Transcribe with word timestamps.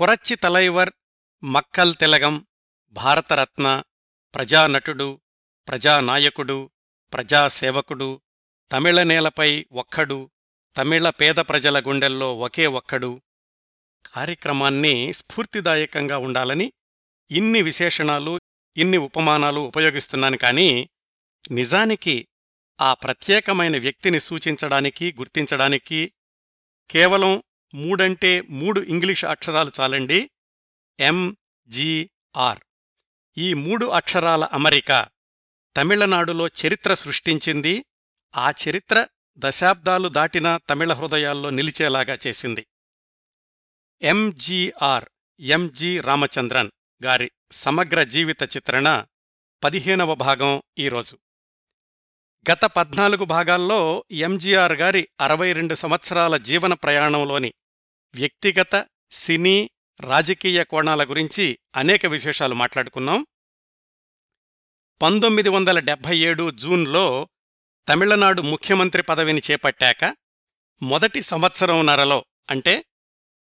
పురచ్చి 0.00 0.36
తలైవర్ 0.36 0.92
మక్కల్ 1.44 1.94
తిలగం 1.94 2.46
భారతరత్న 2.90 3.82
ప్రజానటుడు 4.34 5.20
ప్రజానాయకుడు 5.68 6.70
ప్రజాసేవకుడు 7.12 8.20
తమిళ 8.72 9.02
నేలపై 9.02 9.66
ఒక్కడు 9.72 10.30
తమిళ 10.76 11.10
పేద 11.10 11.34
ప్రజల 11.34 11.80
గుండెల్లో 11.80 12.38
ఒకే 12.38 12.66
ఒక్కడు. 12.66 13.22
కార్యక్రమాన్ని 14.14 15.12
స్ఫూర్తిదాయకంగా 15.12 16.18
ఉండాలని 16.18 16.72
ఇన్ని 17.30 17.62
విశేషణాలు 17.62 18.40
ఇన్ని 18.76 18.96
ఉపమానాలు 18.96 19.60
ఉపయోగిస్తున్నాను 19.60 20.36
కానీ 20.36 20.90
నిజానికి 21.50 22.28
ఆ 22.80 22.94
ప్రత్యేకమైన 22.94 23.78
వ్యక్తిని 23.78 24.20
సూచించడానికి 24.20 25.12
గుర్తించడానికి 25.12 26.12
కేవలం 26.90 27.42
మూడంటే 27.74 28.40
మూడు 28.40 28.80
ఇంగ్లీష్ 28.80 29.24
అక్షరాలు 29.24 29.72
చాలండి. 29.80 30.30
ఎంజీఆర్ 31.00 32.60
ఈ 33.38 33.54
మూడు 33.54 33.86
అక్షరాల 33.86 34.44
అమరిక 34.44 35.08
తమిళనాడులో 35.76 36.46
చరిత్ర 36.46 36.94
సృష్టించింది. 36.94 37.84
ఆ 38.36 38.50
చరిత్ర 38.50 39.08
దశాబ్దాలు 39.38 40.08
దాటిన 40.08 40.56
తమిళ 40.56 40.92
హృదయాల్లో 40.92 41.50
నిలిచేలాగా 41.50 42.18
చేసింది. 42.26 42.66
ఎంజీఆర్ 44.02 45.04
ఎంజి 45.40 46.00
రామచంద్రన్ 46.00 46.70
గారి 47.04 47.30
సమగ్ర 47.52 48.02
జీవిత 48.02 48.42
చిత్రణ 48.42 49.04
పదిహేనవ 49.64 50.14
భాగం 50.14 50.62
ఈరోజు 50.78 51.18
గత 52.52 52.64
పద్నాలుగు 52.64 53.24
భాగాల్లో 53.24 54.04
ఎంజీఆర్ 54.10 54.72
గారి 54.72 55.08
అరవై 55.20 55.52
రెండు 55.52 55.74
సంవత్సరాల 55.74 56.36
జీవన 56.36 56.74
ప్రయాణంలోని 56.74 57.54
వ్యక్తిగత 58.14 58.86
సినీ 59.10 59.70
రాజకీయ 60.00 60.64
కోణాల 60.64 61.04
గురించి 61.04 61.58
అనేక 61.76 62.06
విశేషాలు 62.06 62.54
మాట్లాడుకున్నాం. 62.54 63.26
పంతొమ్మిది 65.02 65.48
వందల 65.48 65.78
డెబ్భై 65.78 66.18
ఏడు 66.18 66.50
జూన్లో 66.50 67.28
తమిళనాడు 67.88 68.42
ముఖ్యమంత్రి 68.42 69.02
పదవిని 69.02 69.40
చేపట్టాక 69.50 70.16
మొదటి 70.82 71.22
సంవత్సరంన్నరలో 71.22 72.24
అంటే 72.50 72.84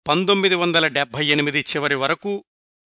పంతొమ్మిది 0.07 0.55
వందల 0.55 0.87
డెబ్భై 0.87 1.25
ఎనిమిది 1.25 1.59
చివరి 1.59 1.95
వరకు 1.95 2.45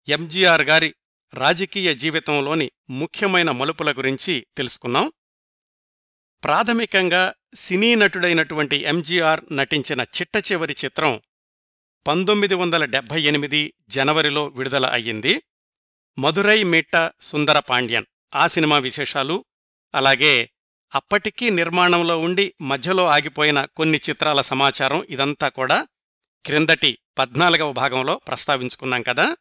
ఎంజీఆర్ 0.09 0.63
గారి 0.63 0.95
రాజకీయ 1.35 1.95
జీవితంలోని 1.95 2.71
ముఖ్యమైన 2.91 3.51
మలుపుల 3.51 3.93
గురించి 3.93 4.47
తెలుసుకున్నాం. 4.57 5.13
ప్రాథమికంగా 6.45 7.35
సినీ 7.55 7.95
నటుడైనటువంటి 7.95 8.77
ఎంజీఆర్ 8.77 9.41
నటించిన 9.53 10.01
చిట్ట 10.01 10.53
చివరి 10.53 10.77
చిత్రం 10.85 11.21
పంతొమ్మిది 12.07 12.55
వందల 12.55 12.85
డెబ్భై 12.85 13.23
ఎనిమిది 13.23 13.75
జనవరిలో 13.89 14.47
విడుదల 14.47 14.87
అయ్యింది. 14.87 15.43
మధురై 16.19 16.63
మిట్ట 16.63 17.11
సుందర 17.21 17.59
పాండ్యన్. 17.59 18.05
ఆ 18.35 18.47
సినిమా 18.47 18.79
విశేషాలు 18.79 19.45
అలాగే 19.95 20.51
అప్పటికీ 20.95 21.51
నిర్మాణంలో 21.51 22.19
ఉండి 22.19 22.55
మధ్యలో 22.61 23.07
ఆగిపోయిన 23.07 23.65
కొన్ని 23.65 24.01
చిత్రాల 24.11 24.41
సమాచారం 24.41 25.07
ఇదంతా 25.11 25.49
కూడా 25.49 25.87
క్రిందటి 26.47 26.99
పద్నాలుగవ 27.19 27.73
భాగంలో 27.73 28.21
ప్రస్తావించుకున్నాం 28.29 29.03
కదా. 29.03 29.37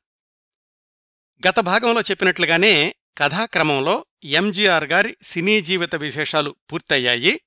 గత 1.48 1.60
భాగంలో 1.60 2.02
చెప్పినట్లుగానే 2.02 2.96
కథాక్రమంలో 3.18 4.06
ఎంజీఆర్ 4.24 4.84
గారి 4.84 5.18
సినీ 5.22 5.62
జీవిత 5.62 5.96
విశేషాలు 5.96 6.56
పూర్తయ్యాయి. 6.74 7.42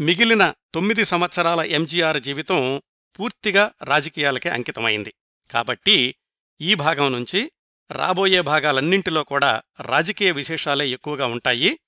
మిగిలిన 0.00 0.54
తొమ్మిది 0.74 1.04
సంవత్సరాల 1.04 1.60
ఎంజీఆర్ 1.60 2.20
జీవితం 2.20 2.82
పూర్తిగా 3.20 3.72
రాజకీయాలకే 3.84 4.48
అంకితమైంది. 4.48 5.14
కాబట్టి 5.50 6.14
ఈ 6.60 6.74
భాగం 6.74 7.12
నుంచి 7.12 7.52
రాబోయే 7.90 8.40
భాగాలన్నింటిలో 8.40 9.24
కూడా 9.24 9.62
రాజకీయ 9.80 10.30
విశేషాలే 10.30 10.88
ఎక్కువగా 10.88 11.26
ఉంటాయి. 11.26 11.78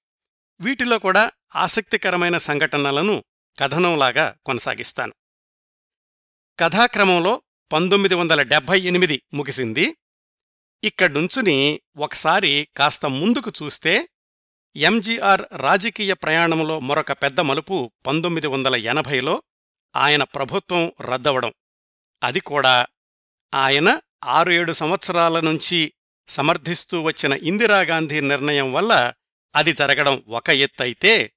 వీటిలో 0.61 0.99
కూడా 0.99 1.31
ఆసక్తికరమైన 1.57 2.39
సంఘటనలను 2.39 3.25
కథనంలాగా 3.61 4.37
కొనసాగిస్తాను. 4.47 5.15
కథాక్రమంలో 6.61 7.43
పంతొమ్మిది 7.73 8.15
వందల 8.15 8.43
డెబ్భై 8.43 8.81
ఎనిమిది 8.81 9.23
ముగిసింది. 9.35 9.97
ఇక్కడ్నుంచుని 10.85 11.81
ఒకసారి 11.97 12.69
కాస్త 12.77 13.07
ముందుకు 13.07 13.53
చూస్తే 13.63 14.09
ఎంజీఆర్ 14.77 15.43
రాజకీయ 15.57 16.15
ప్రయాణంలో 16.15 16.81
మరొక 16.81 17.13
పెద్ద 17.13 17.41
మలుపు 17.41 17.93
పంతొమ్మిది 18.07 18.47
వందల 18.47 18.77
ఎనభైలో 18.77 19.43
ఆయన 19.97 20.23
ప్రభుత్వం 20.23 20.93
రద్దవడం 21.01 21.53
అది 22.23 22.41
కూడా 22.41 22.87
ఆయన 23.55 24.01
ఆరు 24.25 24.53
ఏడు 24.53 24.73
సంవత్సరాల 24.73 25.41
నుంచి 25.41 25.93
సమర్థిస్తూ 26.29 27.03
వచ్చిన 27.03 27.33
ఇందిరాగాంధీ 27.33 28.21
నిర్ణయం 28.21 28.73
వల్ల 28.73 29.13
అది 29.55 29.73
జరగడం 29.73 30.25
ఒక 30.29 30.51
ఎత్తైతే 30.51 31.33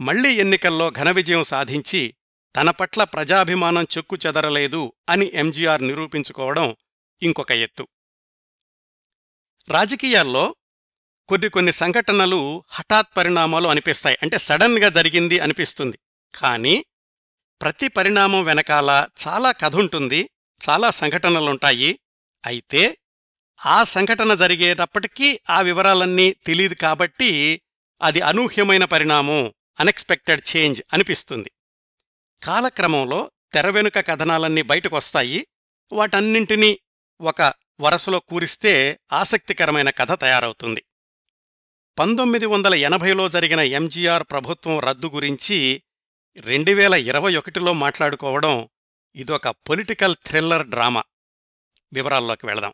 మళ్ళీ 0.00 0.34
ఎన్నికల్లో 0.34 0.90
ఘన 0.90 1.10
విజయం 1.10 1.42
సాధించి 1.42 2.14
తన 2.56 2.70
పట్ల 2.70 3.04
ప్రజాభిమానం 3.04 3.86
చెక్కు 3.98 4.16
చెదరలేదు 4.16 4.92
అని 5.08 5.30
ఎంజీఆర్ 5.34 5.86
నిరూపించుకోవడం 5.86 6.76
ఇంకొక 7.22 7.52
ఎత్తు. 7.52 7.88
రాజకీయాల్లో 9.68 10.56
కొన్ని 11.28 11.48
కొన్ని 11.48 11.72
సంఘటనలు 11.72 12.64
హఠాత్ 12.68 13.16
పరిణామాలు 13.16 13.68
అనిపిస్తాయి. 13.68 14.18
అంటే 14.22 14.38
సడన్గా 14.38 14.88
జరిగింది 14.88 15.38
అనిపిస్తుంది. 15.38 15.98
కానీ 16.34 16.84
ప్రతి 17.62 17.88
పరిణామం 17.88 18.44
వెనకాల 18.44 19.06
చాలా 19.28 19.52
కథ 19.52 19.76
ఉంటుంది 19.76 20.30
చాలా 20.68 20.90
సంఘటనలుంటాయి. 20.90 21.98
అయితే 22.46 22.98
ఆ 23.66 23.84
సంఘటన 23.84 24.34
జరిగేటప్పటికీ 24.34 25.40
ఆ 25.50 25.60
వివరాలన్నీ 25.60 26.32
తెలియదు 26.32 26.74
కాబట్టి 26.74 27.62
అది 28.02 28.20
అనూహ్యమైన 28.20 28.84
పరిణామం 28.84 29.54
అన్ఎక్స్పెక్టెడ్ 29.80 30.56
చేంజ్ 30.56 30.82
అనిపిస్తుంది. 30.92 31.50
కాలక్రమంలో 32.42 33.30
తెరవెనుక 33.52 33.94
కథనాలన్నీ 33.94 34.62
బయటకొస్తాయి. 34.62 35.46
వాటన్నింటినీ 35.92 36.78
ఒక 37.20 37.42
వరసలో 37.80 38.18
కూరిస్తే 38.20 39.00
ఆసక్తికరమైన 39.12 39.90
కథ 39.90 40.20
తయారవుతుంది. 40.20 40.84
పంతొమ్మిది 41.98 42.46
వందల 42.46 42.74
ఎనభైలో 42.74 43.28
జరిగిన 43.28 43.60
ఎంజీఆర్ 43.60 44.22
ప్రభుత్వం 44.22 44.80
రద్దు 44.80 45.06
గురించి 45.06 45.82
రెండువేల 46.36 46.94
ఇరవై 46.94 47.36
ఒకటిలో 47.36 47.72
మాట్లాడుకోవడం 47.72 48.68
ఇదొక 49.14 49.48
పొలిటికల్ 49.48 50.16
థ్రిల్లర్ 50.26 50.66
డ్రామా. 50.66 51.04
వివరాల్లోకి 51.92 52.46
వెళదాం. 52.46 52.72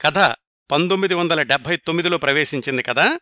కథ 0.00 0.36
పంతొమ్మిది 0.70 1.14
వందల 1.14 1.42
డెబ్భై 1.42 1.76
తొమ్మిదిలో 1.76 2.18
ప్రవేశించింది 2.18 2.82
కదా? 2.82 3.20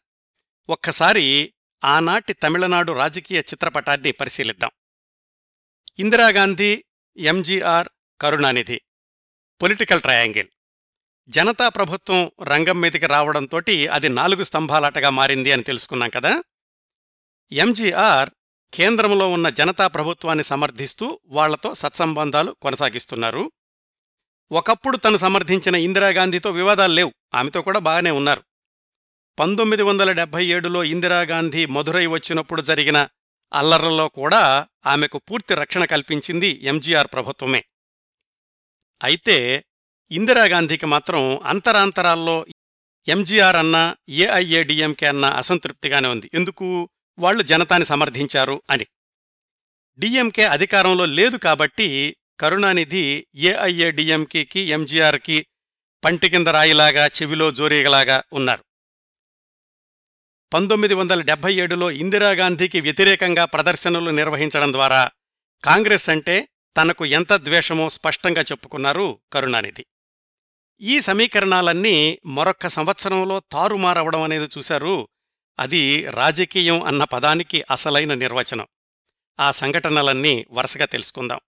ఒక్కసారి 0.69 1.55
ఆనాటి 1.84 2.33
తమిళనాడు 2.33 2.93
రాజకీయ 2.93 3.38
చిత్రపటాన్ని 3.38 4.12
పరిశీలిద్దాం. 4.12 4.71
ఇందిరాగాంధీ 5.99 6.84
ఎంజీఆర్ 7.17 7.88
కరుణానిధి. 8.21 8.81
Political 9.62 10.00
triangle. 10.00 10.49
జనతా 11.28 11.69
ప్రభుత్వం 11.69 12.31
రంగం 12.43 12.81
మీదికి 12.81 13.06
రావడంతోటి 13.06 13.87
అది 13.87 14.09
నాలుగు 14.09 14.43
స్తంభాలాటగా 14.43 15.11
మారింది 15.11 15.53
అని 15.53 15.62
తెలుసుకున్నాం 15.62 16.11
కదా? 16.11 16.43
ఎంజీఆర్ 17.53 18.31
కేంద్రంలో 18.75 19.31
ఉన్న 19.31 19.49
జనతా 19.49 19.87
ప్రభుత్వాన్ని 19.87 20.45
సమర్థిస్తూ 20.45 21.21
వాళ్ళతో 21.27 21.75
సత్సంబంధాలు 21.75 22.57
కొనసాగిస్తున్నారు. 22.63 23.53
ఒకప్పుడు 24.53 24.97
తను 24.97 25.17
సమర్థించిన 25.17 25.75
ఇందిరాగాంధీతో 25.75 26.51
వివాదాలు 26.51 26.93
లేవు. 26.93 27.15
ఆమెతో 27.35 27.63
కూడా 27.63 27.79
బాగానే 27.79 28.11
ఉన్నారు. 28.11 28.43
పంతొమ్మిది 29.39 29.83
వందల 29.83 30.13
డెబ్బై 30.13 30.47
ఏడులో 30.47 30.85
ఇందిరాగాంధీ 30.85 31.67
మధురై 31.67 32.07
వచ్చినప్పుడు 32.07 32.63
జరిగిన 32.63 33.09
అల్లర్లలో 33.53 34.09
కూడా 34.09 34.67
ఆమెకు 34.87 35.19
పూర్తి 35.19 35.55
రక్షణ 35.55 35.85
కల్పించింది 35.85 36.61
ఎంజీఆర్ 36.63 37.09
ప్రభుత్వమే. 37.13 37.65
అయితే 39.03 39.65
ఇందిరాగాంధీకి 40.11 40.87
మాత్రం 40.87 41.41
అంతరాంతరాల్లో 41.44 42.47
ఎంజీఆర్ 43.09 43.56
అన్నా 43.56 43.97
ఏఐఏడిఎంకే 44.09 45.06
అన్నా 45.06 45.29
అసంతృప్తిగానే 45.29 46.09
ఉంది. 46.09 46.31
ఎందుకు? 46.35 46.91
వాళ్ళు 47.19 47.43
జనతాని 47.43 47.85
సమర్థించారు 47.85 48.62
అని. 48.70 48.87
డిఎంకే 49.99 50.44
అధికారంలో 50.44 51.06
లేదు 51.06 51.37
కాబట్టి 51.37 52.17
కరుణానిధి 52.41 53.26
ఏఐఏడిఎంకేకి 53.37 54.61
ఎంజీఆర్కి 54.61 55.47
పంటి 56.05 56.29
కింద 56.29 56.49
రాయిలాగా 56.49 57.06
చెవిలో 57.06 57.50
జోరీగలాగా 57.50 58.23
ఉన్నారు. 58.32 58.65
పంతొమ్మిది 60.53 60.94
వందల 60.94 61.20
డెబ్బై 61.23 61.55
ఏడులో 61.55 61.91
ఇందిరాగాంధీకి 61.91 62.81
వ్యతిరేకంగా 62.81 63.44
ప్రదర్శనలు 63.44 64.11
నిర్వహించడం 64.11 64.73
ద్వారా 64.73 65.11
కాంగ్రెస్ 65.65 66.09
అంటే 66.11 66.49
తనకు 66.76 67.05
ఎంత 67.05 67.32
ద్వేషమో 67.32 67.88
స్పష్టంగా 67.88 68.43
చెప్పుకున్నారు 68.43 69.20
కరుణానిధి. 69.32 69.87
ఈ 70.81 71.00
సమీకరణాలన్నీ 71.00 72.19
మరొక్క 72.26 72.67
సంవత్సరంలో 72.67 73.41
తారుమారవడం 73.41 74.23
అనేది 74.23 74.49
చూశారు 74.59 75.09
అది 75.58 76.06
రాజకీయం 76.10 76.82
అన్న 76.82 77.05
పదానికి 77.05 77.64
అసలైన 77.70 78.14
నిర్వచనం. 78.14 78.66
ఆ 79.40 79.50
సంఘటనలన్నీ 79.50 80.46
వరుసగా 80.50 80.84
తెలుసుకుందాం. 80.84 81.40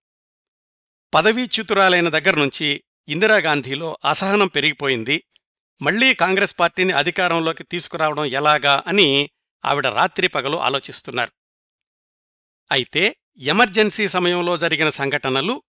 పదవీచ్యుతురాలైన 1.15 2.09
దగ్గర్నుంచి 2.09 2.83
ఇందిరాగాంధీలో 3.09 3.99
అసహనం 4.05 4.47
పెరిగిపోయింది. 4.47 5.25
మళ్ళీ 5.83 6.15
కాంగ్రెస్ 6.15 6.55
పార్టీని 6.61 6.93
అధికారంలోకి 6.93 7.65
తీసుకురావడం 7.65 8.25
ఎలాగా 8.25 8.83
అని 8.87 9.31
ఆవిడ 9.65 9.87
రాత్రి 9.87 10.29
పగలు 10.29 10.57
ఆలోచిస్తున్నారు. 10.57 11.31
అయితే 12.73 13.17
ఎమర్జెన్సీ 13.39 14.09
సమయంలో 14.09 14.57
జరిగిన 14.57 14.89
సంఘటనలు 14.89 15.63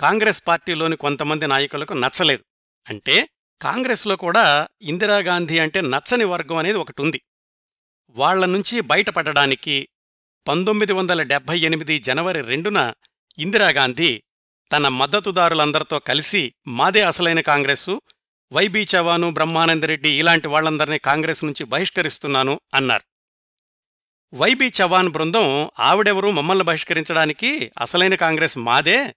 కాంగ్రెస్ 0.00 0.42
పార్టీలోని 0.46 0.96
కొంతమంది 0.96 1.46
నాయకులకు 1.46 1.92
నచ్చలేదు. 1.92 2.44
అంటే 2.88 3.28
కాంగ్రెస్లో 3.62 4.16
కూడా 4.16 4.68
ఇందిరాగాంధీ 4.82 5.58
అంటే 5.58 5.80
నచ్చని 5.80 6.24
వర్గం 6.24 6.56
అనేది 6.56 6.78
ఒకటి 6.78 7.02
ఉంది. 7.02 7.20
వాళ్ళ 8.14 8.44
నుంచి 8.44 8.80
బయటపడడానికి 8.80 9.88
పంతొమ్మిది 10.48 10.92
వందల 10.92 11.22
డెబ్భై 11.22 11.58
ఎనిమిది 11.58 11.98
జనవరి 11.98 12.40
రెండున 12.42 12.94
ఇందిరాగాంధీ 13.38 14.22
తన 14.72 14.88
మద్దతుదారులందరితో 14.88 15.98
కలిసి 15.98 16.54
మాదే 16.66 17.02
అసలైన 17.02 17.40
కాంగ్రెస్సు 17.40 18.02
వైబీ 18.52 18.86
చవాను 18.96 19.30
బ్రహ్మానందరెడ్డి 19.30 20.08
ఇలాంటి 20.08 20.48
వాళ్ళందరినీ 20.48 20.98
కాంగ్రెస్ 20.98 21.44
నుంచి 21.44 21.64
బహిష్కరిస్తున్నాను 21.64 22.60
అన్నారు. 22.74 23.04
వైబీ 24.34 24.72
చవాన్ 24.82 25.08
బృందం 25.08 25.70
ఆవిడెవరూ 25.78 26.30
మమ్మల్ని 26.30 26.64
బహిష్కరించడానికి 26.64 27.72
అసలైన 27.78 28.14
కాంగ్రెస్ 28.14 28.58
మాదే 28.58 29.14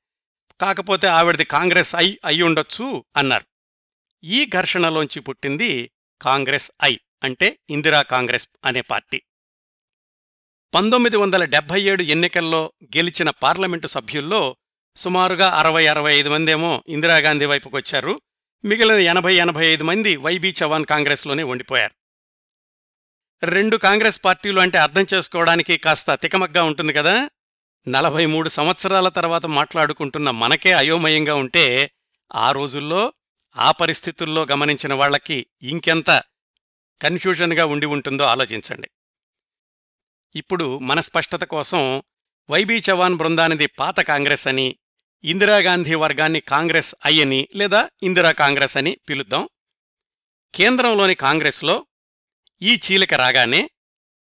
కాకపోతే 0.62 1.08
ఆవిడది 1.08 1.46
కాంగ్రెస్ 1.46 1.96
ఐ 1.96 2.18
అయ్యుండొచ్చు 2.26 3.06
అన్నారు. 3.16 3.46
ఈ 4.24 4.46
ఘర్షణలోంచి 4.46 5.20
పుట్టింది 5.20 5.92
కాంగ్రెస్ 6.22 6.72
ఐ. 6.84 6.98
అంటే 7.24 7.60
ఇందిరా 7.70 8.02
కాంగ్రెస్ 8.02 8.48
అనే 8.66 8.82
పార్టీ. 8.82 9.22
పంతొమ్మిది 10.74 11.18
వందల 11.18 11.46
డెబ్బై 11.46 11.82
ఏడు 11.82 12.04
ఎన్నికల్లో 12.04 12.74
గెలిచిన 12.84 13.30
పార్లమెంటు 13.30 13.88
సభ్యుల్లో 13.88 14.58
సుమారుగా 14.96 15.50
అరవై 15.50 15.88
అరవై 15.88 16.14
ఐదు 16.14 16.30
మందేమో 16.30 16.84
ఇందిరాగాంధీ 16.88 17.46
వైపుకొచ్చారు. 17.46 18.22
మిగిలిన 18.66 18.98
ఎనభై 18.98 19.36
ఎనభై 19.36 19.66
ఐదు 19.66 19.84
మంది 19.84 20.16
వైబీ 20.16 20.54
చవాన్ 20.64 20.86
కాంగ్రెస్లోనే 20.86 21.44
ఉండిపోయారు. 21.44 21.96
రెండు 23.46 23.78
కాంగ్రెస్ 23.78 24.26
పార్టీలు 24.26 24.60
అంటే 24.60 24.78
అర్థం 24.78 25.06
చేసుకోవడానికి 25.14 25.78
కాస్త 25.78 26.14
తికమగ్గా 26.14 26.64
ఉంటుంది 26.64 26.94
కదా? 26.94 27.30
నలభై 27.88 28.26
మూడు 28.26 28.50
సంవత్సరాల 28.50 29.10
తర్వాత 29.10 29.46
మాట్లాడుకుంటున్న 29.46 30.32
మనకే 30.32 30.72
అయోమయంగా 30.72 31.36
ఉంటే 31.36 31.92
ఆ 32.36 32.52
రోజుల్లో 32.52 33.14
ఆ 33.58 33.72
పరిస్థితుల్లో 33.72 34.46
గమనించిన 34.52 34.94
వాళ్ళకి 34.94 35.46
ఇంకెంత 35.62 36.24
కన్ఫ్యూజన్గా 37.02 37.66
ఉండి 37.66 37.86
ఉంటుందో 37.86 38.24
ఆలోచించండి. 38.24 38.90
ఇప్పుడు 40.36 40.80
మన 40.80 41.00
స్పష్టత 41.00 41.44
కోసం 41.44 42.04
వైబీ 42.50 42.82
చవాన్ 42.92 43.16
బృందానిది 43.16 43.66
పాత 43.68 44.00
కాంగ్రెస్ 44.00 44.48
అని 44.48 44.76
ఇందిరాగాంధీ 45.24 45.96
వర్గాన్ని 45.96 46.40
కాంగ్రెస్ 46.40 46.96
అయ్యని 47.06 47.48
లేదా 47.56 47.90
ఇందిరా 48.04 48.32
కాంగ్రెస్ 48.32 48.78
అని 48.78 48.98
పిలుద్దాం. 49.10 49.50
కేంద్రంలోని 50.56 51.16
కాంగ్రెస్లో 51.16 51.86
ఈ 52.62 52.76
చీలిక 52.76 53.14
రాగానే 53.14 53.70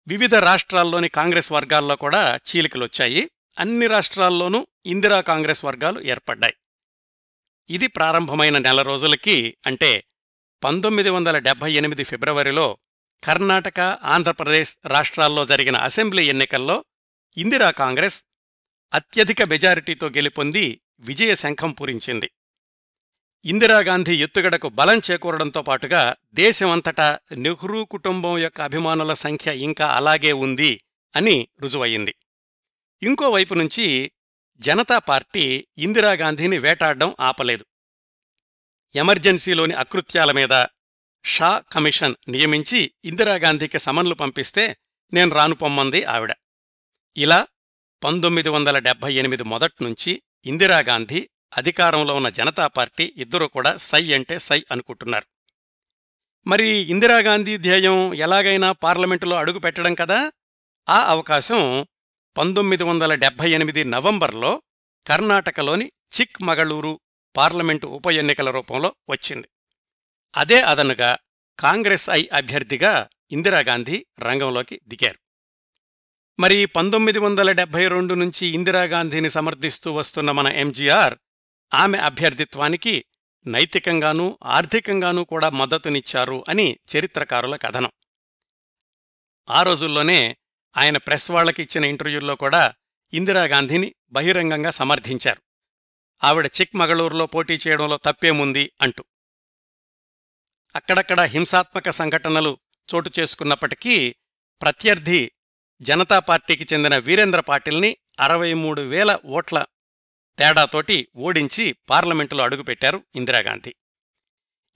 వివిధ 0.08 0.36
రాష్ట్రాల్లోని 0.36 1.10
కాంగ్రెస్ 1.10 1.52
వర్గాల్లో 1.52 1.96
కూడా 1.96 2.36
చీలికలొచ్చాయి. 2.36 3.32
అన్ని 3.60 3.88
రాష్ట్రాల్లోనూ 3.88 4.68
ఇందిరా 4.86 5.22
కాంగ్రెస్ 5.22 5.66
వర్గాలు 5.66 6.02
ఏర్పడ్డాయి. 6.02 6.54
ఇది 7.70 7.88
ప్రారంభమైన 7.88 8.58
నెల 8.58 8.82
రోజులకి 8.82 9.58
అంటే 9.66 10.04
పంతొమ్మిది 10.64 11.10
వందల 11.10 11.38
డెబ్బై 11.38 11.74
ఎనిమిది 11.74 12.04
ఫిబ్రవరిలో 12.04 12.78
కర్ణాటక 13.24 13.80
ఆంధ్రప్రదేశ్ 14.04 14.78
రాష్ట్రాల్లో 14.86 15.46
జరిగిన 15.46 15.76
అసెంబ్లీ 15.76 16.24
ఎన్నికల్లో 16.24 16.86
ఇందిరా 17.38 17.72
కాంగ్రెస్ 17.72 18.24
అత్యధిక 18.94 19.42
మెజారిటీతో 19.42 20.08
గెలుపొంది 20.08 20.82
విజయ 21.00 21.36
శంఖం 21.36 21.72
పూరించింది. 21.72 22.30
ఇందిరాగాంధీ 23.46 24.16
ఎత్తుగడకు 24.16 24.70
బలం 24.70 25.02
చేకూరడంతో 25.12 25.62
పాటుగా 25.62 26.16
దేశమంతటా 26.34 27.20
నెహ్రూ 27.38 27.86
కుటుంబం 27.86 28.38
యొక్క 28.38 28.62
అభిమానుల 28.62 29.14
సంఖ్య 29.14 29.52
ఇంకా 29.58 29.88
అలాగే 29.88 30.32
ఉంది 30.32 30.84
అని 31.16 31.48
రుజువయ్యింది. 31.62 32.16
ఇంకోవైపు 33.04 33.54
నుంచి 33.54 34.12
జనతా 34.60 35.00
పార్టీ 35.00 35.68
ఇందిరాగాంధీని 35.78 36.58
వేటాడడం 36.58 37.16
ఆపలేదు. 37.20 37.66
ఎమర్జెన్సీలోని 38.96 39.74
అకృత్యాల 39.74 40.32
మీద 40.32 40.66
షా 41.26 41.64
కమిషన్ 41.72 42.16
నియమించి 42.28 42.92
ఇందిరాగాంధీకి 43.06 43.80
సమన్లు 43.80 44.16
పంపిస్తే 44.16 44.78
నేను 45.14 45.32
రాను 45.32 45.56
పొమ్మంది 45.56 46.04
ఆవిడ. 46.04 46.34
ఇలా 47.18 47.48
పంతొమ్మిది 48.04 48.50
వందల 48.50 48.80
డెబ్బై 48.80 49.14
ఎనిమిది 49.14 49.44
మొదట్నుంచి 49.44 50.24
ఇందిరాగాంధీ 50.46 51.30
అధికారంలో 51.58 52.16
ఉన్న 52.16 52.30
జనతా 52.30 52.68
పార్టీ 52.68 53.14
ఇద్దరూ 53.18 53.48
కూడా 53.48 53.78
సై 53.78 54.14
అంటే 54.14 54.40
సై 54.40 54.66
అనుకుంటున్నారు. 54.72 55.26
మరి 56.48 56.70
ఇందిరాగాంధీ 56.70 57.58
ధ్యేయం 57.58 58.14
ఎలాగైనా 58.14 58.72
పార్లమెంటులో 58.72 59.36
అడుగు 59.36 59.60
పెట్టడం 59.60 59.96
కదా? 59.96 60.32
ఆ 60.90 61.06
అవకాశం 61.06 61.88
పంతొమ్మిది 62.38 62.84
వందల 62.84 63.16
డెబ్బై 63.16 63.52
ఎనిమిది 63.52 63.84
నవంబర్లో 63.84 64.62
కర్ణాటకలోని 65.08 65.86
చిక్ 65.86 66.42
మగళూరు 66.42 67.00
పార్లమెంటు 67.38 67.88
ఉప 67.88 68.08
ఎన్నికల 68.08 68.52
రూపంలో 68.52 68.96
వచ్చింది. 69.10 69.48
అదే 70.38 70.62
అదనుగా 70.62 71.18
కాంగ్రెస్ 71.60 72.10
ఐ 72.10 72.26
అభ్యర్థిగా 72.34 73.08
ఇందిరాగాంధీ 73.32 74.06
రంగంలోకి 74.20 74.82
దిగారు. 74.88 75.20
మరి 76.40 76.66
పంతొమ్మిది 76.66 77.20
వందల 77.20 77.52
డెబ్బై 77.52 77.88
రెండు 77.88 78.14
నుంచి 78.14 78.48
ఇందిరాగాంధీని 78.48 79.30
సమర్థిస్తూ 79.30 79.94
వస్తున్న 79.94 80.32
మన 80.32 80.48
ఎంజీఆర్ 80.48 81.18
ఆమె 81.74 81.98
అభ్యర్థిత్వానికి 81.98 83.06
నైతికంగానూ 83.48 84.40
ఆర్థికంగానూ 84.44 85.24
కూడా 85.24 85.50
మద్దతునిచ్చారు 85.50 86.46
అని 86.50 86.78
చరిత్రకారుల 86.98 87.56
కథనం. 87.56 87.92
ఆ 89.50 89.64
రోజుల్లోనే 89.64 90.38
ఆయన 90.78 90.98
ప్రెస్ 90.98 91.32
వాళ్ళకి 91.32 91.64
ఇచ్చిన 91.64 91.86
ఇంటర్వ్యూల్లో 91.86 92.36
కూడా 92.36 92.74
ఇందిరాగాంధీని 93.14 93.96
బహిరంగంగా 94.12 94.72
సమర్థించారు. 94.72 95.42
ఆవిడ 96.24 96.46
చిక్మగళూరులో 96.46 97.26
పోటీ 97.26 97.60
చేయడంలో 97.68 97.98
తప్పేముంది 97.98 98.72
అంటూ. 98.82 99.04
అక్కడక్కడ 100.76 101.22
హింసాత్మక 101.22 101.90
సంఘటనలు 101.90 102.58
చోటు 102.94 103.12
చేసుకున్నప్పటికీ 103.20 104.16
ప్రత్యర్థి 104.62 105.32
జనతా 105.82 106.20
పార్టీకి 106.20 106.68
చెందిన 106.74 106.98
వీరేంద్ర 106.98 107.40
పాటిల్ని 107.40 107.98
అరవై 108.20 108.54
మూడు 108.54 108.82
వేల 108.82 109.20
ఓట్ల 109.26 109.66
తేడాతోటి 110.38 111.08
ఓడించి 111.16 111.76
పార్లమెంటులో 111.90 112.44
అడుగుపెట్టారు 112.44 113.04
ఇందిరాగాంధీ. 113.16 113.76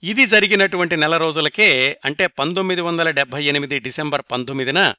ఇది 0.02 0.26
జరిగినటువంటి 0.26 0.96
నెల 0.96 1.16
రోజులకే 1.16 2.00
అంటే 2.04 2.26
పంతొమ్మిది 2.26 2.80
వందల 2.80 3.10
డెబ్బై 3.10 3.44
ఎనిమిది 3.44 3.78
డిసెంబర్ 3.78 4.22
పంతొమ్మిదిన 4.32 4.94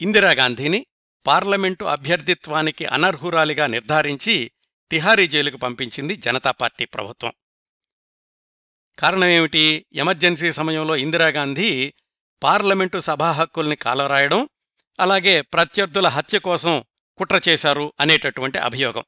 ఇందిరాగాంధీని 0.00 0.86
పార్లమెంటు 1.26 1.84
అభ్యర్థిత్వానికి 1.84 2.84
అనర్హురాలిగా 2.84 3.66
నిర్ధారించి 3.66 4.50
తిహారీ 4.90 5.26
జైలుకు 5.26 5.56
పంపించింది 5.56 6.16
జనతా 6.16 6.50
పార్టీ 6.50 6.84
ప్రభుత్వం. 6.84 7.32
కారణమేమిటి? 8.98 9.86
ఎమర్జెన్సీ 9.92 10.52
సమయంలో 10.52 10.96
ఇందిరాగాంధీ 10.96 11.94
పార్లమెంటు 12.42 12.98
సభా 12.98 13.30
హక్కుల్ని 13.30 13.76
కాలరాయడం 13.76 14.48
అలాగే 15.00 15.40
ప్రత్యర్థుల 15.40 16.08
హత్య 16.08 16.38
కోసం 16.38 16.84
కుట్ర 17.16 17.40
చేశారు 17.48 17.92
అనేటటువంటి 18.00 18.58
అభియోగం. 18.58 19.04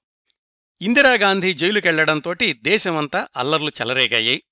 ఇందిరాగాంధీ 0.81 1.53
జైలుకెళ్ళడంతోటి 1.53 2.53
దేశమంతా 2.53 3.29
అల్లర్లు 3.37 3.69
చెలరేగాయి. 3.69 4.43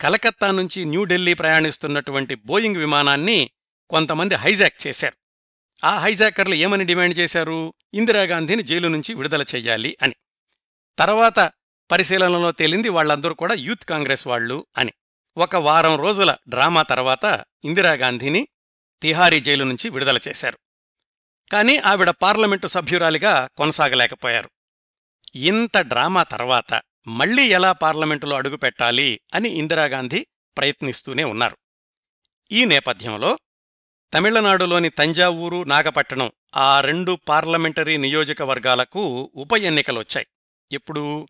కలకత్తా 0.00 0.50
నుంచి 0.50 0.84
న్యూఢిల్లీ 0.84 1.34
ప్రయాణిస్తున్నటువంటి 1.34 2.34
బోయింగ్ 2.34 2.76
విమానాన్ని 2.76 3.50
కొంతమంది 3.90 4.34
హైజాక్ 4.34 4.86
చేశారు. 4.86 5.16
ఆ 5.86 5.98
హైజాకర్లు 5.98 6.54
ఏమని 6.54 6.84
డిమాండ్ 6.84 7.18
చేశారు? 7.18 7.74
ఇందిరాగాంధీని 7.94 8.62
జైలు 8.62 8.88
నుంచి 8.88 9.14
విడుదల 9.14 9.42
చెయ్యాలి 9.42 9.96
అని. 10.02 10.14
తర్వాత 10.98 11.52
పరిశీలనలో 11.90 12.52
తేలింది 12.52 12.88
వాళ్ళందరూ 12.88 13.34
కూడా 13.34 13.54
యూత్ 13.54 13.84
కాంగ్రెస్ 13.84 14.26
వాళ్ళు 14.26 14.66
అని. 14.76 14.92
ఒక 15.36 15.56
వారం 15.56 15.96
రోజుల 15.96 16.36
డ్రామా 16.48 16.82
తర్వాత 16.82 17.44
ఇందిరాగాంధీని 17.64 18.48
తిహారీ 19.02 19.40
జైలు 19.40 19.64
నుంచి 19.64 19.90
విడుదల 19.90 20.18
చేశారు. 20.28 20.58
కాని 21.52 21.78
ఆవిడ 21.78 22.10
పార్లమెంటు 22.10 22.66
సభ్యురాలిగా 22.66 23.48
కొనసాగలేకపోయారు. 23.56 24.50
ఇంత 25.34 25.78
డ్రామా 25.78 26.22
తర్వాత 26.22 26.82
మళ్ళీ 27.06 27.42
ఎలా 27.42 27.72
పార్లమెంటులో 27.72 28.36
అడుగుపెట్టాలి 28.36 29.20
అని 29.34 29.48
ఇందిరాగాంధీ 29.48 30.26
ప్రయత్నిస్తూనే 30.58 31.24
ఉన్నారు. 31.24 31.56
ఈ 32.52 32.64
నేపథ్యంలో 32.64 33.38
తమిళనాడులోని 34.14 34.88
తంజావూరు 34.88 35.64
నాగపట్టణం 35.64 36.32
ఆ 36.56 36.80
రెండు 36.80 37.18
పార్లమెంటరీ 37.28 37.96
నియోజకవర్గాలకు 37.96 39.32
ఉప 39.34 39.52
ఎన్నికలొచ్చాయి. 39.52 40.26
ఎప్పుడు 40.72 41.28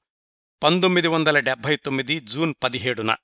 పంతొమ్మిది 0.62 1.09
వందల 1.09 1.38
డెబ్భై 1.38 1.76
తొమ్మిది 1.76 2.21
జూన్ 2.21 2.54
పదిహేడున. 2.62 3.16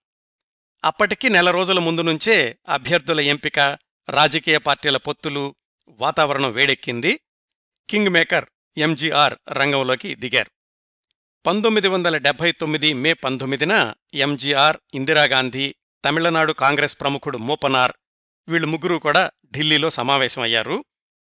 అప్పటికి 0.85 1.29
నెల 1.29 1.51
రోజుల 1.51 1.79
ముందు 1.79 2.01
నుంచే 2.01 2.59
అభ్యర్థుల 2.69 3.21
ఎంపిక 3.21 3.59
రాజకీయ 4.09 4.59
పార్టీల 4.59 4.97
పొత్తులు 4.97 5.55
వాతావరణం 5.89 6.53
వేడెక్కింది. 6.53 7.21
కింగ్ 7.91 8.09
మేకర్ 8.09 8.45
ఎంజీఆర్ 8.79 9.35
రంగంలోకి 9.53 10.15
దిగారు. 10.15 10.51
పంతొమ్మిది 11.47 11.89
వందల 11.89 12.17
డెబ్బై 12.17 12.53
తొమ్మిది 12.53 12.93
మే 12.93 13.13
పంతొమ్మిదిన 13.13 13.95
ఎంజీఆర్ 14.15 14.77
ఇందిరాగాంధీ 14.95 15.75
తమిళనాడు 16.05 16.53
కాంగ్రెస్ 16.53 17.01
ప్రముఖుడు 17.01 17.39
మూపనార్ 17.39 17.93
వీళ్ళు 18.49 18.69
ముగ్గురూ 18.69 18.99
కూడా 18.99 19.31
ఢిల్లీలో 19.53 19.91
సమావేశమయ్యారు. 19.91 20.85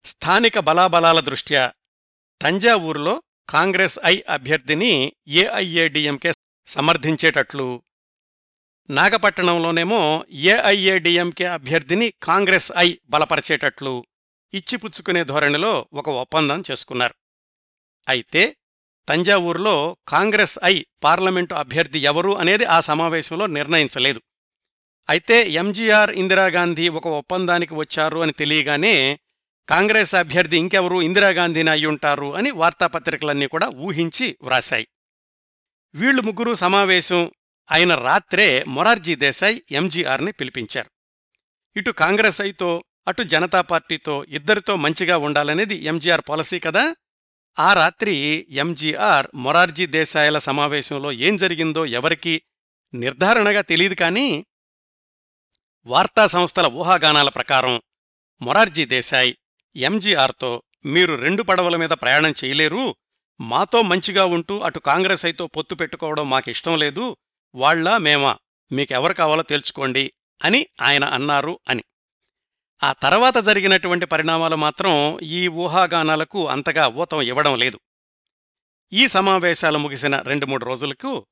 స్థానిక 0.05 0.59
బలాబలాల 0.59 1.19
దృష్ట్యా 1.19 1.73
తంజావూరులో 2.41 3.23
కాంగ్రెస్ 3.49 3.99
ఐ 4.05 4.21
అభ్యర్థిని 4.29 5.13
ఏఐఏడిఎంకే 5.27 6.31
సమర్థించేటట్లు. 6.67 7.83
నాగపట్టణంలోనేమో 8.89 10.25
ఏఐఏడిఎంకే 10.31 11.45
అభ్యర్థిని 11.45 12.13
కాంగ్రెస్ 12.23 12.71
ఐ 12.77 12.97
బలపరిచేటట్లు 13.09 14.05
ఇచ్చిపుచ్చుకునే 14.53 15.23
ధోరణిలో 15.23 15.87
ఒక 15.93 16.09
ఒప్పందం 16.09 16.63
చేసుకున్నారు. 16.71 17.15
అయితే 18.07 18.57
తంజావూరులో 19.07 19.97
కాంగ్రెస్ 20.07 20.59
ఐ 20.63 20.83
పార్లమెంటు 21.03 21.53
అభ్యర్థి 21.53 21.99
ఎవరు 21.99 22.31
అనేది 22.35 22.65
ఆ 22.65 22.79
సమావేశంలో 22.79 23.45
నిర్ణయించలేదు. 23.45 24.21
అయితే 25.09 25.49
ఎంజీఆర్ 25.49 26.11
ఇందిరాగాంధీ 26.11 26.89
ఒక 26.89 27.07
ఒప్పందానికి 27.07 27.73
వచ్చారు 27.75 28.19
అని 28.19 28.31
తెలియగానే 28.31 29.19
కాంగ్రెస్ 29.71 30.15
అభ్యర్థి 30.15 30.57
ఇంకెవరు? 30.57 31.01
ఇందిరాగాంధీని 31.01 31.69
అయ్యుంటారు 31.69 32.35
అని 32.35 32.51
వార్తాపత్రికలన్నీ 32.51 33.47
కూడా 33.47 33.67
ఊహించి 33.67 34.37
వ్రాశాయి. 34.41 34.87
వీళ్ళు 35.95 36.21
ముగ్గురు 36.21 36.55
సమావేశం 36.55 37.31
అయిన 37.71 37.95
రాత్రే 37.95 38.63
మొరార్జీ 38.67 39.15
దేశాయ్ 39.15 39.59
ఎంజీఆర్ని 39.71 40.31
పిలిపించారు. 40.31 40.91
ఇటు 41.75 41.91
కాంగ్రెస్ 41.91 42.41
అయితో 42.41 42.83
అటు 43.07 43.23
జనతా 43.23 43.61
పార్టీతో 43.61 44.23
ఇద్దరితో 44.23 44.75
మంచిగా 44.75 45.17
ఉండాలనేది 45.17 45.75
ఎంజీఆర్ 45.75 46.21
పాలసీ 46.29 46.59
కదా? 46.59 46.95
ఆ 47.59 47.73
రాత్రి 47.73 48.47
ఎంజీఆర్ 48.49 49.27
మొరార్జీ 49.35 49.85
దేశాయల 49.85 50.37
సమావేశంలో 50.37 51.11
ఏం 51.11 51.37
జరిగిందో 51.37 51.85
ఎవరికీ 51.85 52.41
నిర్ధారణగా 52.93 53.61
తెలియదు 53.61 53.95
కానీ 53.95 54.45
వార్తా 55.85 56.27
సంస్థల 56.27 56.67
ఊహాగానాల 56.67 57.29
ప్రకారం 57.29 57.81
మొరార్జీ 58.41 58.85
దేశాయ్ 58.85 59.35
ఎంజీఆర్తో 59.75 60.63
మీరు 60.85 61.15
రెండు 61.15 61.43
పడవల 61.43 61.75
మీద 61.75 61.89
ప్రయాణం 61.89 62.33
చేయలేరు. 62.43 62.95
మాతో 63.41 63.81
మంచిగా 63.81 64.25
ఉంటూ 64.25 64.59
అటు 64.59 64.79
కాంగ్రెస్ 64.79 65.25
అయితే 65.25 65.45
పొత్తు 65.45 65.75
పెట్టుకోవడం 65.75 66.29
మాకిష్టం 66.29 66.79
లేదు. 66.79 67.17
వాళ్ళా 67.55 67.97
మేమా 67.97 68.37
మీకెవరు 68.71 69.13
కావాలో 69.13 69.43
తెలుసుకోండి 69.43 70.13
అని 70.43 70.67
ఆయన 70.81 71.03
అన్నారు 71.03 71.59
అని. 71.69 71.83
ఆ 72.83 72.93
తర్వాత 72.93 73.37
జరిగినటువంటి 73.37 74.05
పరిణామాలు 74.05 74.55
మాత్రం 74.55 75.19
ఈ 75.19 75.47
ఊహాగానాలకు 75.47 76.47
అంతగా 76.47 76.87
ఊతం 76.87 77.21
ఇవ్వడం 77.21 77.57
లేదు. 77.57 77.79
ఈ 78.93 79.07
సమావేశాలు 79.07 79.77
ముగిసిన 79.77 80.19
రెండు 80.19 80.45
మూడు 80.45 80.65
రోజులకు 80.65 81.25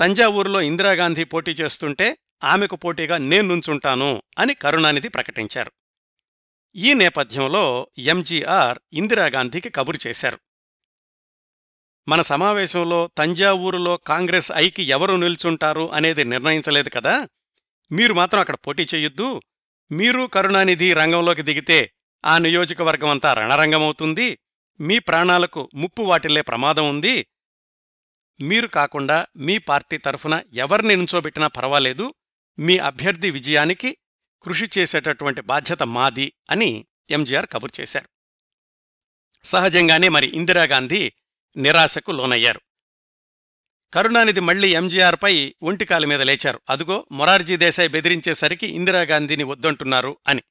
తంజావూరులో 0.00 0.60
ఇందిరాగాంధీ 0.60 1.24
పోటీ 1.24 1.52
చేస్తుంటే 1.52 2.16
ఆమెకు 2.44 2.76
పోటీగా 2.76 3.18
నేను 3.18 3.48
నుంచుంటాను 3.48 4.22
అని 4.38 4.54
కరుణానిధి 4.54 5.08
ప్రకటించారు. 5.08 5.72
ఈ 6.76 6.94
నేపథ్యంలో 6.94 7.88
ఎంజీఆర్ 7.98 8.78
ఇందిరాగాంధీకి 8.92 9.70
కబురు 9.70 9.98
చేశారు. 10.06 10.38
మన 12.08 12.22
సమావేశంలో 12.22 13.10
తంజావూరులో 13.18 13.96
కాంగ్రెస్ 13.96 14.52
ఐకి 14.54 14.82
ఎవరు 14.82 15.16
నిల్చుంటారు 15.16 15.92
అనేది 15.92 16.24
నిర్ణయించలేదు 16.24 16.88
కదా? 16.88 17.28
మీరు 17.92 18.14
మాత్రం 18.14 18.40
అక్కడ 18.40 18.54
పోటీ 18.54 18.86
చెయ్యొద్దు 18.94 19.42
మీరు 19.92 20.26
కరుణానిధి 20.26 20.92
రంగంలోకి 20.92 21.42
దిగితే 21.42 21.92
ఆ 22.24 22.38
నియోజకవర్గం 22.38 23.08
అంతా 23.08 23.34
రణరంగమవుతుంది. 23.34 24.38
మీ 24.80 24.98
ప్రాణాలకు 24.98 25.70
ముప్పు 25.74 26.02
వాటిల్లే 26.02 26.42
ప్రమాదం 26.42 26.88
ఉంది. 26.88 27.26
మీరు 28.40 28.66
కాకుండా 28.66 29.26
మీ 29.36 29.58
పార్టీ 29.58 29.98
తరఫున 29.98 30.42
ఎవరిని 30.54 30.96
నుంచోబెట్టినా 30.96 31.46
పర్వాలేదు. 31.46 32.14
మీ 32.58 32.78
అభ్యర్థి 32.78 33.30
విజయానికి 33.30 33.96
కృషి 34.42 34.68
చేసేటటువంటి 34.78 35.40
బాధ్యత 35.40 35.82
మాది 35.82 36.32
అని 36.50 36.86
ఎంజీఆర్ 37.10 37.46
కబురు 37.52 37.80
చేశారు. 37.80 38.08
సహజంగానే 39.44 40.08
మరి 40.08 40.26
ఇందిరాగాంధీ 40.26 41.12
నిరాశకు 41.56 42.12
లోనయ్యారు. 42.12 42.60
కరుణానిధి 43.94 44.40
మళ్ళీ 44.40 44.74
ఎంజీఆర్పై 44.74 45.54
ఒంటికాలి 45.62 46.06
మీద 46.06 46.22
లేచారు. 46.22 46.60
అదుగో 46.70 47.06
మొరార్జీ 47.12 47.56
దేశాయ్ 47.56 47.88
బెదిరించేసరికి 47.88 48.66
ఇందిరాగాంధీని 48.66 49.44
వద్దంటున్నారు 49.44 50.16
అని 50.28 50.42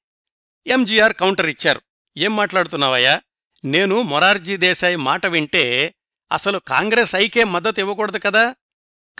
ఎంజీఆర్ 0.67 1.13
కౌంటర్ 1.13 1.45
ఇచ్చారు. 1.45 1.81
ఏం 2.17 2.35
మాట్లాడుతున్నావయ్యా? 2.35 3.21
నేను 3.65 4.01
మొరార్జీ 4.01 4.57
దేశాయ్ 4.57 4.97
మాట 4.97 5.25
వింటే 5.25 5.95
అసలు 6.31 6.59
కాంగ్రెస్ 6.59 7.15
ఐకే 7.15 7.43
మద్దతు 7.43 7.79
ఇవ్వకూడదు 7.79 8.17
కదా? 8.17 8.55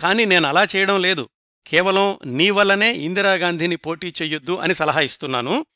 కాని 0.00 0.26
నేను 0.26 0.48
అలా 0.48 0.66
చేయడం 0.76 1.02
లేదు. 1.02 1.28
కేవలం 1.66 2.18
నీ 2.26 2.50
వల్లనే 2.50 2.92
ఇందిరాగాంధీని 2.92 3.76
పోటీ 3.76 4.14
చెయ్యొద్దు 4.22 4.56
అని 4.56 4.74
సలహా 4.74 5.00
ఇస్తున్నాను. 5.00 5.66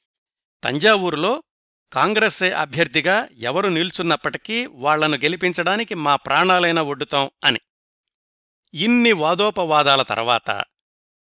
తంజావూరులో 0.64 1.42
కాంగ్రెస్ 1.92 2.42
అభ్యర్థిగా 2.42 3.28
ఎవరు 3.38 3.68
నిల్చున్నప్పటికీ 3.68 4.66
వాళ్ళను 4.66 5.16
గెలిపించడానికి 5.16 5.94
మా 5.94 6.16
ప్రాణాలైనా 6.16 6.82
ఒడ్డుతాం 6.82 7.30
అని. 7.44 7.59
ఇన్ని 8.75 9.12
వాదోపవాదాల 9.12 10.02
తర్వాత 10.02 10.62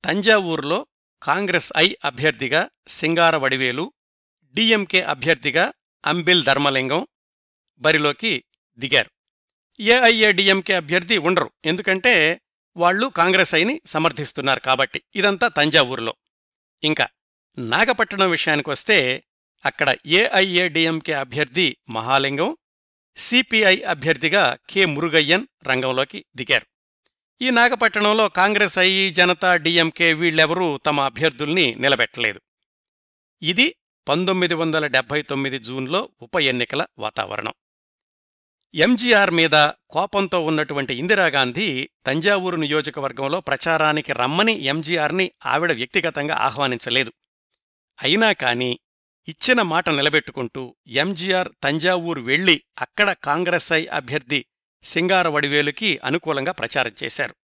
తంజావూరులో 0.06 0.88
కాంగ్రెస్ 1.24 1.74
ఐ 1.78 1.96
అభ్యర్థిగా 2.06 2.70
సింగార 2.88 3.36
వడివేలు 3.36 3.94
డిఎంకే 4.54 5.02
అభ్యర్థిగా 5.02 5.74
అంబిల్ 6.06 6.44
ధర్మలింగం 6.44 7.08
బరిలోకి 7.80 8.44
దిగారు. 8.78 9.12
ఏఐఏడిఎంకే 9.82 10.74
అభ్యర్థి 10.74 11.18
ఉండరు. 11.18 11.52
ఎందుకంటే 11.66 12.42
వాళ్ళు 12.78 13.08
కాంగ్రెస్ 13.08 13.56
ఐని 13.56 13.82
సమర్థిస్తున్నారు 13.86 14.60
కాబట్టి. 14.60 15.02
ఇదంతా 15.16 15.48
తంజావూరులో. 15.48 16.16
ఇంకా 16.84 17.08
నాగపట్టణం 17.60 18.30
విషయానికొస్తే 18.30 19.24
అక్కడ 19.66 19.96
ఏఐఏడిఎంకే 20.06 21.14
అభ్యర్థి 21.14 21.78
మహాలింగం 21.90 22.58
సిపిఐ 23.18 23.82
అభ్యర్థిగా 23.82 24.58
కె 24.70 24.86
మురుగయ్యన్ 24.86 25.48
రంగంలోకి 25.68 26.26
దిగారు. 26.36 26.66
ఈ 27.42 27.50
నాగపట్టణంలో 27.50 28.30
కాంగ్రెస్ 28.30 28.80
ఐ 28.80 29.10
జనతా 29.10 29.56
డిఎంకే 29.56 30.14
వీళ్ళెవరూ 30.14 30.78
తమ 30.78 31.00
అభ్యర్థుల్ని 31.02 31.76
నిలబెట్టలేదు. 31.76 32.42
ఇది 33.42 33.76
పంతొమ్మిది 34.08 34.54
వందల 34.54 34.88
డెబ్బై 34.88 35.22
తొమ్మిది 35.22 35.60
జూన్లో 35.60 36.10
ఉప 36.22 36.36
ఎన్నికల 36.36 36.86
వాతావరణం. 37.00 37.54
ఎంజీఆర్ 38.74 39.32
మీద 39.32 39.70
కోపంతో 39.90 40.46
ఉన్నటువంటి 40.46 40.94
ఇందిరాగాంధీ 40.94 41.90
తంజావూరు 42.06 42.56
నియోజకవర్గంలో 42.56 43.42
ప్రచారానికి 43.42 44.14
రమ్మని 44.14 44.54
ఎంజీఆర్ని 44.54 45.32
ఆవిడ 45.46 45.72
వ్యక్తిగతంగా 45.72 46.36
ఆహ్వానించలేదు. 46.36 47.14
అయినా 48.04 48.32
కాని 48.32 48.80
ఇచ్చిన 49.28 49.62
మాట 49.62 49.90
నిలబెట్టుకుంటూ 49.90 50.76
ఎంజీఆర్ 50.88 51.50
తంజావూరు 51.64 52.22
వెళ్ళి 52.22 52.62
అక్కడ 52.82 53.12
కాంగ్రెస్ 53.12 53.74
ఐ 53.74 53.86
అభ్యర్థి 53.86 54.46
సింగార 54.84 55.28
వడివేలుకి 55.28 56.00
అనుకూలంగా 56.04 56.52
ప్రచారం 56.52 56.92
చేశారు. 57.04 57.36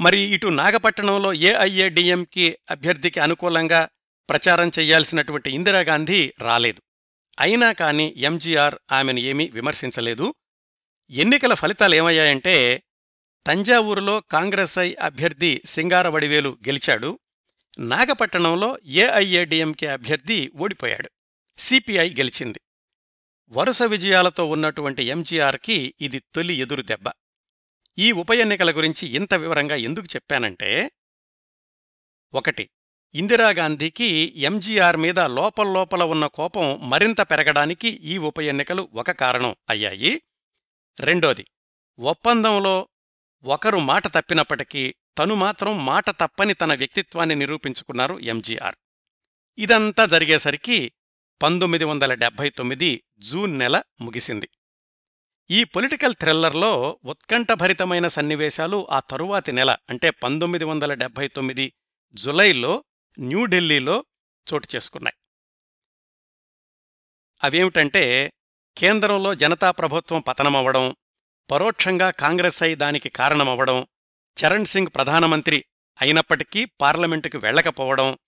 మరి 0.00 0.20
ఇటు 0.20 0.46
నాగపట్టణంలో 0.46 1.32
ఏఐఏడిఎంకి 1.32 2.58
అభ్యర్థికి 2.70 3.20
అనుకూలంగా 3.20 3.88
ప్రచారం 4.30 4.70
చెయ్యాల్సినటువంటి 4.78 5.50
ఇందిరాగాంధీ 5.50 6.32
రాలేదు. 6.40 6.82
అయినా 7.40 7.72
కాని 7.72 8.14
ఎంజీఆర్ 8.16 8.74
ఆమెను 8.92 9.18
ఏమీ 9.18 9.48
విమర్శించలేదు. 9.48 10.34
ఎన్నికల 11.10 11.54
ఫలితాలేమయ్యాయంటే 11.54 12.82
తంజావూరులో 13.46 14.20
కాంగ్రెస్ 14.20 14.78
ఐ 14.78 14.94
అభ్యర్థి 14.94 15.62
సింగారవడివేలు 15.66 16.58
గెలిచాడు. 16.68 17.18
నాగపట్టణంలో 17.78 18.78
ఏఐఏడిఎంకే 18.84 19.86
అభ్యర్థి 19.86 20.52
ఓడిపోయాడు. 20.56 21.10
సిపిఐ 21.58 22.10
గెలిచింది. 22.10 22.60
వరుస 23.48 23.82
విజయాలతో 23.82 24.46
ఉన్నటువంటి 24.46 25.02
ఎంజీఆర్కి 25.02 25.94
ఇది 26.00 26.18
తొలి 26.18 26.54
ఎదురు 26.54 26.82
దెబ్బ. 26.82 27.04
ఈ 27.98 28.12
ఉప 28.12 28.30
ఎన్నికల 28.30 28.76
గురించి 28.76 29.08
ఇంత 29.08 29.34
వివరంగా 29.34 29.74
ఎందుకు 29.74 30.06
చెప్పానంటే 30.06 30.90
ఒకటి 32.34 32.70
ఇందిరాగాంధీకి 33.14 34.34
ఎంజీఆర్ 34.36 34.96
మీద 34.96 35.18
లోపల్లోపల 35.18 36.02
ఉన్న 36.02 36.26
కోపం 36.26 36.90
మరింత 36.90 37.20
పెరగడానికి 37.20 37.88
ఈ 37.88 38.18
ఉప 38.18 38.40
ఎన్నికలు 38.40 38.88
ఒక 38.92 39.10
కారణం 39.10 39.56
అయ్యాయి. 39.70 40.22
రెండోది 41.00 41.46
ఒప్పందంలో 41.98 42.88
ఒకరు 43.44 43.78
మాట 43.78 44.06
తప్పినప్పటికీ 44.06 44.94
తను 45.18 45.34
మాత్రం 45.34 45.86
మాట 45.86 46.10
తప్పని 46.10 46.54
తన 46.54 46.74
వ్యక్తిత్వాన్ని 46.74 47.34
నిరూపించుకున్నారు 47.34 48.18
ఎంజీఆర్. 48.18 48.74
ఇదంతా 49.58 50.06
జరిగేసరికి 50.06 50.92
పంతొమ్మిది 51.42 51.84
వందల 51.84 52.14
డెబ్బై 52.14 52.48
తొమ్మిది 52.48 53.04
జూన్ 53.18 53.58
నెల 53.58 53.82
ముగిసింది. 54.00 54.48
ఈ 55.50 55.64
పొలిటికల్ 55.64 56.14
థ్రిల్లర్లో 56.14 56.98
ఉత్కంఠభరితమైన 57.04 58.08
సన్నివేశాలు 58.08 58.88
ఆ 58.90 59.00
తరువాతి 59.00 59.52
నెల 59.52 59.76
అంటే 59.90 60.10
పంతొమ్మిది 60.10 60.64
వందల 60.64 60.94
డెబ్బై 60.94 61.28
తొమ్మిది 61.28 61.72
జులైలో 62.14 62.84
న్యూఢిల్లీలో 63.18 64.04
చోటు 64.52 64.68
చేసుకున్నాయి. 64.76 65.14
అవేమిటంటే 67.44 68.32
కేంద్రంలో 68.78 69.34
జనతా 69.34 69.70
ప్రభుత్వం 69.70 70.20
పతనమవ్వడం 70.20 70.96
పరోక్షంగా 71.50 72.10
కాంగ్రెస్ 72.10 72.62
అయి 72.62 72.74
దానికి 72.74 73.08
కారణమవ్వడం 73.08 73.86
చరణ్ 74.36 74.64
సింగ్ 74.64 74.86
ప్రధానమంత్రి 74.94 75.64
అయినప్పటికీ 76.00 76.64
పార్లమెంటుకు 76.64 77.38
వెళ్ళకపోవడం 77.38 78.18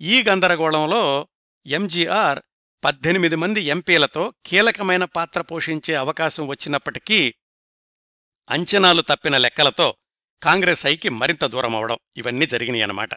ఈ 0.00 0.24
గందరగోళంలో 0.28 1.28
ఎంజీఆర్ 1.66 2.40
పద్దెనిమిది 2.84 3.36
మంది 3.36 3.60
ఎంపీలతో 3.60 4.34
కీలకమైన 4.46 5.04
పాత్ర 5.04 5.40
పోషించే 5.40 5.94
అవకాశం 5.94 6.46
వచ్చినప్పటికీ 6.46 7.34
అంచనాలు 8.50 9.02
తప్పిన 9.02 9.38
లెక్కలతో 9.38 9.96
కాంగ్రెస్ 10.42 10.86
ఐకి 10.86 11.08
మరింత 11.08 11.44
దూరమవడం 11.44 11.98
ఇవన్నీ 12.16 12.46
జరిగినాయన్నమాట. 12.46 13.10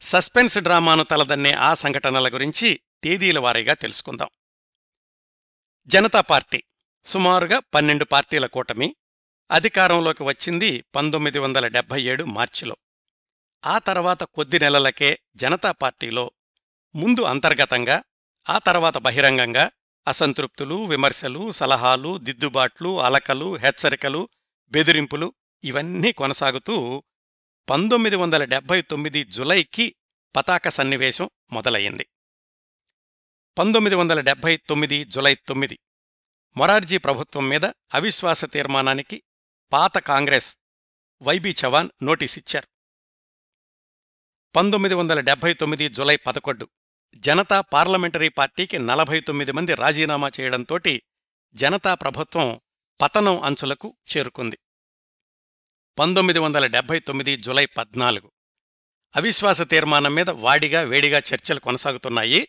సస్పెన్స్ 0.00 0.58
డ్రామాను 0.58 1.04
తలదన్నే 1.04 1.52
ఆ 1.52 1.74
సంఘటనల 1.74 2.28
గురించి 2.28 2.80
తేదీల 3.04 3.38
వారీగా 3.38 3.74
తెలుసుకుందాం. 3.74 4.28
జనతా 5.86 6.20
పార్టీ 6.20 6.62
సుమారుగా 7.04 7.58
పన్నెండు 7.74 8.04
పార్టీల 8.04 8.46
కూటమి 8.46 8.96
అధికారంలోకి 9.50 10.22
వచ్చింది 10.22 10.84
పంతొమ్మిది 10.94 11.38
వందల 11.38 11.66
డెబ్బై 11.66 12.02
ఏడు 12.02 12.24
మార్చిలో. 12.24 12.76
ఆ 13.64 13.78
తర్వాత 13.78 14.22
కొద్ది 14.22 14.58
నెలలకే 14.58 15.18
జనతా 15.36 15.72
పార్టీలో 15.72 16.30
ముందు 16.94 17.22
అంతర్గతంగా 17.22 18.02
ఆ 18.48 18.58
తర్వాత 18.58 18.98
బహిరంగంగా 18.98 19.70
అసంతృప్తులు 20.06 20.84
విమర్శలు 20.84 21.50
సలహాలు 21.50 22.18
దిద్దుబాట్లు 22.18 23.00
అలకలు 23.00 23.56
హెచ్చరికలు 23.56 24.28
బెదిరింపులు 24.72 25.32
ఇవన్నీ 25.64 26.12
కొనసాగుతూ 26.12 27.04
పంతొమ్మిది 27.70 28.16
వందల 28.16 28.44
డెబ్బై 28.44 28.82
తొమ్మిది 28.82 29.24
జులైకి 29.24 29.94
పతాక 30.36 30.68
సన్నివేశం 30.68 31.30
మొదలయ్యింది. 31.52 32.06
పంతొమ్మిది 33.58 33.96
వందల 33.96 34.20
డెబ్బై 34.20 34.56
తొమ్మిది 34.56 35.04
జులై 35.04 35.34
తొమ్మిది 35.34 35.78
మొరార్జీ 36.56 36.98
ప్రభుత్వం 36.98 37.48
మీద 37.48 37.64
అవిశ్వాస 37.64 38.44
తీర్మానానికి 38.44 39.22
పాత 39.72 39.98
కాంగ్రెస్ 39.98 40.58
వైబీ 41.22 41.54
చవాన్ 41.64 41.88
నోటీసిచ్చారు. 42.02 42.68
పంతొమ్మిది 44.56 44.94
వందల 44.94 45.20
డెబ్బై 45.20 45.54
తొమ్మిది 45.54 45.88
జులై 45.88 46.16
పదకొండు 46.16 46.68
జనతా 47.16 47.60
పార్లమెంటరీ 47.60 48.28
పార్టీకి 48.28 48.78
నలభై 48.78 49.20
తొమ్మిది 49.20 49.52
మంది 49.52 49.74
రాజీనామా 49.74 50.30
చేయడంతోటి 50.40 51.02
జనతా 51.52 51.94
ప్రభుత్వం 51.94 52.60
పతనం 53.00 53.40
అంచులకు 53.40 53.96
చేరుకుంది. 54.16 54.58
పంతొమ్మిది 55.98 56.38
వందల 56.38 56.66
డెబ్బై 56.66 56.98
తొమ్మిది 56.98 57.36
జులై 57.36 57.66
పద్నాలుగు. 57.66 58.32
అవిశ్వాస 59.16 59.62
తీర్మానం 59.62 60.14
మీద 60.14 60.30
వాడిగా 60.30 60.80
వేడిగా 60.80 61.18
చర్చలు 61.18 61.60
కొనసాగుతున్నాయి. 61.60 62.48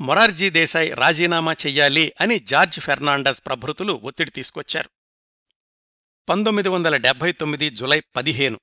మొరార్జీ 0.00 0.50
దేశాయ్ 0.50 0.96
రాజీనామా 0.96 1.52
చెయ్యాలి 1.52 2.12
అని 2.20 2.38
జార్జ్ 2.38 2.80
ఫెర్నాండస్ 2.80 3.42
ప్రభృతులు 3.46 3.92
ఒత్తిడి 3.92 4.30
తీసుకొచ్చారు. 4.30 4.90
పంతొమ్మిది 6.28 6.68
వందల 6.68 6.96
డెబ్బై 6.96 7.32
తొమ్మిది 7.32 7.70
జులై 7.70 8.02
పదిహేను. 8.16 8.60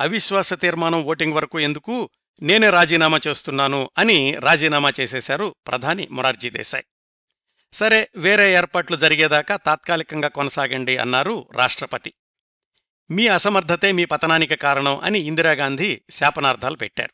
అవిశ్వాస 0.00 0.54
తీర్మానం 0.54 1.04
ఓటింగ్ 1.04 1.32
వరకు 1.32 1.60
ఎందుకు? 1.60 2.10
నేనే 2.42 2.70
రాజీనామా 2.70 3.20
చేస్తున్నాను 3.26 3.90
అని 3.98 4.34
రాజీనామా 4.34 4.92
చేసేశారు 5.00 5.54
ప్రధాని 5.66 6.08
మొరార్జీ 6.10 6.50
దేశాయ్. 6.50 6.84
సరే 7.72 8.10
వేరే 8.16 8.54
ఏర్పాట్లు 8.54 8.96
జరిగేదాకా 8.96 9.56
తాత్కాలికంగా 9.56 10.28
కొనసాగండి 10.28 10.96
అన్నారు 10.96 11.48
రాష్ట్రపతి. 11.52 12.14
మీ 13.10 13.28
అసమర్థతే 13.28 13.92
మీ 13.92 14.04
పతనానికి 14.04 14.56
కారణం 14.56 14.98
అని 14.98 15.18
ఇందిరాగాంధీ 15.18 16.02
శాపనార్థాలు 16.10 16.76
పెట్టారు. 16.76 17.12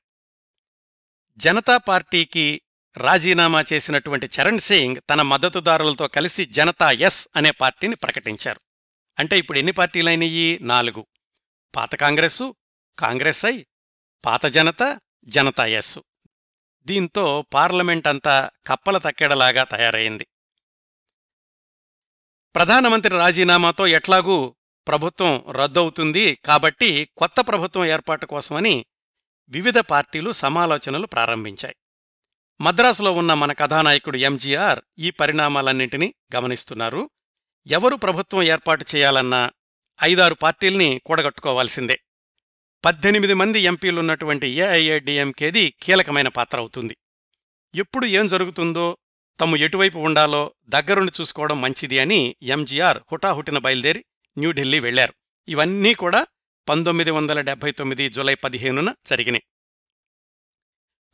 జనతా 1.36 1.76
పార్టీకి 1.76 2.62
రాజీనామా 2.96 3.64
చేసినటువంటి 3.72 4.26
చరణ్ 4.26 4.58
సింగ్ 4.58 4.96
తన 5.10 5.22
మద్దతుదారులతో 5.22 6.08
కలిసి 6.08 6.44
జనతా 6.44 6.90
ఎస్ 6.90 7.28
అనే 7.36 7.50
పార్టీని 7.50 7.96
ప్రకటించారు. 7.96 8.60
అంటే 9.18 9.38
ఇప్పుడు 9.38 9.58
ఎన్ని 9.58 9.72
పార్టీలైనయి 9.72 10.58
నాలుగు. 10.62 11.06
పాత 11.76 11.94
కాంగ్రెస్సు 11.94 12.54
కాంగ్రెస్ 12.98 13.46
ఐ 13.46 13.64
పాత 14.24 14.46
జనత 14.46 15.00
జనతా 15.24 15.66
ఎస్. 15.66 15.98
దీంతో 16.84 17.46
పార్లమెంట్ 17.54 18.08
అంతా 18.08 18.50
కప్పల 18.66 18.98
తక్కెడలాగా 18.98 19.64
తయారైంది. 19.64 20.26
ప్రధానమంత్రి 22.54 23.14
రాజీనామాతో 23.14 23.86
ఎట్లాగూ 23.86 24.56
ప్రభుత్వం 24.88 25.44
రద్దవుతుంది 25.50 26.34
కాబట్టి 26.34 27.08
కొత్త 27.16 27.40
ప్రభుత్వం 27.40 27.84
ఏర్పాటు 27.84 28.26
కోసమని 28.26 28.86
వివిధ 29.48 29.78
పార్టీలు 29.78 30.32
సమాలోచనలు 30.32 31.06
ప్రారంభించాయి. 31.06 31.74
మద్రాసులో 32.60 33.12
ఉన్న 33.12 33.34
మన 33.34 33.52
కథానాయకుడు 33.52 34.16
ఎంజీఆర్ 34.16 34.80
ఈ 34.98 35.10
పరిణామాలన్నింటినీ 35.10 36.14
గమనిస్తున్నారు. 36.36 37.10
ఎవరు 37.66 37.96
ప్రభుత్వం 37.96 38.42
ఏర్పాటు 38.42 38.84
చేయాలన్నా 38.94 39.50
ఐదారు 40.02 40.34
పార్టీల్ని 40.34 41.00
కూడగట్టుకోవాల్సిందే. 41.06 42.00
పద్దెనిమిది 42.84 43.34
మంది 43.34 43.60
ఎంపీలున్నటువంటి 43.60 44.46
ఏఐఏడిఎంకేది 44.46 45.74
కీలకమైన 45.82 46.28
పాత్ర 46.28 46.58
అవుతుంది. 46.58 46.96
ఎప్పుడు 47.74 48.06
ఏం 48.06 48.26
జరుగుతుందో 48.26 48.98
తము 49.40 49.56
ఎటువైపు 49.56 49.98
ఉండాలో 49.98 50.54
దగ్గరుండి 50.68 51.12
చూసుకోవడం 51.20 51.60
మంచిది 51.60 51.98
అని 51.98 52.36
ఎంజీఆర్ 52.42 52.98
హుటాహుటిన 53.12 53.58
బయలుదేరి 53.58 54.04
న్యూఢిల్లీ 54.38 54.80
వెళ్ళారు 54.80 55.14
ఇవన్నీ 55.48 55.94
కూడా 55.94 56.26
పంతొమ్మిది 56.68 57.10
వందల 57.10 57.40
డెబ్బై 57.40 57.70
తొమ్మిది 57.70 58.08
జులై 58.08 58.34
పదిహేనున 58.34 58.94
జరిగినాయి. 59.06 59.42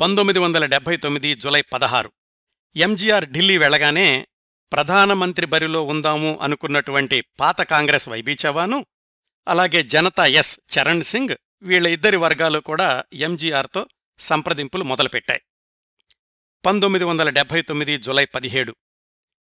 పంతొమ్మిది 0.00 0.38
వందల 0.38 0.66
డెబ్బై 0.66 0.96
తొమ్మిది 0.96 1.34
జులై 1.34 1.62
పదహారు. 1.62 2.12
ఎంజీఆర్ 2.76 3.24
ఢిల్లీ 3.24 3.58
వెళ్ళగానే 3.58 4.28
ప్రధానమంత్రి 4.72 5.46
బరిలో 5.46 5.82
ఉందాము 5.82 6.38
అనుకున్నటువంటి 6.42 7.20
పాత 7.40 7.62
కాంగ్రెస్ 7.62 8.08
వైబీ 8.08 8.36
చవాను 8.46 8.86
అలాగే 9.48 9.82
జనతా 9.82 10.26
ఎస్ 10.26 10.60
చరణ్ 10.60 11.02
సింగ్ 11.02 11.36
వీళ్ళ 11.62 11.86
ఇద్దరి 11.86 12.16
వర్గాలు 12.16 12.58
కూడా 12.58 13.04
ఎంజీఆర్తో 13.12 13.86
సంప్రదింపులు 14.18 14.84
మొదలుపెట్టాయి. 14.84 15.40
పంతొమ్మిది 16.66 17.04
వందల 17.04 17.30
డెబ్బై 17.30 17.62
తొమ్మిది 17.62 17.96
జులై 17.98 18.24
పదిహేడు 18.24 18.76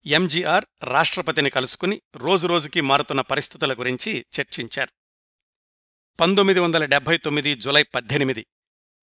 ఎంజీఆర్ 0.06 0.64
రాష్ట్రపతిని 0.84 1.50
కలుసుకుని 1.50 2.02
రోజురోజుకి 2.16 2.80
మారుతున్న 2.80 3.20
పరిస్థితుల 3.20 3.74
గురించి 3.74 4.26
చర్చించారు. 4.40 4.90
పంతొమ్మిది 6.20 6.60
వందల 6.60 6.84
డెబ్బై 6.84 7.16
తొమ్మిది 7.16 7.54
జులై 7.54 7.82
పద్దెనిమిది. 7.82 8.46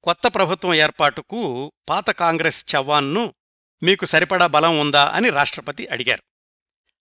కొత్త 0.03 0.27
ప్రభుత్వం 0.35 0.73
ఏర్పాటుకు 0.73 1.71
పాత 1.89 2.09
కాంగ్రెస్ 2.09 2.75
చవాన్ను 2.75 3.33
మీకు 3.83 4.05
సరిపడా 4.05 4.47
బలం 4.47 4.79
ఉందా 4.79 5.05
అని 5.05 5.29
రాష్ట్రపతి 5.29 5.87
అడిగారు. 5.87 6.23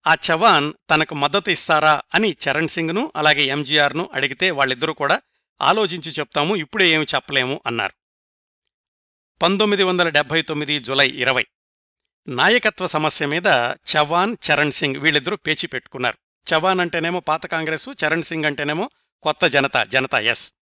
ఆ 0.07 0.15
చవాన్ 0.15 0.73
తనకు 0.91 1.15
మద్దతు 1.15 1.51
ఇస్తారా 1.51 2.03
అని 2.15 2.37
చరణ్ 2.49 2.69
సింగ్ను 2.69 3.13
అలాగే 3.17 3.43
ఎంజీఆర్ను 3.43 4.11
అడిగితే 4.13 4.51
వాళ్ళిద్దరూ 4.51 4.93
కూడా 4.93 5.23
ఆలోచించి 5.63 6.11
చెప్తాము 6.11 6.57
ఇప్పుడే 6.57 6.89
ఏమి 6.89 7.07
చెప్పలేము 7.15 7.61
అన్నారు. 7.67 7.93
పంతొమ్మిది 9.43 9.83
వందల 9.83 10.09
డెబ్బై 10.09 10.43
తొమ్మిది 10.43 10.79
జులై 10.79 11.09
ఇరవై. 11.09 11.47
నాయకత్వ 12.29 12.87
సమస్య 12.87 13.27
మీద 13.27 13.47
చవాన్ 13.73 14.37
చరణ్ 14.47 14.73
సింగ్ 14.73 14.97
వీళ్ళిద్దరూ 14.97 15.37
పేచి 15.37 15.67
పెట్టుకున్నారు. 15.67 16.19
చవాన్ 16.55 16.81
అంటేనేమో 16.81 17.21
పాత 17.21 17.47
కాంగ్రెసు 17.47 17.91
చరణ్ 17.91 18.23
సింగ్ 18.23 18.45
అంటేనేమో 18.45 18.91
కొత్త 19.23 19.47
జనత 19.47 19.77
జనతా 19.89 20.19
ఎస్. 20.19 20.53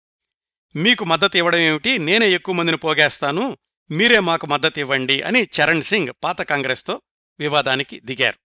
మీకు 0.76 1.04
మద్దతు 1.04 1.36
ఇవ్వడం 1.36 1.58
ఏమిటి? 1.58 1.98
నేనే 1.98 2.28
ఎక్కువ 2.28 2.54
మందిని 2.54 2.76
పోగేస్తాను 2.76 3.58
మీరే 3.90 4.20
మాకు 4.20 4.46
మద్దతు 4.46 4.80
ఇవ్వండి 4.80 5.22
అని 5.22 5.42
చరణ్ 5.42 5.82
సింగ్ 5.82 6.08
పాత 6.24 6.42
కాంగ్రెస్తో 6.42 7.02
వివాదానికి 7.38 8.00
దిగారు. 8.00 8.38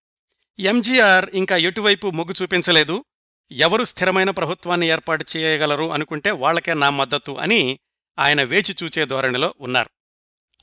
ఎంజీఆర్ 0.61 1.29
ఇంకా 1.33 1.57
ఎటువైపు 1.57 2.11
మొగ్గు 2.11 2.33
చూపించలేదు? 2.41 3.05
ఎవరు 3.51 3.83
స్థిరమైన 3.83 4.29
ప్రభుత్వాన్ని 4.29 4.87
ఏర్పాటు 4.87 5.25
చేయగలరు 5.37 5.91
అనుకుంటే 5.91 6.31
వాళ్ళకే 6.31 6.73
నా 6.73 6.89
మద్దతు 6.89 7.31
అని 7.31 7.79
ఆయన 8.19 8.43
వేచి 8.43 8.75
చూచే 8.83 9.05
ధోరణిలో 9.05 9.53
ఉన్నారు. 9.59 9.89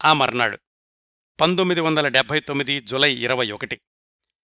ఆ 0.05 0.13
మర్నాడు 0.13 0.59
పంతొమ్మిది 1.41 1.81
వందల 1.81 2.09
డెబ్భై 2.09 2.41
తొమ్మిది 2.41 2.81
జులై 2.81 3.15
ఇరవై 3.15 3.51
ఒకటి. 3.51 3.81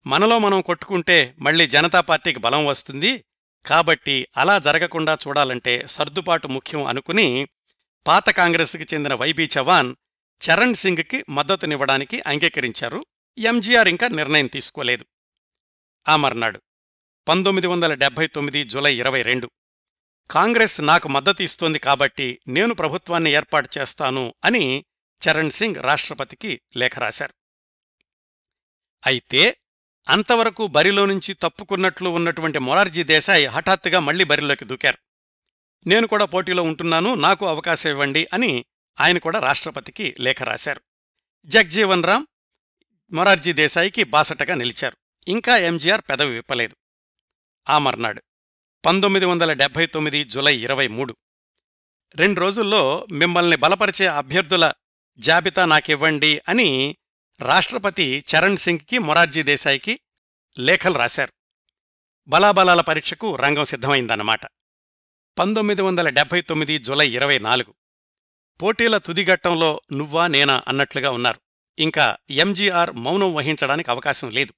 మనలో 0.06 0.38
మనం 0.38 0.60
కొట్టుకుంటే 0.60 1.34
మళ్ళీ 1.38 1.66
జనతా 1.66 2.00
పార్టీకి 2.00 2.38
బలం 2.38 2.66
వస్తుంది. 2.66 3.24
కాబట్టి 3.66 4.28
అలా 4.36 4.58
జరగకుండా 4.58 5.18
చూడాలంటే 5.28 5.86
సర్దుబాటు 5.86 6.48
ముఖ్యం 6.48 6.84
అనుకుని 6.84 7.48
పాత 8.06 8.30
కాంగ్రెస్కి 8.30 8.86
చెందిన 8.94 9.14
వైబీ 9.14 9.48
చవాన్ 9.58 9.94
చరణ్ 10.40 10.74
సింగ్కి 10.74 11.24
మద్దతునివ్వడానికి 11.28 12.22
అంగీకరించారు. 12.26 13.06
ఎంజీఆర్ 13.38 13.88
ఇంకా 13.88 14.08
నిర్ణయం 14.08 14.46
తీసుకోలేదు. 14.46 15.04
ఆ 16.08 16.16
మర్నాడు 16.16 16.60
పంతొమ్మిది 17.28 17.66
వందల 17.66 17.94
డెబ్బై 17.94 18.26
తొమ్మిది 18.26 18.64
జులై 18.64 18.94
ఇరవై 18.94 19.22
రెండు. 19.22 19.50
కాంగ్రెస్ 20.30 20.80
నాకు 20.80 21.08
మద్దతు 21.08 21.42
ఇస్తోంది 21.42 21.78
కాబట్టి 21.78 22.40
నేను 22.48 22.74
ప్రభుత్వాన్ని 22.74 23.30
ఏర్పాటు 23.30 23.68
చేస్తాను 23.78 24.34
అని 24.44 24.84
చరణ్ 25.28 25.50
సింగ్ 25.50 25.74
రాష్ట్రపతికి 25.76 26.60
లేఖ 26.76 26.98
రాశారు. 26.98 27.34
అయితే 29.06 29.56
అంతవరకు 30.08 30.66
బరిలో 30.66 31.06
నుంచి 31.06 31.34
తప్పుకున్నట్లు 31.34 32.08
ఉన్నటువంటి 32.08 32.58
మొరార్జీ 32.58 33.02
దేశాయ్ 33.02 33.48
హఠాత్తుగా 33.48 33.98
మళ్ళీ 33.98 34.24
బరిలోకి 34.24 34.64
దూకారు. 34.64 34.98
నేను 35.86 36.06
కూడా 36.06 36.24
పోటీలో 36.24 36.62
ఉంటున్నాను 36.62 37.14
నాకు 37.14 37.46
అవకాశం 37.46 37.90
ఇవ్వండి 37.90 38.28
అని 38.32 38.64
ఆయన 39.00 39.18
కూడా 39.18 39.38
రాష్ట్రపతికి 39.38 40.14
లేఖ 40.20 40.42
రాశారు. 40.42 40.80
జగ్జీవన్ 41.44 42.04
రామ్ 42.04 42.26
మొరార్జీ 43.12 43.52
దేశాయికి 43.52 44.04
బాసటగా 44.04 44.54
నిలిచారు. 44.54 44.96
ఇంకా 45.28 45.56
ఎంజీఆర్ 45.56 46.00
పెదవి 46.00 46.34
విప్పలేదు. 46.34 46.76
ఆ 47.68 47.78
మర్నాడు 47.78 48.22
పంతొమ్మిది 48.84 49.26
వందల 49.26 49.52
డెబ్బై 49.52 49.86
తొమ్మిది 49.86 50.24
జులై 50.24 50.56
ఇరవై 50.56 50.88
మూడు. 50.88 51.16
రెండు 52.14 52.40
రోజుల్లో 52.40 53.06
మిమ్మల్ని 53.12 53.56
బలపరిచే 53.56 54.06
అభ్యర్థుల 54.06 54.72
జాబితా 55.20 55.64
నాకివ్వండి 55.64 56.42
అని 56.48 56.96
రాష్ట్రపతి 57.40 58.24
చరణ్ 58.34 58.56
సింగ్కి 58.56 58.98
మొరార్జీ 58.98 59.42
దేశాయికి 59.42 60.00
లేఖలు 60.58 60.98
రాశారు. 60.98 61.32
బలాబలాల 62.28 62.80
పరీక్షకు 62.80 63.36
రంగం 63.36 63.64
సిద్ధమైందన్నమాట. 63.64 64.40
పంతొమ్మిది 65.38 65.82
వందల 65.82 66.08
డెబ్బై 66.08 66.40
తొమ్మిది 66.40 66.78
జులై 66.78 67.08
ఇరవై 67.08 67.38
నాలుగు. 67.38 67.74
పోటీల 68.62 68.98
తుదిఘట్టంలో 68.98 69.80
నువ్వా 69.92 70.26
నేనా 70.26 70.62
అన్నట్లుగా 70.68 71.10
ఉన్నారు. 71.10 71.40
ఇంకా 71.78 72.16
ఎంజీఆర్ 72.30 72.92
మౌనం 72.92 73.34
వహించడానికి 73.34 73.90
అవకాశం 73.90 74.30
లేదు. 74.30 74.54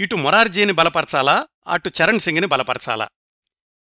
ఇటు 0.00 0.14
మొరార్జీని 0.16 0.72
బలపరచాలా 0.72 1.48
అటు 1.66 1.90
చరణ్ 2.02 2.18
సింగ్ని 2.18 2.46
బలపరచాలా? 2.46 3.08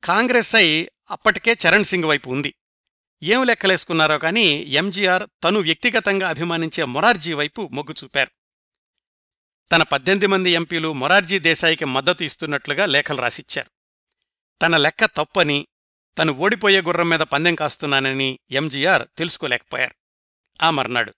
కాంగ్రెస్ 0.03 0.55
అయి 0.55 0.91
అప్పటికే 1.12 1.58
చరణ్ 1.67 1.84
సింగ్ 1.84 2.03
వైపు 2.03 2.29
ఉంది. 2.29 2.55
ఏం 3.34 3.44
లెక్కలేసుకున్నారో 3.44 4.20
కానీ 4.20 4.48
ఎంజీఆర్ 4.80 5.24
తను 5.44 5.60
వ్యక్తిగతంగా 5.60 6.30
అభిమానించే 6.30 6.84
మొరార్జీ 6.86 7.34
వైపు 7.34 7.70
మొగ్గు 7.74 7.96
చూపారు. 8.04 8.32
తన 9.72 9.84
పద్దెనిమిది 9.84 10.28
మంది 10.28 10.50
ఎంపీలు 10.50 10.94
మొరార్జీ 10.94 11.40
దేశాయికి 11.40 11.86
మద్దతు 11.86 12.24
ఇస్తున్నట్లుగా 12.24 12.86
లేఖలు 12.86 13.22
రాసిచ్చారు. 13.22 13.72
తన 14.62 14.78
లెక్క 14.78 15.06
తప్పని 15.06 15.68
తను 16.18 16.34
ఓడిపోయే 16.34 16.82
గుర్రం 16.82 17.10
మీద 17.10 17.20
పందెం 17.20 17.56
కాస్తున్నానని 17.56 18.40
ఎంజీఆర్ 18.52 19.08
తెలుసుకోలేకపోయారు. 19.18 19.96
ఆ 20.62 20.70
మర్నాడు 20.70 21.14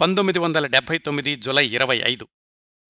పంతొమ్మిది 0.00 0.38
వందల 0.38 0.66
డెబ్బై 0.66 0.98
తొమ్మిది 0.98 1.36
జులై 1.36 1.66
ఇరవై 1.68 2.02
ఐదు 2.04 2.28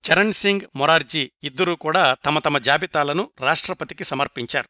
చరణ్ 0.03 0.33
సింగ్ 0.33 0.61
మొరార్జీ 0.75 1.31
ఇద్దరూ 1.43 1.75
కూడా 1.75 2.13
తమ 2.13 2.39
తమ 2.39 2.57
జాబితాలను 2.57 3.31
రాష్ట్రపతికి 3.39 4.03
సమర్పించారు. 4.03 4.69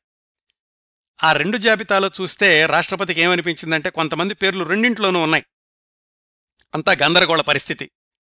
ఆ 1.23 1.31
రెండు 1.31 1.57
జాబితాలో 1.57 2.11
చూస్తే 2.21 2.65
రాష్ట్రపతికి 2.65 3.21
ఏమనిపించిందంటే 3.21 3.89
కొంతమంది 3.89 4.33
పేర్లు 4.33 4.63
రెండింట్లోనూ 4.63 5.21
ఉన్నాయి. 5.21 5.45
అంతా 6.73 6.95
గందరగోళ 7.03 7.41
పరిస్థితి. 7.41 7.91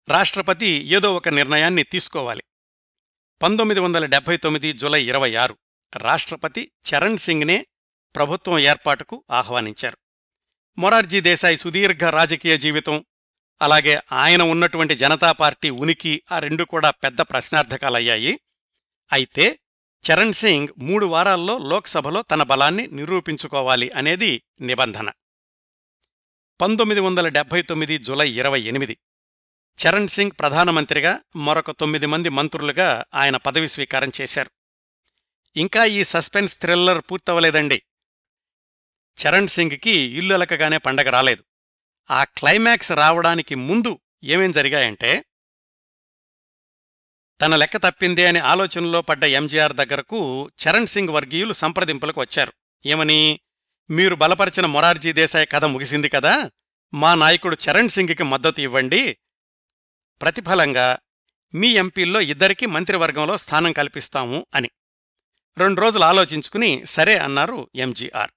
రాష్ట్రపతి 0.08 0.66
ఏదో 0.66 1.14
ఒక 1.14 1.28
నిర్ణయాన్ని 1.28 1.82
తీసుకోవాలి. 1.82 2.42
పంతొమ్మిది 3.42 3.80
వందల 3.80 4.06
డెబ్బై 4.06 4.36
తొమ్మిది 4.36 4.72
జులై 4.72 5.04
ఇరవై 5.04 5.34
ఆరు 5.34 5.58
రాష్ట్రపతి 5.96 6.72
చరణ్ 6.88 7.18
సింగ్నే 7.18 7.66
ప్రభుత్వం 8.16 8.58
ఏర్పాటుకు 8.58 9.24
ఆహ్వానించారు. 9.30 9.98
మొరార్జీ 10.78 11.20
దేశాయ్ 11.20 11.58
సుదీర్ఘ 11.58 12.04
రాజకీయ 12.04 12.56
జీవితం 12.56 13.04
అలాగే 13.62 14.00
ఆయన 14.12 14.42
ఉన్నటువంటి 14.42 14.94
జనతా 14.94 15.32
పార్టీ 15.32 15.70
ఉనికి 15.70 16.22
ఆ 16.32 16.38
రెండు 16.38 16.64
కూడా 16.64 16.90
పెద్ద 16.90 17.20
ప్రశ్నార్థకాలయ్యాయి. 17.20 18.40
అయితే 19.12 19.58
చరణ్ 20.10 20.32
సింగ్ 20.32 20.68
మూడు 20.78 21.06
వారాల్లో 21.06 21.58
లోక్సభలో 21.58 22.22
తన 22.22 22.42
బలాన్ని 22.42 22.86
నిరూపించుకోవాలి 22.86 23.90
అనేది 23.90 24.42
నిబంధన. 24.60 25.12
పంతొమ్మిది 26.60 27.00
వందల 27.00 27.28
డెబ్బై 27.28 27.62
తొమ్మిది 27.62 27.98
జులై 27.98 28.30
ఇరవై 28.30 28.60
ఎనిమిది. 28.60 28.98
చరణ్ 29.78 30.08
సింగ్ 30.08 30.30
ప్రధానమంత్రిగా 30.38 31.20
మరొక 31.36 31.70
తొమ్మిది 31.70 32.06
మంది 32.06 32.28
మంత్రులుగా 32.28 33.04
ఆయన 33.14 33.36
పదవి 33.36 33.68
స్వీకారం 33.68 34.12
చేశారు. 34.20 34.50
ఇంకా 35.56 35.84
ఈ 35.84 36.04
సస్పెన్స్ 36.04 36.60
థ్రిల్లర్ 36.60 37.02
పూర్తవలేదండి. 37.10 37.82
చరణ్ 39.18 39.48
సింగ్కి 39.48 39.90
ఇల్లు 39.90 40.34
అలకగానే 40.34 40.78
పండగ 40.78 41.10
రాలేదు. 41.10 41.44
ఆ 42.10 42.24
క్లైమాక్స్ 42.24 42.92
రావడానికి 42.92 43.54
ముందు 43.54 43.98
ఏమేం 44.24 44.50
జరిగాయంటే 44.50 45.24
తన 47.40 47.56
లెక్క 47.56 47.76
తప్పిందే 47.76 48.26
అని 48.26 48.38
ఆలోచనలో 48.38 49.02
పడ్డ 49.02 49.24
ఎంజీఆర్ 49.24 49.72
దగ్గరకు 49.72 50.50
చరణ్ 50.62 50.86
సింగ్ 50.86 51.08
వర్గీయులు 51.08 51.52
సంప్రదింపులకు 51.52 52.20
వచ్చారు. 52.20 52.52
ఏమని? 52.86 53.40
మీరు 53.90 54.14
బలపరిచిన 54.14 54.66
మొరార్జీ 54.66 55.12
దేశాయ్ 55.12 55.46
కథ 55.52 55.64
ముగిసింది 55.64 56.08
కదా? 56.08 56.50
మా 56.94 57.14
నాయకుడు 57.14 57.56
చరణ్ 57.56 57.88
సింగ్కి 57.88 58.22
మద్దతు 58.22 58.60
ఇవ్వండి. 58.60 59.16
ప్రతిఫలంగా 60.22 60.98
మీ 61.54 61.68
ఎంపీల్లో 61.68 62.20
ఇద్దరికీ 62.20 62.66
మంత్రివర్గంలో 62.66 63.36
స్థానం 63.36 63.72
కల్పిస్తాము 63.72 64.46
అని. 64.54 64.70
రెండు 65.58 65.80
రోజులు 65.80 66.04
ఆలోచించుకుని 66.04 66.86
సరే 66.86 67.18
అన్నారు 67.18 67.70
ఎంజీఆర్. 67.74 68.30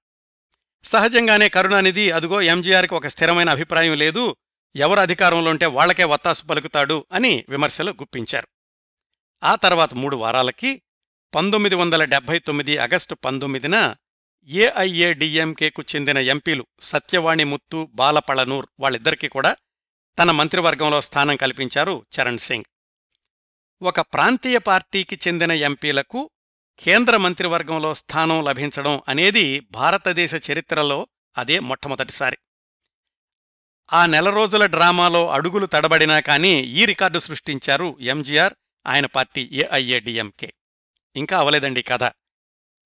సహజంగానే 0.84 1.48
కరుణానిధి 1.48 2.10
అదుగో 2.10 2.42
ఎంజీఆర్కి 2.42 2.94
ఒక 2.94 3.06
స్థిరమైన 3.06 3.50
అభిప్రాయం 3.50 3.98
లేదు. 3.98 4.36
ఎవరు 4.76 5.00
అధికారంలో 5.00 5.50
ఉంటే 5.50 5.66
వాళ్ళకే 5.66 6.04
వత్తాసు 6.04 6.44
పలుకుతాడు 6.44 7.06
అని 7.12 7.44
విమర్శలు 7.48 7.90
గుప్పించారు. 7.90 8.53
ఆ 9.44 9.54
తర్వాత 9.54 9.94
మూడు 9.94 10.16
వారాలకి 10.16 10.82
పంతొమ్మిది 11.34 11.74
వందల 11.74 12.04
డెబ్బై 12.04 12.38
తొమ్మిది 12.38 12.78
ఆగస్టు 12.78 13.14
పంతొమ్మిదిన 13.14 13.94
ఏఐఏడిఎంకేకు 14.48 15.82
చెందిన 15.82 16.18
ఎంపీలు 16.18 16.66
సత్యవాణి 16.80 17.44
ముత్తు 17.44 17.88
బాలపళనూర్ 17.94 18.66
వాళ్ళిద్దరికీ 18.80 19.28
కూడా 19.28 19.56
తన 20.18 20.30
మంత్రివర్గంలో 20.30 21.00
స్థానం 21.00 21.36
కల్పించారు 21.36 22.06
చరణ్ 22.14 22.38
సింగ్. 22.38 22.64
ఒక 23.82 24.00
ప్రాంతీయ 24.00 24.58
పార్టీకి 24.58 25.18
చెందిన 25.28 25.52
ఎంపీలకు 25.52 26.30
కేంద్ర 26.78 27.16
మంత్రివర్గంలో 27.16 27.94
స్థానం 27.94 28.44
లభించడం 28.44 29.02
అనేది 29.08 29.60
భారతదేశ 29.60 30.50
చరిత్రలో 30.50 31.08
అదే 31.38 31.58
మొట్టమొదటిసారి. 31.60 32.38
ఆ 33.92 34.06
నెల 34.06 34.30
రోజుల 34.30 34.66
డ్రామాలో 34.66 35.30
అడుగులు 35.30 35.66
తడబడినా 35.66 36.20
కానీ 36.20 36.52
ఈ 36.60 36.84
రికార్డు 36.84 37.18
సృష్టించారు 37.18 37.96
ఎంజీఆర్ 38.00 38.54
ఆయన 38.86 39.06
పార్టీ 39.06 39.48
ఏఐఏడిఎంకే 39.52 40.54
ఇంకా 41.16 41.38
అవలేదండి 41.38 41.82
కథ. 41.82 42.10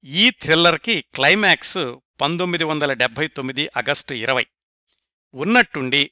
ఈ 0.05 0.31
థ్రిల్లర్కి 0.31 1.01
క్లైమాక్స్ 1.01 1.95
పంతొమ్మిది 2.21 2.65
వందల 2.65 2.93
డెబ్భై 2.93 3.27
తొమ్మిది 3.27 3.69
ఆగస్టు 3.77 4.15
ఇరవై. 4.15 4.47
ఉన్నట్టుండి 5.35 6.11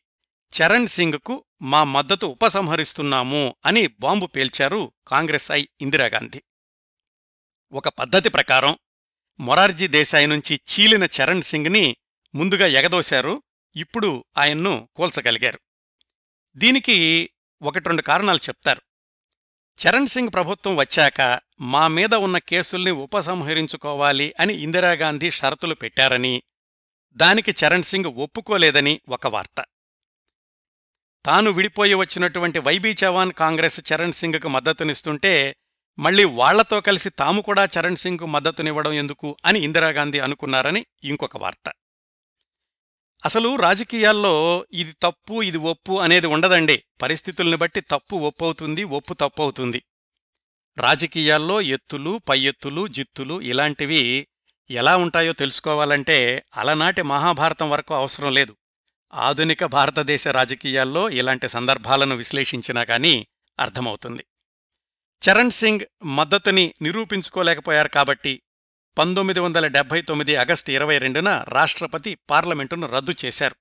చరణ్ 0.52 0.86
సింగ్కు 0.86 1.44
మా 1.62 1.84
మద్దతు 1.84 2.26
ఉపసంహరిస్తున్నాము 2.26 3.56
అని 3.66 3.86
బాంబు 3.86 4.26
పేల్చారు 4.26 4.92
కాంగ్రెస్ 5.08 5.52
ఐ 5.52 5.66
ఇందిరాగాంధీ. 5.80 6.42
ఒక 7.72 7.88
పద్ధతి 7.88 8.28
ప్రకారం 8.28 8.78
మొరార్జీ 9.40 9.86
దేశాయి 9.86 10.26
నుంచి 10.26 10.60
చీలిన 10.70 11.04
చరణ్ 11.04 11.42
సింగ్ని 11.42 11.96
ముందుగా 12.34 12.66
ఎగదోశారు 12.66 13.42
ఇప్పుడు 13.76 14.24
ఆయన్ను 14.38 14.88
కూల్చగలిగారు. 14.96 15.60
దీనికి 16.56 17.30
ఒకటి 17.62 17.88
రెండు 17.88 18.02
కారణాలు 18.02 18.38
చెప్తారు. 18.38 18.82
చరణ్ 19.78 20.06
సింగ్ 20.06 20.28
ప్రభుత్వం 20.28 20.76
వచ్చాక 20.76 21.40
మా 21.60 21.88
మీద 21.88 22.14
ఉన్న 22.14 22.38
కేసుల్ని 22.38 22.90
ఉపసంహరించుకోవాలి 22.90 24.34
అని 24.40 24.54
ఇందిరాగాంధీ 24.54 25.30
షరతులు 25.30 25.74
పెట్టారని 25.74 26.42
దానికి 27.12 27.54
చరణ్ 27.64 27.82
సింగ్ 27.82 28.04
ఒప్పుకోలేదని 28.04 29.00
ఒక 29.08 29.26
వార్త. 29.26 29.64
తాను 31.26 31.50
విడిపోయి 31.50 31.94
వచ్చినటువంటి 31.94 32.58
వైబీ 32.58 32.94
చవాన్ 33.04 33.32
కాంగ్రెస్ 33.32 33.80
చరణ్ 33.92 34.12
సింగ్కు 34.12 34.48
మద్దతునిస్తుంటే 34.48 35.56
మళ్ళీ 35.98 36.24
వాళ్ళతో 36.24 36.80
కలిసి 36.80 37.10
తాము 37.10 37.40
కూడా 37.40 37.68
చరణ్ 37.78 37.96
సింగ్కు 37.96 38.26
మద్దతునివ్వడం 38.26 38.92
ఎందుకు 38.92 39.36
అని 39.44 39.58
ఇందిరాగాంధీ 39.58 40.18
అనుకున్నారని 40.18 40.86
ఇంకొక 41.04 41.36
వార్త. 41.36 41.72
అసలు 43.26 43.56
రాజకీయాల్లో 43.56 44.66
ఇది 44.72 44.92
తప్పు 45.02 45.42
ఇది 45.42 45.58
ఒప్పు 45.58 45.98
అనేది 45.98 46.26
ఉండదండి. 46.26 46.84
పరిస్థితుల్ని 47.02 47.56
బట్టి 47.56 47.80
తప్పు 47.80 48.16
ఒప్పవుతుంది 48.16 48.84
ఒప్పు 48.84 49.14
తప్పవుతుంది. 49.14 49.82
రాజకీయాల్లో 50.78 51.60
ఎత్తులు 51.60 52.20
పై 52.28 52.40
ఎత్తులు 52.40 52.86
జిత్తులు 52.86 53.40
ఇలాంటివి 53.40 54.28
ఎలా 54.70 54.96
ఉంటాయో 54.96 55.32
తెలుసుకోవాలంటే 55.32 56.44
అలనాటి 56.56 57.02
మహాభారతం 57.02 57.70
వరకు 57.70 57.94
అవసరం 57.94 58.32
లేదు. 58.34 58.56
ఆధునిక 59.14 59.64
భారతదేశ 59.64 60.28
రాజకీయాల్లో 60.28 61.10
ఇలాంటి 61.10 61.48
సందర్భాలను 61.48 62.16
విశ్లేషించినా 62.16 62.84
కానీ 62.84 63.26
అర్థమవుతుంది. 63.60 64.24
చరణ్ 65.22 65.50
సింగ్ 65.50 65.80
మద్దతుని 66.04 66.74
నిరూపించుకోలేకపోయారు 66.82 67.88
కాబట్టి 67.88 68.42
పంతొమ్మిది 68.98 69.40
వందల 69.40 69.66
డెబ్బై 69.66 70.02
తొమ్మిది 70.02 70.36
ఆగస్టు 70.36 70.70
ఇరవై 70.70 70.98
రెండున 70.98 71.44
రాష్ట్రపతి 71.48 72.14
పార్లమెంటును 72.14 72.86
రద్దు 72.86 73.14
చేశారు. 73.24 73.56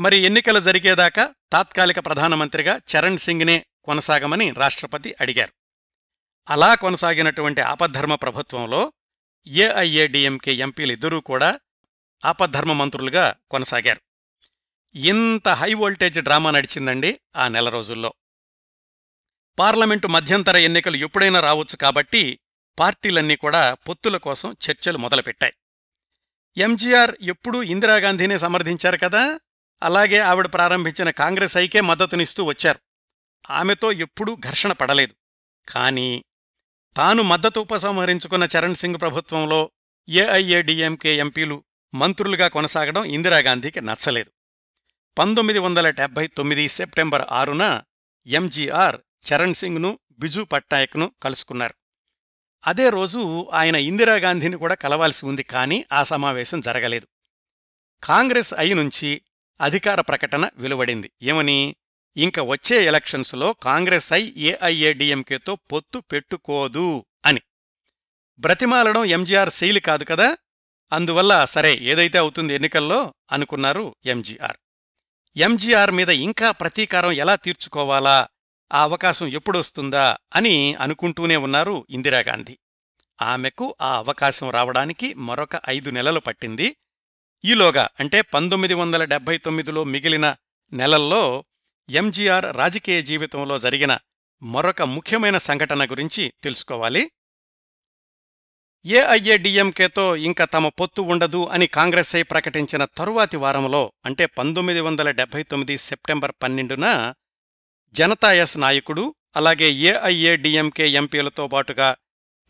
మరి 0.00 0.16
ఎన్నికలు 0.16 0.60
జరిగేదాకా 0.60 1.34
తాత్కాలిక 1.52 1.98
ప్రధానమంత్రిగా 1.98 2.76
చరణ్ 2.76 3.16
సింగ్నే 3.16 3.66
కొనసాగమని 3.84 4.50
రాష్ట్రపతి 4.50 5.14
అడిగారు. 5.20 5.52
అలా 6.50 6.74
కొనసాగినటువంటి 6.74 7.60
ఆపద్ధర్మ 7.60 8.14
ప్రభుత్వంలో 8.14 8.92
ఏఐఏడిఎంకే 9.46 10.52
ఎంపీలిద్దరూ 10.52 11.20
కూడా 11.20 11.60
ఆపద్ధర్మ 12.24 12.72
మంత్రులుగా 12.72 13.34
కొనసాగారు. 13.50 14.00
ఇంత 14.96 15.48
హై 15.48 15.74
వోల్టేజ్ 15.74 16.20
డ్రామా 16.20 16.50
నడిచిందండి 16.50 17.20
ఆ 17.36 17.48
నెల 17.48 17.68
రోజుల్లో. 17.68 18.14
పార్లమెంటు 19.58 20.06
మధ్యంతర 20.06 20.56
ఎన్నికలు 20.56 20.96
ఎప్పుడైనా 20.96 21.40
రావచ్చు 21.40 21.76
కాబట్టి 21.76 22.38
పార్టీలన్నీ 22.78 23.36
కూడా 23.36 23.74
పొత్తుల 23.74 24.16
కోసం 24.16 24.56
చర్చలు 24.70 24.98
మొదలుపెట్టాయి. 24.98 25.52
ఎంజీఆర్ 26.56 27.16
ఎప్పుడూ 27.22 27.62
ఇందిరాగాంధీనే 27.62 28.38
సమర్థించారు 28.38 28.96
కదా? 28.96 29.40
అలాగే 29.82 30.18
ఆవిడ 30.18 30.46
ప్రారంభించిన 30.46 31.10
కాంగ్రెస్ 31.10 31.56
ఐకే 31.56 31.80
మద్దతునిస్తూ 31.80 32.44
వచ్చారు. 32.44 32.78
ఆమెతో 33.50 33.92
ఎప్పుడూ 33.92 34.36
ఘర్షణ 34.36 34.72
పడలేదు. 34.72 35.14
కానీ 35.68 36.24
తాను 36.96 37.22
మద్దతు 37.22 37.60
ఉపసంహరించుకున్న 37.60 38.48
చరణ్ 38.56 38.74
సింగ్ 38.74 39.00
ప్రభుత్వంలో 39.00 39.70
ఏఐఏడిఎంకే 40.08 41.16
ఎంపీలు 41.16 41.64
మంత్రులుగా 41.94 42.48
కొనసాగడం 42.48 43.04
ఇందిరాగాంధీకి 43.04 43.80
నచ్చలేదు. 43.80 44.32
పంతొమ్మిది 45.18 45.58
వందల 45.58 45.90
డెబ్బై 45.90 46.26
తొమ్మిది 46.26 46.68
సెప్టెంబర్ 46.68 47.22
ఆరున 47.30 47.82
ఎంజీఆర్ 48.26 48.96
చరణ్ 49.32 49.54
సింగ్ను 49.54 49.98
బిజు 50.18 50.40
పట్నాయక్ను 50.40 51.12
కలుసుకున్నారు. 51.22 51.74
అదే 52.66 52.90
రోజు 52.90 53.50
ఆయన 53.52 53.76
ఇందిరాగాంధీని 53.76 54.56
కూడా 54.56 54.74
కలవాల్సి 54.74 55.26
ఉంది 55.26 55.42
కానీ 55.42 55.84
ఆ 55.92 56.02
సమావేశం 56.02 56.60
జరగలేదు. 56.60 57.06
కాంగ్రెస్ 58.04 58.54
అయి 58.54 58.74
నుంచి 58.74 59.22
అధికార 59.60 60.00
ప్రకటన 60.00 60.50
వెలువడింది. 60.56 61.10
ఏమని? 61.22 61.76
ఇంక 62.16 62.40
వచ్చే 62.40 62.84
ఎలక్షన్స్లో 62.84 63.52
కాంగ్రెస్ 63.52 64.12
ఐ 64.12 64.32
ఏఐఏడిఎంకేతో 64.36 65.56
పొత్తు 65.56 65.98
పెట్టుకోదు 65.98 67.04
అని. 67.24 67.40
బ్రతిమాలడం 68.38 69.04
ఎంజీఆర్ 69.04 69.50
శైలి 69.50 69.80
కాదు 69.80 70.04
కదా? 70.04 70.36
అందువల్ల 70.92 71.44
సరే 71.44 71.74
ఏదైతే 71.74 72.18
అవుతుంది 72.18 72.54
ఎన్నికల్లో 72.54 73.14
అనుకున్నారు 73.32 73.94
ఎంజీఆర్. 74.04 74.56
ఎంజీఆర్ 75.36 75.90
మీద 75.90 76.08
ఇంకా 76.08 76.50
ప్రతీకారం 76.50 77.12
ఎలా 77.12 77.34
తీర్చుకోవాలా? 77.34 78.28
ఆ 78.72 78.82
అవకాశం 78.82 79.26
ఎప్పుడొస్తుందా 79.26 80.16
అని 80.34 80.74
అనుకుంటూనే 80.74 81.36
ఉన్నారు 81.36 81.86
ఇందిరాగాంధీ. 81.90 82.58
ఆమెకు 83.22 83.76
ఆ 83.80 83.96
అవకాశం 83.96 84.50
రావడానికి 84.50 85.14
మరొక 85.14 85.50
ఐదు 85.68 85.90
నెలలు 85.90 86.20
పట్టింది. 86.20 86.76
ఈలోగా 87.44 87.88
అంటే 88.00 88.20
పంతొమ్మిది 88.20 88.74
వందల 88.74 89.04
డెబ్బై 89.04 89.38
తొమ్మిదిలో 89.38 89.84
మిగిలిన 89.84 90.36
నెలల్లో 90.72 91.44
ఎంజీఆర్ 91.90 92.56
రాజకీయ 92.56 93.02
జీవితంలో 93.02 93.58
జరిగిన 93.58 93.98
మరొక 94.42 94.82
ముఖ్యమైన 94.82 95.38
సంఘటన 95.38 95.84
గురించి 95.84 96.32
తెలుసుకోవాలి. 96.42 97.10
ఏఐఏడిఎంకేతో 98.86 100.16
ఇంకా 100.16 100.44
తమ 100.44 100.68
పొత్తు 100.68 101.02
ఉండదు 101.02 101.46
అని 101.46 101.66
కాంగ్రెస్ 101.66 102.16
ఐ 102.16 102.22
ప్రకటించిన 102.22 102.84
తరువాతి 102.84 103.36
వారంలో 103.36 103.92
అంటే 104.06 104.26
పంతొమ్మిది 104.26 104.80
వందల 104.80 105.10
డెబ్బై 105.10 105.42
తొమ్మిది 105.42 105.78
సెప్టెంబర్ 105.78 106.32
పన్నెండున 106.42 107.14
జనతా 107.96 108.32
ఎస్ 108.32 108.56
నాయకుడు 108.58 109.04
అలాగే 109.36 109.68
ఏఐఏడిఎంకే 109.90 110.86
ఎంపీలతో 111.00 111.44
పాటుగా 111.48 111.88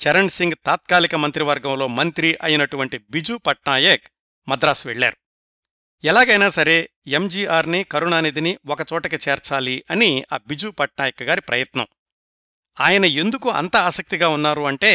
చరణ్ 0.01 0.29
సింగ్ 0.29 0.57
తాత్కాలిక 0.67 1.15
మంత్రివర్గంలో 1.15 1.87
మంత్రి 1.99 2.39
అయినటువంటి 2.43 2.99
బిజు 3.11 3.37
పట్నాయక్ 3.47 4.07
మద్రాసు 4.49 4.89
వెళ్ళారు 4.89 5.17
ఎలాగైనా 6.05 6.49
సరే 6.49 6.77
ఎంజీఆర్ని 7.07 7.81
కరుణానిధిని 7.85 8.59
ఒకచోటకి 8.67 9.19
చేర్చాలి 9.25 9.85
అని 9.91 10.11
ఆ 10.33 10.37
బిజు 10.47 10.69
పట్నాయక్ 10.69 11.23
గారి 11.23 11.41
ప్రయత్నం. 11.41 11.87
ఆయన 12.81 13.05
ఎందుకు 13.05 13.49
అంత 13.51 13.77
ఆసక్తిగా 13.89 14.29
ఉన్నారు 14.29 14.63
అంటే 14.63 14.93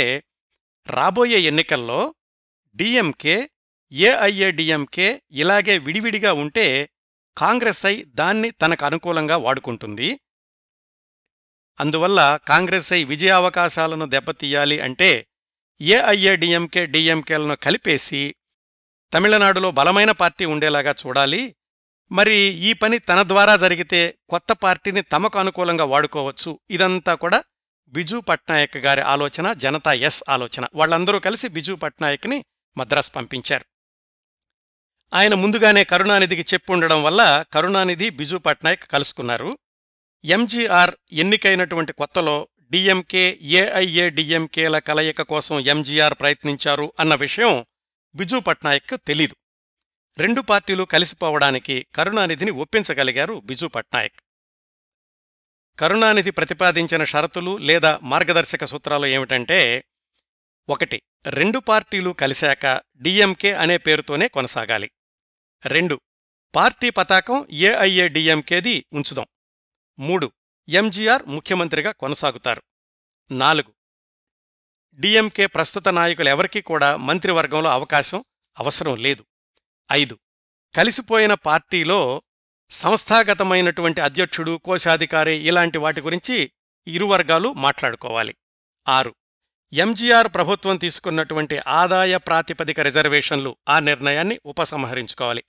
రాబోయే 0.88 1.40
ఎన్నికల్లో 1.42 2.02
డిఎంకే 2.76 3.38
ఏఐఏడిఎంకే 3.92 5.08
ఇలాగే 5.32 5.78
విడివిడిగా 5.78 6.34
ఉంటే 6.34 6.68
కాంగ్రెస్ 7.38 7.86
ఐ 7.86 7.96
దాన్ని 8.04 8.52
తనకు 8.52 8.86
అనుకూలంగా 8.86 9.38
వాడుకుంటుంది. 9.38 10.10
అందువల్ల 11.82 12.40
కాంగ్రెస్ 12.48 12.94
ఐ 12.94 13.04
విజయావకాశాలను 13.04 14.06
దెబ్బతీయాలి 14.06 14.80
అంటే 14.80 15.28
ఏఐఏడిఎంకే 15.82 16.86
డిఎంకేలను 16.86 17.56
కలిపేసి 17.56 18.36
తమిళనాడులో 19.14 19.72
బలమైన 19.72 20.12
పార్టీ 20.12 20.46
ఉండేలాగా 20.46 20.96
చూడాలి. 21.08 21.56
మరి 22.12 22.38
ఈ 22.38 22.74
పని 22.74 22.98
తన 23.00 23.24
ద్వారా 23.24 23.56
జరిగితే 23.56 24.18
కొత్త 24.30 24.52
పార్టీని 24.52 25.02
తమకు 25.02 25.40
అనుకూలంగా 25.40 25.86
వాడుకోవచ్చు. 25.86 26.60
ఇదంతా 26.70 27.16
కూడా 27.16 27.44
బిజు 27.88 28.20
పట్నాయక్ 28.20 28.78
గారి 28.78 29.02
ఆలోచన 29.02 29.54
జనతా 29.54 29.94
ఎస్ 29.94 30.24
ఆలోచన. 30.30 30.68
వాళ్ళందరూ 30.76 31.20
కలిసి 31.20 31.48
బిజు 31.48 31.74
పట్నాయక్ని 31.74 32.46
మద్రాస్ 32.78 33.16
పంపించారు. 33.16 33.66
ఆయన 35.14 35.34
ముందుగానే 35.34 35.84
కరుణానిధికి 35.84 36.54
చెప్పుండడం 36.54 37.04
వల్ల 37.04 37.46
కరుణానిధి 37.54 38.10
బిజు 38.10 38.38
పట్నాయక్ 38.38 38.84
కలుసుకున్నారు. 38.84 39.58
ఎంజీఆర్ 40.24 40.96
ఎన్నికైనటువంటి 41.12 41.94
కొత్తలో 41.94 42.48
డిఎంకే 42.70 43.40
ఏఐఏ 43.42 44.10
డిఎంకేల 44.10 44.80
కలయిక 44.80 45.22
కోసం 45.22 45.60
ఎంజీఆర్ 45.60 46.14
ప్రయత్నించారు 46.14 46.94
అన్న 47.00 47.16
విషయం 47.16 47.66
బిజు 48.16 48.38
పట్నాయక్ 48.40 49.02
తెలీదు. 49.08 49.36
రెండు 50.18 50.42
పార్టీలు 50.42 50.84
కలిసిపోవడానికి 50.84 51.86
కరుణానిధిని 51.96 52.52
ఒప్పించగలిగారు 52.52 53.42
బిజు 53.46 53.66
పట్నాయక్. 53.66 54.20
కరుణానిధి 55.80 56.32
ప్రతిపాదించిన 56.32 57.04
షరతులు 57.04 57.58
లేదా 57.58 58.00
మార్గదర్శక 58.04 58.66
సూత్రాలు 58.66 59.06
ఏమిటంటే 59.06 59.84
ఒకటి 60.70 61.02
రెండు 61.26 61.60
పార్టీలు 61.60 62.10
కలిశాక 62.10 62.82
డిఎంకే 63.02 63.54
అనే 63.54 63.78
పేరుతోనే 63.78 64.28
కొనసాగాలి. 64.28 64.92
రెండు 65.66 66.02
పార్టీ 66.56 66.90
పతాకం 66.90 67.48
ఏఐఏ 67.52 68.08
డిఎంకేది 68.08 68.86
ఉంచుదాం. 68.94 69.26
మూడు. 70.02 70.32
ఎంజీఆర్ 70.70 71.24
ముఖ్యమంత్రిగా 71.26 71.92
కొనసాగుతారు. 71.92 72.62
నాలుగు. 73.32 73.74
డిఎంకే 75.00 75.46
ప్రస్తుత 75.46 75.88
నాయకులెవరికీ 75.88 76.62
కూడా 76.62 76.98
మంత్రివర్గంలో 76.98 77.70
అవకాశం 77.70 78.24
అవసరం 78.60 78.96
లేదు. 78.96 79.26
ఐదు. 79.92 80.20
కలిసిపోయిన 80.76 81.34
పార్టీలో 81.34 82.22
సంస్థాగతమైనటువంటి 82.72 84.02
అధ్యక్షుడు 84.02 84.58
కోశాధికారి 84.58 85.34
ఇలాంటి 85.34 85.78
వాటి 85.78 86.02
గురించి 86.02 86.52
ఇరు 86.88 87.06
వర్గాలు 87.06 87.54
మాట్లాడుకోవాలి. 87.54 88.36
ఆరు. 88.88 89.16
ఎంజీఆర్ 89.74 90.28
ప్రభుత్వం 90.28 90.78
తీసుకున్నటువంటి 90.78 91.60
ఆదాయ 91.68 92.18
ప్రాతిపదిక 92.18 92.80
రిజర్వేషన్లు 92.80 93.58
ఆ 93.70 93.80
నిర్ణయాన్ని 93.80 94.40
ఉపసంహరించుకోవాలి. 94.46 95.44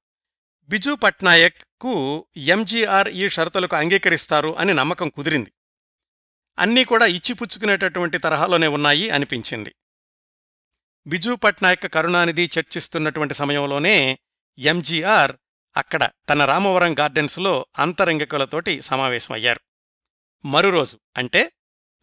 బిజు 0.69 0.95
పట్నాయక్కు 0.95 2.27
ఎంజీఆర్ 2.37 3.09
ఈ 3.09 3.29
షరతులకు 3.29 3.77
అంగీకరిస్తారు 3.77 4.57
అని 4.57 4.75
నమ్మకం 4.75 5.09
కుదిరింది. 5.09 5.53
అన్నీ 6.59 6.85
కూడా 6.85 7.07
ఇచ్చిపుచ్చుకునేటటువంటి 7.07 8.19
తరహాలోనే 8.19 8.67
ఉన్నాయి 8.67 9.11
అనిపించింది. 9.11 9.75
బిజు 11.07 11.35
పట్నాయక్ 11.35 11.93
కరుణానిధి 11.93 12.51
చర్చిస్తున్నటువంటి 12.59 13.35
సమయంలోనే 13.35 14.19
ఎంజీఆర్ 14.59 15.33
అక్కడ 15.77 16.11
తన 16.29 16.45
రామవరం 16.45 16.99
గార్డెన్స్లో 16.99 17.67
అంతరంగికులతోటి 17.79 18.83
సమావేశమయ్యారు. 18.83 19.61
మరురోజు 20.45 20.99
అంటే 21.17 21.53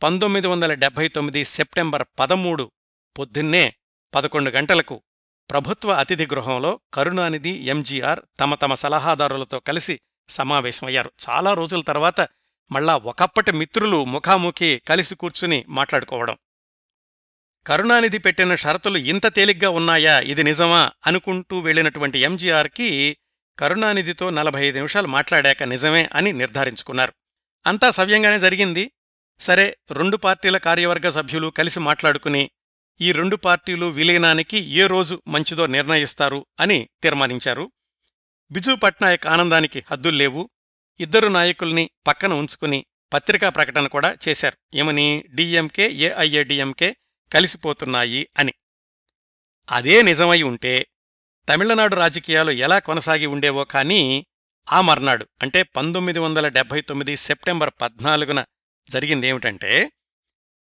పంతొమ్మిది 0.03 0.47
వందల 0.47 0.73
డెబ్బై 0.73 1.07
తొమ్మిది 1.07 1.45
సెప్టెంబర్ 1.45 2.07
పదమూడు 2.19 2.71
పొద్దున్నే 3.19 3.75
పదకొండు 4.13 4.49
గంటలకు 4.49 5.03
ప్రభుత్వ 5.51 5.91
అతిథి 5.91 6.25
గృహంలో 6.25 6.79
కరుణానిధి 6.93 7.49
ఎంజీఆర్ 7.49 8.19
తమ 8.39 8.55
తమ 8.55 8.73
సలహాదారులతో 8.73 9.59
కలిసి 9.59 9.99
సమావేశమయ్యారు. 10.29 11.11
చాలా 11.29 11.53
రోజుల 11.53 11.81
తర్వాత 11.81 12.27
మళ్ళా 12.71 12.95
ఒకప్పటి 12.95 13.51
మిత్రులు 13.51 14.05
ముఖాముఖి 14.05 14.81
కలిసి 14.87 15.15
కూర్చుని 15.15 15.65
మాట్లాడుకోవడం. 15.67 16.37
కరుణానిధి 17.67 18.17
పెట్టిన 18.17 18.55
షరతులు 18.55 18.97
ఇంత 18.97 19.35
తేలిగ్గా 19.35 19.69
ఉన్నాయా? 19.69 20.19
ఇది 20.19 20.43
నిజమా? 20.43 20.91
అనుకుంటూ 21.07 21.59
వెళ్ళినటువంటి 21.59 22.19
ఎంజీఆర్కి 22.19 23.17
కరుణానిధితో 23.59 24.29
నలభై 24.29 24.65
ఐదు 24.65 24.75
నిమిషాలు 24.75 25.07
మాట్లాడాక 25.07 25.63
నిజమే 25.63 26.09
అని 26.13 26.33
నిర్ధారించుకున్నారు. 26.33 27.13
అంతా 27.67 27.89
సవ్యంగానే 27.89 28.39
జరిగింది. 28.39 28.91
సరే 29.39 29.77
రెండు 29.91 30.17
పార్టీల 30.17 30.57
కార్యవర్గ 30.57 31.09
సభ్యులు 31.09 31.47
కలిసి 31.47 31.79
మాట్లాడుకుని 31.79 32.51
ఈ 33.01 33.11
రెండు 33.11 33.35
పార్టీలు 33.35 33.85
విలీనానికి 33.85 34.57
ఏ 34.57 34.87
రోజు 34.87 35.21
మంచిదో 35.27 35.65
నిర్ణయిస్తారు 35.65 36.45
అని 36.59 36.89
తీర్మానించారు. 37.03 37.71
బిజు 38.51 38.75
పట్నాయక్ 38.75 39.27
ఆనందానికి 39.27 39.83
హద్దుల్లేవు 39.91 40.49
ఇద్దరు 40.99 41.27
నాయకుల్ని 41.27 41.89
పక్కన 42.07 42.33
ఉంచుకుని 42.33 42.85
పత్రికా 43.13 43.49
ప్రకటన 43.49 43.87
కూడా 43.87 44.17
చేశారు. 44.27 44.57
ఏమని? 44.73 45.23
డిఎంకే 45.29 45.89
ఏఐఏడిఎంకే 45.89 46.95
కలిసిపోతున్నాయి 47.33 48.29
అని. 48.37 48.53
అదే 49.69 50.01
నిజమై 50.01 50.41
ఉంటే 50.41 50.87
తమిళనాడు 51.49 51.95
రాజకీయాలు 51.95 52.51
ఎలా 52.51 52.79
కొనసాగి 52.79 53.25
ఉండేవో 53.25 53.63
కానీ 53.63 54.25
ఆ 54.71 54.81
మర్నాడు 54.81 55.27
అంటే 55.41 55.63
పంతొమ్మిది 55.63 56.19
వందల 56.19 56.47
డెబ్బై 56.47 56.81
తొమ్మిది 56.81 57.17
సెప్టెంబర్ 57.17 57.71
పద్నాలుగున 57.81 58.45
జరిగిందేమిటంటే 58.89 59.91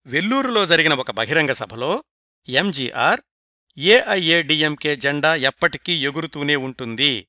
వెల్లూరులో 0.06 0.66
జరిగిన 0.66 0.94
ఒక 0.94 1.10
బహిరంగ 1.10 1.52
సభలో 1.52 2.04
ఎంజీఆర్ 2.48 3.20
ఏఐఏడిఎంకే 3.78 4.96
జెండా 4.96 5.34
ఎప్పటికీ 5.34 5.92
ఎగురుతూనే 5.92 6.56
ఉంటుంది. 6.56 7.28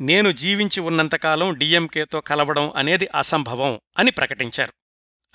నేను 0.00 0.32
జీవించి 0.32 0.80
ఉన్నంతకాలం 0.80 1.54
డిఎంకేతో 1.54 2.20
కలవడం 2.20 2.70
అనేది 2.70 3.06
అసంభవం 3.06 3.80
అని 3.98 4.10
ప్రకటించారు. 4.10 4.72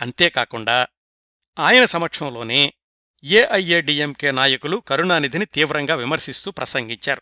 అంతేకాకుండా 0.02 0.88
ఆయన 1.60 1.86
సమక్షంలోనే 1.86 2.74
ఏఐఏడిఎంకే 3.24 4.32
నాయకులు 4.32 4.78
కరుణానిధిని 4.78 5.46
తీవ్రంగా 5.46 5.96
విమర్శిస్తూ 5.96 6.52
ప్రసంగించారు. 6.52 7.22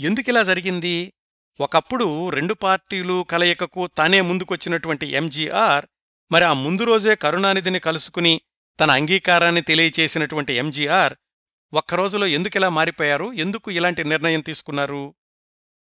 ఎందుకిలా 0.00 0.42
జరిగింది? 0.42 1.12
ఒకప్పుడు 1.60 2.30
రెండు 2.30 2.54
పార్టీలు 2.54 3.26
కలయికకు 3.30 3.86
తానే 3.86 4.20
ముందుకొచ్చినటువంటి 4.20 5.06
ఎంజీఆర్ 5.06 5.86
మరి 6.32 6.44
ఆ 6.44 6.52
ముందు 6.52 6.84
రోజే 6.84 7.14
కరుణానిధిని 7.14 7.78
కలుసుకుని 7.80 8.40
తన 8.80 8.90
అంగీకారాన్ని 8.90 9.60
తెలియచేసినటువంటి 9.60 10.52
ఎంజీఆర్ 10.52 11.14
ఒక్కరోజులో 11.72 12.26
ఎందుకిలా 12.26 12.68
మారిపోయారు? 12.68 13.32
ఎందుకు 13.32 13.70
ఇలాంటి 13.70 14.04
నిర్ణయం 14.04 14.40
తీసుకున్నారు? 14.40 15.14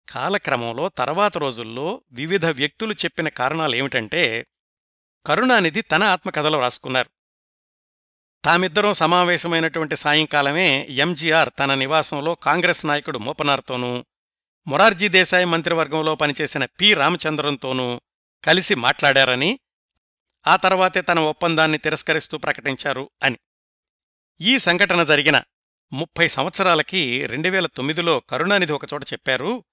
కాలక్రమంలో 0.08 0.88
తర్వాత 0.88 1.38
రోజుల్లో 1.38 2.02
వివిధ 2.12 2.46
వ్యక్తులు 2.46 2.92
చెప్పిన 2.92 3.28
కారణాలేమిటంటే 3.28 4.46
కరుణానిధి 5.26 5.80
తన 5.80 6.02
ఆత్మకథలో 6.02 6.60
రాసుకున్నారు. 6.60 7.10
తామిద్దరం 8.44 8.92
సమావేశమైనటువంటి 8.92 9.96
సాయంకాలమే 9.96 10.86
ఎంజీఆర్ 10.90 11.50
తన 11.58 11.74
నివాసంలో 11.74 12.34
కాంగ్రెస్ 12.34 12.86
నాయకుడు 12.86 13.18
మోపనార్తోనూ 13.18 14.04
మొరార్జీ 14.66 15.08
దేశాయ్ 15.08 15.46
మంత్రివర్గంలో 15.46 16.14
పనిచేసిన 16.14 16.64
పి 16.64 16.94
రామచంద్రంతోనూ 16.94 18.00
కలిసి 18.44 18.74
మాట్లాడారని 18.74 19.58
ఆ 20.46 20.56
తర్వాతే 20.56 21.00
తన 21.00 21.18
ఒప్పందాన్ని 21.18 21.78
తిరస్కరిస్తూ 21.78 22.38
ప్రకటించారు 22.38 23.10
అని. 23.22 23.38
ఈ 24.40 24.58
సంఘటన 24.58 25.04
జరిగిన 25.04 25.42
ముప్పై 25.92 26.28
సంవత్సరాలకి 26.28 27.26
రెండు 27.26 27.48
వేల 27.48 27.66
తొమ్మిదిలో 27.66 28.20
కరుణానిధి 28.20 28.72
ఒకచోట 28.72 29.04
చెప్పారు 29.04 29.64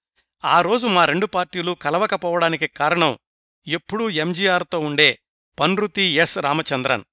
ఆ 0.46 0.62
రోజు 0.62 0.88
మా 0.88 1.06
రెండు 1.06 1.26
పార్టీలు 1.26 1.72
కలవకపోవడానికి 1.72 2.68
కారణం 2.68 3.20
ఎప్పుడూ 3.68 4.10
ఎంజీఆర్తో 4.10 4.80
ఉండే 4.80 5.20
పన్రుతి 5.60 6.02
ఎస్ 6.02 6.38
రామచంద్రన్. 6.38 7.04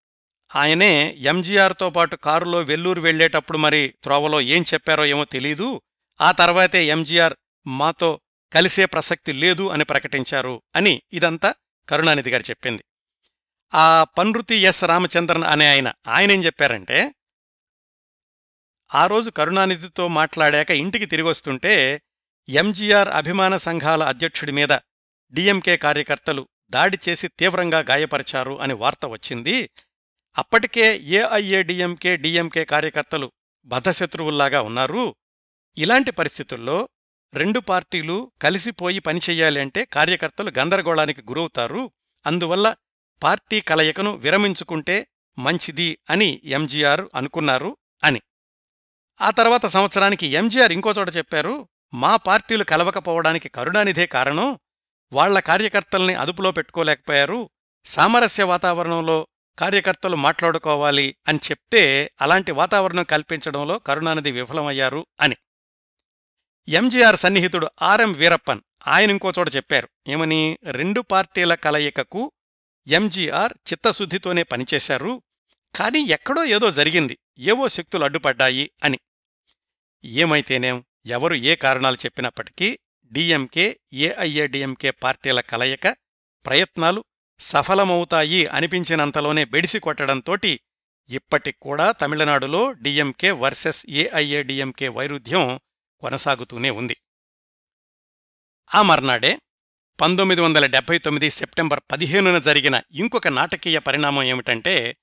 ఆయనే 0.57 1.17
ఎంజీఆర్తో 1.19 1.91
పాటు 1.91 2.17
కారులో 2.17 2.61
వెల్లూరు 2.61 3.01
వెళ్ళేటప్పుడు 3.01 3.59
మరి 3.59 3.95
త్రోవలో 4.03 4.41
ఏం 4.41 4.65
చెప్పారో 4.75 5.05
ఏమో 5.05 5.25
తెలీదు 5.25 5.83
ఆ 6.21 6.33
తర్వాతే 6.33 6.87
ఎంజీఆర్ 6.87 7.35
మాతో 7.67 8.21
కలిసే 8.53 8.85
ప్రసక్తి 8.85 9.33
లేదు 9.33 9.69
అని 9.69 9.85
ప్రకటించారు 9.85 10.63
అని 10.77 11.03
ఇదంతా 11.13 11.55
కరుణానిధి 11.89 12.31
గారు 12.31 12.43
చెప్పింది. 12.43 12.85
ఆ 13.75 14.05
పన్రుతి 14.05 14.55
ఎస్ 14.55 14.85
రామచంద్రన్ 14.85 15.45
అనే 15.45 15.71
ఆయన 15.71 15.93
ఆయనేం 16.07 16.45
చెప్పారంటే 16.45 17.15
ఆ 18.95 19.07
రోజు 19.07 19.31
కరుణానిధితో 19.31 20.09
మాట్లాడాక 20.09 20.71
ఇంటికి 20.71 21.07
తిరిగొస్తుంటే 21.07 22.03
ఎంజీఆర్ 22.49 23.09
అభిమాన 23.09 23.57
సంఘాల 23.57 24.03
అధ్యక్షుడి 24.03 24.53
మీద 24.53 24.79
డిఎంకే 25.33 25.77
కార్యకర్తలు 25.77 26.49
దాడి 26.71 26.99
చేసి 27.09 27.29
తీవ్రంగా 27.29 27.79
గాయపరిచారు 27.79 28.61
అని 28.61 28.75
వార్త 28.75 29.07
వచ్చింది. 29.07 29.71
అప్పటికే 30.39 30.99
ఏఐఏడిఎంకే 30.99 32.17
డిఎంకే 32.17 32.65
కార్యకర్తలు 32.65 33.33
బద్ధశత్రువుల్లాగా 33.67 34.63
ఉన్నారు. 34.63 35.15
ఇలాంటి 35.79 36.11
పరిస్థితుల్లో 36.11 36.89
రెండు 37.35 37.61
పార్టీలు 37.61 38.33
కలిసిపోయి 38.43 38.99
పనిచెయ్యాలి 38.99 39.61
అంటే 39.61 39.85
కార్యకర్తలు 39.85 40.53
గందరగోళానికి 40.59 41.23
గురవుతారు. 41.23 41.93
అందువల్ల 42.27 42.77
పార్టీ 43.23 43.61
కలయికను 43.61 44.15
విరమించుకుంటే 44.15 45.07
మంచిది 45.39 45.99
అని 46.11 46.41
ఎంజీఆర్ 46.45 47.01
అనుకున్నారు 47.15 47.77
అని. 48.05 48.21
ఆ 49.21 49.31
తర్వాత 49.31 49.67
సంవత్సరానికి 49.67 50.27
ఎంజీఆర్ 50.27 50.73
ఇంకోచోట 50.73 51.17
చెప్పారు 51.17 51.69
మా 51.95 52.17
పార్టీలు 52.17 52.65
కలవకపోవడానికి 52.65 53.49
కరుణానిధే 53.49 54.07
కారణం 54.07 54.59
వాళ్ళ 55.13 55.39
కార్యకర్తల్ని 55.41 56.15
అదుపులో 56.15 56.51
పెట్టుకోలేకపోయారు 56.51 57.51
సామరస్య 57.85 58.43
వాతావరణంలో 58.43 59.29
కార్యకర్తలు 59.59 60.17
మాట్లాడుకోవాలి 60.17 61.17
అని 61.29 61.39
చెప్తే 61.51 62.11
అలాంటి 62.21 62.53
వాతావరణం 62.53 63.05
కల్పించడంలో 63.05 63.79
కరుణానిధి 63.79 64.31
విఫలమయ్యారు 64.31 65.07
అని. 65.21 65.37
ఎంజీఆర్ 66.69 67.17
సన్నిహితుడు 67.17 67.71
ఆర్ఎం 67.83 68.13
వీరప్పన్ 68.13 68.61
ఆయన 68.87 69.11
ఇంకోచోట 69.11 69.57
చెప్పారు 69.57 69.89
ఏమని 70.09 70.59
రెండు 70.63 71.01
పార్టీల 71.01 71.55
కలయికకు 71.55 72.33
ఎంజీఆర్ 72.87 73.53
చిత్తశుద్ధితోనే 73.73 74.43
పనిచేశారు. 74.43 75.23
కాని 75.75 76.09
ఎక్కడో 76.09 76.45
ఏదో 76.45 76.71
జరిగింది. 76.71 77.19
ఏవో 77.39 77.69
శక్తులు 77.69 78.05
అడ్డుపడ్డాయి 78.05 78.71
అని. 78.85 78.99
ఏమైతేనేం 80.05 80.85
ఎవరు 81.07 81.35
ఏ 81.35 81.55
కారణాలు 81.55 81.97
చెప్పినప్పటికీ 81.97 82.79
డిఎంకే 83.13 83.81
ఏఐఏడిఎంకే 83.93 84.91
పార్టీల 84.91 85.41
కలయిక 85.41 85.89
ప్రయత్నాలు 86.47 87.05
సఫలమవుతాయి 87.41 88.47
అనిపించినంతలోనే 88.47 89.45
బెడిసి 89.45 89.79
కొట్టడంతోటి 89.79 90.61
ఇప్పటిక్కూడా 91.09 91.93
తమిళనాడులో 91.93 92.73
డిఎంకే 92.73 93.31
వర్సెస్ 93.31 93.87
ఏఐఏడిఎంకే 93.89 94.89
వైరుధ్యం 94.89 95.61
కొనసాగుతూనే 96.01 96.71
ఉంది. 96.71 96.97
ఆ 98.75 98.83
మర్నాడే 98.83 99.39
పంతొమ్మిది 100.01 100.41
వందల 100.41 100.67
డెబ్బై 100.67 100.99
తొమ్మిది 100.99 101.31
సెప్టెంబర్ 101.31 101.81
పదిహేనున 101.93 102.39
జరిగిన 102.39 102.81
ఇంకొక 102.91 103.29
నాటకీయ 103.29 103.79
పరిణామం 103.79 104.23
ఏమిటంటే 104.23 104.97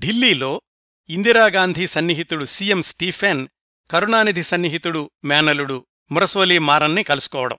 ఢిల్లీలో 0.00 0.62
ఇందిరాగాంధీ 1.08 1.86
సన్నిహితుడు 1.86 2.44
సీఎం 2.44 2.82
స్టీఫెన్ 2.82 3.48
కరుణానిధి 3.90 4.42
సన్నిహితుడు 4.42 5.10
మేనలుడు 5.24 5.86
మురసోలీ 6.10 6.58
మారన్ని 6.58 7.02
కలుసుకోవడం. 7.02 7.58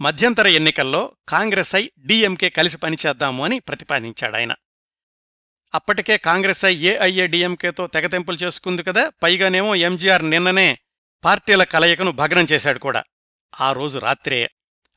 మధ్యంతర 0.00 0.46
ఎన్నికల్లో 0.46 1.16
కాంగ్రెస్ 1.28 1.74
ఐ 1.74 1.88
డీఎంకే 1.98 2.50
కలిసి 2.50 2.78
పనిచేద్దాము 2.78 3.44
అని 3.44 3.58
ప్రతిపాదించాడాయన 3.58 4.54
అప్పటికే 5.74 6.18
కాంగ్రెస్ 6.18 6.64
ఐ 6.64 6.74
ఏఐఏ 6.76 7.26
డీఎంకేతో 7.26 7.86
తెగతెంపులు 7.86 8.36
చేసుకుంది 8.36 8.82
కదా 8.82 9.12
పైగానేమో 9.22 9.74
ఎంజీఆర్ 9.74 10.30
నిన్ననే 10.30 10.78
పార్టీల 11.24 11.64
కలయికను 11.64 12.10
భగ్నం 12.10 12.44
చేశాడు 12.44 12.78
కూడా. 12.78 13.04
ఆ 13.60 13.72
రోజు 13.72 13.98
రాత్రే 13.98 14.50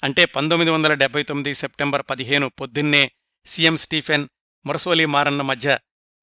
అంటే 0.05 0.25
పంతొమ్మిది 0.25 0.71
వందల 0.71 0.93
డెబ్బై 0.93 1.23
తొమ్మిది 1.23 1.51
సెప్టెంబర్ 1.53 2.03
పదిహేను 2.09 2.47
పొద్దున్నే 2.49 3.03
సీఎం 3.45 3.75
స్టీఫెన్ 3.77 4.25
మురసోలి 4.65 5.05
మారన్న 5.05 5.41
మధ్య 5.41 5.69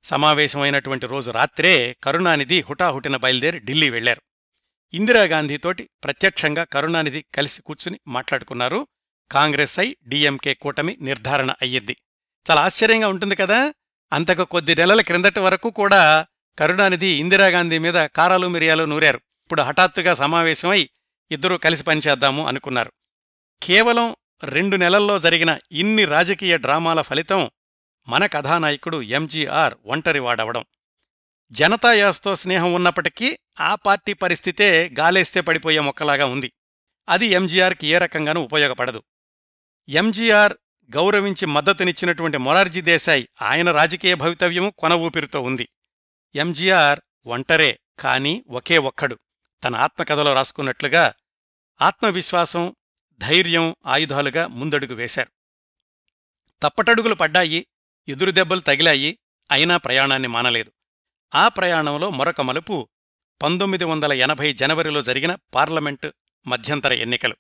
సమావేశమైనటువంటి 0.05 1.07
రోజు 1.07 1.31
రాత్రే 1.31 1.73
కరుణానిధి 2.03 2.59
హుటాహుటిన 2.61 3.17
బయలుదేరి 3.17 3.59
ఢిల్లీ 3.59 3.91
వెళ్ళారు 3.91 4.23
ఇందిరాగాంధీతోటి 4.93 5.91
ప్రత్యక్షంగా 6.05 6.65
కరుణానిధి 6.65 7.25
కలిసి 7.35 7.63
కూర్చుని 7.63 7.99
మాట్లాడుకున్నారు. 8.09 8.81
కాంగ్రెస్ 9.31 9.81
ఐ 9.81 9.89
డిఎంకే 10.07 10.55
కూటమి 10.55 10.97
నిర్ధారణ 11.01 11.51
అయ్యింది. 11.63 11.95
చాలా 12.47 12.61
ఆశ్చర్యంగా 12.63 13.09
ఉంటుంది 13.09 13.37
కదా! 13.37 13.61
అంతకు 14.13 14.45
కొద్ది 14.45 14.75
నెలల 14.75 15.01
క్రిందటి 15.01 15.41
వరకు 15.41 15.71
కూడా 15.71 16.03
కరుణానిధి 16.59 17.11
ఇందిరాగాంధీ 17.17 17.79
మీద 17.79 17.99
కారాలు 18.17 18.49
మిరియాలు 18.49 18.85
నూరారు. 18.85 19.21
ఇప్పుడు 19.45 19.63
హఠాత్తుగా 19.63 20.15
సమావేశమై 20.15 20.83
ఇద్దరూ 21.31 21.59
కలిసి 21.59 21.85
పనిచేద్దాము 21.85 22.47
అనుకున్నారు. 22.47 22.93
కేవలం 23.63 24.17
రెండు 24.45 24.77
నెలల్లో 24.77 25.19
జరిగిన 25.19 25.59
ఇన్ని 25.73 26.05
రాజకీయ 26.05 26.59
డ్రామాల 26.59 27.03
ఫలితం 27.03 27.51
మన 28.09 28.27
కథానాయకుడు 28.27 29.03
ఎంజీఆర్ 29.03 29.75
ఒంటరివాడవడం. 29.87 30.65
జనతాయాస్తో 31.51 32.35
స్నేహం 32.35 32.75
ఉన్నప్పటికీ 32.75 33.39
ఆ 33.61 33.75
పార్టీ 33.75 34.13
పరిస్థితే 34.13 34.95
గాలేస్తే 34.99 35.41
పడిపోయే 35.41 35.81
మొక్కలాగా 35.81 36.27
ఉంది. 36.27 36.53
అది 37.09 37.27
ఎంజీఆర్కి 37.27 37.87
ఏ 37.87 37.99
రకంగానూ 37.99 38.43
ఉపయోగపడదు. 38.43 39.03
ఎంజీఆర్ 39.89 40.53
గౌరవించి 40.97 41.47
మద్దతునిచ్చినటువంటి 41.47 42.39
మొరార్జీ 42.39 42.81
దేశాయ్ 42.81 43.27
ఆయన 43.43 43.71
రాజకీయ 43.71 44.15
భవితవ్యము 44.15 44.71
కొన 44.71 44.93
ఊపిరితో 44.93 45.41
ఉంది. 45.41 45.69
ఎంజీఆర్ 46.35 47.01
ఒంటరే 47.27 47.81
కాని 47.99 48.45
ఒకే 48.49 48.79
ఒక్కడు. 48.79 49.19
తన 49.65 49.77
ఆత్మకథలో 49.77 50.33
రాసుకున్నట్లుగా 50.33 51.13
ఆత్మవిశ్వాసం 51.83 52.75
ధైర్యం 53.19 53.77
ఆయుధాలుగా 53.87 54.47
ముందడుగు 54.47 54.95
వేశారు. 54.95 55.31
తప్పటడుగులు 56.63 57.15
పడ్డాయి 57.15 57.67
ఎదురు 58.09 58.31
దెబ్బలు 58.31 58.61
తగిలాయి 58.61 59.19
అయినా 59.51 59.77
ప్రయాణాన్ని 59.77 60.29
మానలేదు. 60.29 60.73
ఆ 61.35 61.49
ప్రయాణంలో 61.49 62.11
మరొక 62.11 62.41
మలుపు 62.41 62.89
పంతొమ్మిది 63.43 63.85
వందల 63.85 64.13
ఎనభై 64.13 64.53
జనవరిలో 64.53 65.03
జరిగిన 65.03 65.37
పార్లమెంటు 65.55 66.13
మధ్యంతర 66.47 66.93
ఎన్నికలు. 66.93 67.37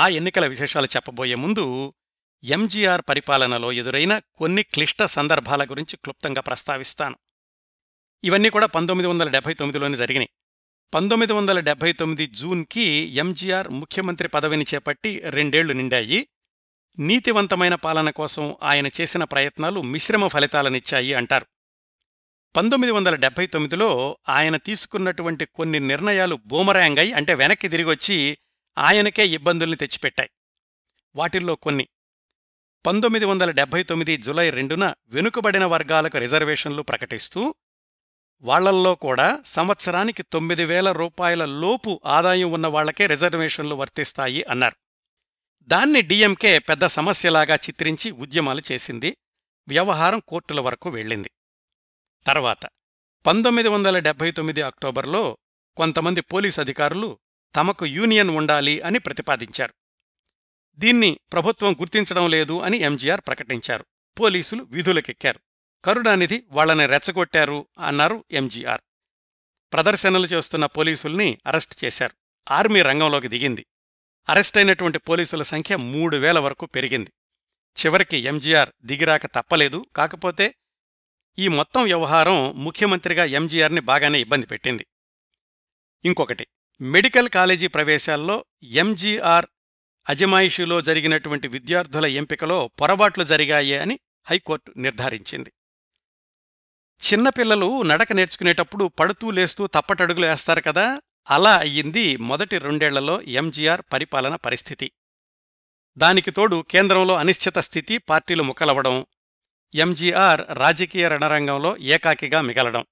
ఆ 0.00 0.08
ఎన్నికల 0.08 0.46
విశేషాలు 0.46 0.86
చెప్పబోయే 0.86 1.34
ముందు 1.34 1.94
ఎంజీఆర్ 2.44 3.02
పరిపాలనలో 3.08 3.72
ఎదురైన 3.72 4.18
కొన్ని 4.34 4.62
క్లిష్ట 4.62 5.02
సందర్భాల 5.02 5.64
గురించి 5.64 5.96
క్లుప్తంగా 5.96 6.40
ప్రస్తావిస్తాను. 6.40 7.16
ఇవన్నీ 8.24 8.50
కూడా 8.50 8.66
పంతొమ్మిది 8.66 9.08
వందల 9.08 9.28
డెబ్బై 9.28 9.54
తొమ్మిదిలోనే 9.54 9.96
జరిగినాయి. 9.96 10.28
పంతొమ్మిది 10.94 11.32
వందల 11.32 11.60
డెబ్బై 11.60 11.92
తొమ్మిది 11.92 12.26
జూన్కి 12.26 12.82
ఎంజీఆర్ 13.14 13.68
ముఖ్యమంత్రి 13.68 14.28
పదవిని 14.28 14.64
చేపట్టి 14.74 15.22
రెండేళ్ళు 15.24 15.72
నిండాయి. 15.72 16.28
నీతివంతమైన 16.98 17.74
పాలన 17.74 18.10
కోసం 18.10 18.56
ఆయన 18.62 18.86
చేసిన 18.86 19.24
ప్రయత్నాలు 19.24 19.82
మిశ్రమ 19.82 20.26
ఫలితాలనిచ్చాయి 20.26 21.14
అంటారు. 21.14 21.46
పంతొమ్మిది 22.56 22.92
వందల 22.92 23.14
డెబ్బై 23.14 23.46
తొమ్మిదిలో 23.46 24.18
ఆయన 24.28 24.56
తీసుకున్నటువంటి 24.56 25.44
కొన్ని 25.44 25.80
నిర్ణయాలు 25.80 26.38
బూమరాంగ్ 26.46 26.98
అయి 26.98 27.12
అంటే 27.12 27.34
వెనక్కి 27.34 27.68
తిరిగొచ్చి 27.68 28.38
ఆయనకే 28.78 29.26
ఇబ్బందుల్ని 29.26 29.76
తెచ్చిపెట్టాయి. 29.76 30.30
వాటిల్లో 31.16 31.54
కొన్ని. 31.54 31.88
పంతొమ్మిది 32.86 33.24
వందల 33.24 33.50
డెబ్బై 33.50 33.82
తొమ్మిది 33.82 34.16
జులై 34.16 34.50
రెండున 34.50 34.94
వెనుకబడిన 35.08 35.64
వర్గాలకు 35.64 36.18
రిజర్వేషన్లు 36.18 36.82
ప్రకటిస్తూ 36.82 37.54
వాళ్ళల్లో 38.42 38.94
కూడా 38.94 39.42
సంవత్సరానికి 39.44 40.22
తొమ్మిది 40.22 40.64
వేల 40.64 40.92
రూపాయల 40.92 41.44
లోపు 41.44 42.00
ఆదాయం 42.04 42.52
ఉన్న 42.52 42.66
వాళ్ళకే 42.66 43.06
రిజర్వేషన్లు 43.06 43.74
వర్తిస్తాయి 43.74 44.42
అన్నారు. 44.42 44.76
దాన్ని 45.62 46.02
డిఎంకే 46.02 46.58
పెద్ద 46.58 46.86
సమస్యలాగా 46.86 47.54
చిత్రించి 47.54 48.10
ఉద్యమాలు 48.10 48.62
చేసింది. 48.72 49.16
వ్యవహారం 49.68 50.22
కోర్టుల 50.28 50.60
వరకు 50.60 50.90
వెళ్ళింది. 50.90 51.30
తర్వాత 52.26 52.66
పంతొమ్మిది 53.26 53.68
వందల 53.68 53.98
డెబ్బై 53.98 54.30
తొమ్మిది 54.30 54.62
అక్టోబర్లో 54.62 55.38
కొంతమంది 55.76 56.20
పోలీస్ 56.20 56.60
అధికారులు 56.60 57.18
తమకు 57.56 57.86
యూనియన్ 57.86 58.30
ఉండాలి 58.30 58.80
అని 58.80 58.98
ప్రతిపాదించారు. 58.98 59.74
దీన్ని 60.76 61.20
ప్రభుత్వం 61.32 61.72
గుర్తించడం 61.72 62.30
లేదు 62.30 62.60
అని 62.60 62.78
ఎంజీఆర్ 62.78 63.20
ప్రకటించారు. 63.20 63.86
పోలీసులు 64.20 64.62
విధులకెక్కారు. 64.62 65.40
కరుణానిధి 65.84 66.44
వాళ్ళని 66.50 66.86
రెచ్చగొట్టారు 66.86 67.68
అన్నారు 67.78 68.24
ఎంజీఆర్. 68.30 68.80
ప్రదర్శనలు 69.72 70.26
చేస్తున్న 70.26 70.66
పోలీసుల్ని 70.66 71.38
అరెస్ట్ 71.46 71.84
చేశారు. 71.84 72.14
ఆర్మీ 72.50 72.82
రంగంలోకి 72.82 73.28
దిగింది. 73.28 73.66
అరెస్టైనటువంటి 74.28 74.98
పోలీసుల 74.98 75.42
సంఖ్య 75.42 75.76
మూడు 75.76 76.16
వేల 76.16 76.38
వరకు 76.38 76.66
పెరిగింది. 76.66 77.12
చివరికి 77.76 78.16
ఎంజీఆర్ 78.16 78.70
దిగిరాక 78.82 79.26
తప్పలేదు. 79.26 79.86
కాకపోతే 79.96 80.54
ఈ 81.38 81.48
మొత్తం 81.48 81.84
వ్యవహారం 81.84 82.64
ముఖ్యమంత్రిగా 82.64 83.24
ఎంజీఆర్ని 83.24 83.80
బాగానే 83.80 84.20
ఇబ్బంది 84.20 84.46
పెట్టింది. 84.46 84.86
ఇంకొకటి 86.04 86.46
మెడికల్ 86.80 87.28
కాలేజీ 87.28 87.66
ప్రవేశాల్లో 87.66 88.44
ఎంజీఆర్ 88.62 89.46
అజమాయిషీలో 90.08 90.80
జరిగినటువంటి 90.80 91.48
విద్యార్థుల 91.48 92.06
ఎంపికలో 92.06 92.68
పొరపాట్లు 92.68 93.24
జరిగాయే 93.24 93.78
అని 93.78 94.00
హైకోర్టు 94.26 94.74
నిర్ధారించింది. 94.76 95.52
చిన్నపిల్లలు 97.04 97.82
నడక 97.82 98.12
నేర్చుకునేటప్పుడు 98.12 98.84
పడుతూ 98.84 99.30
లేస్తూ 99.30 99.66
తప్పటడుగులు 99.66 100.26
వేస్తారు 100.26 100.60
కదా? 100.60 101.00
అలా 101.30 101.56
అయ్యింది 101.56 102.16
మొదటి 102.16 102.58
రెండేళ్ళలో 102.58 103.22
ఎంజీఆర్ 103.22 103.82
పరిపాలన 103.92 104.36
పరిస్థితి. 104.36 104.90
దానికి 105.98 106.30
తోడు 106.30 106.64
కేంద్రంలో 106.70 107.14
అనిశ్చిత 107.14 107.58
స్థితి 107.58 107.98
పార్టీలు 107.98 108.42
ముక్కలవడం 108.42 109.06
ఎంజీఆర్ 109.74 110.42
రాజకీయ 110.52 111.08
రణరంగంలో 111.08 111.76
ఏకాకిగా 111.76 112.40
మిగలడం. 112.40 112.84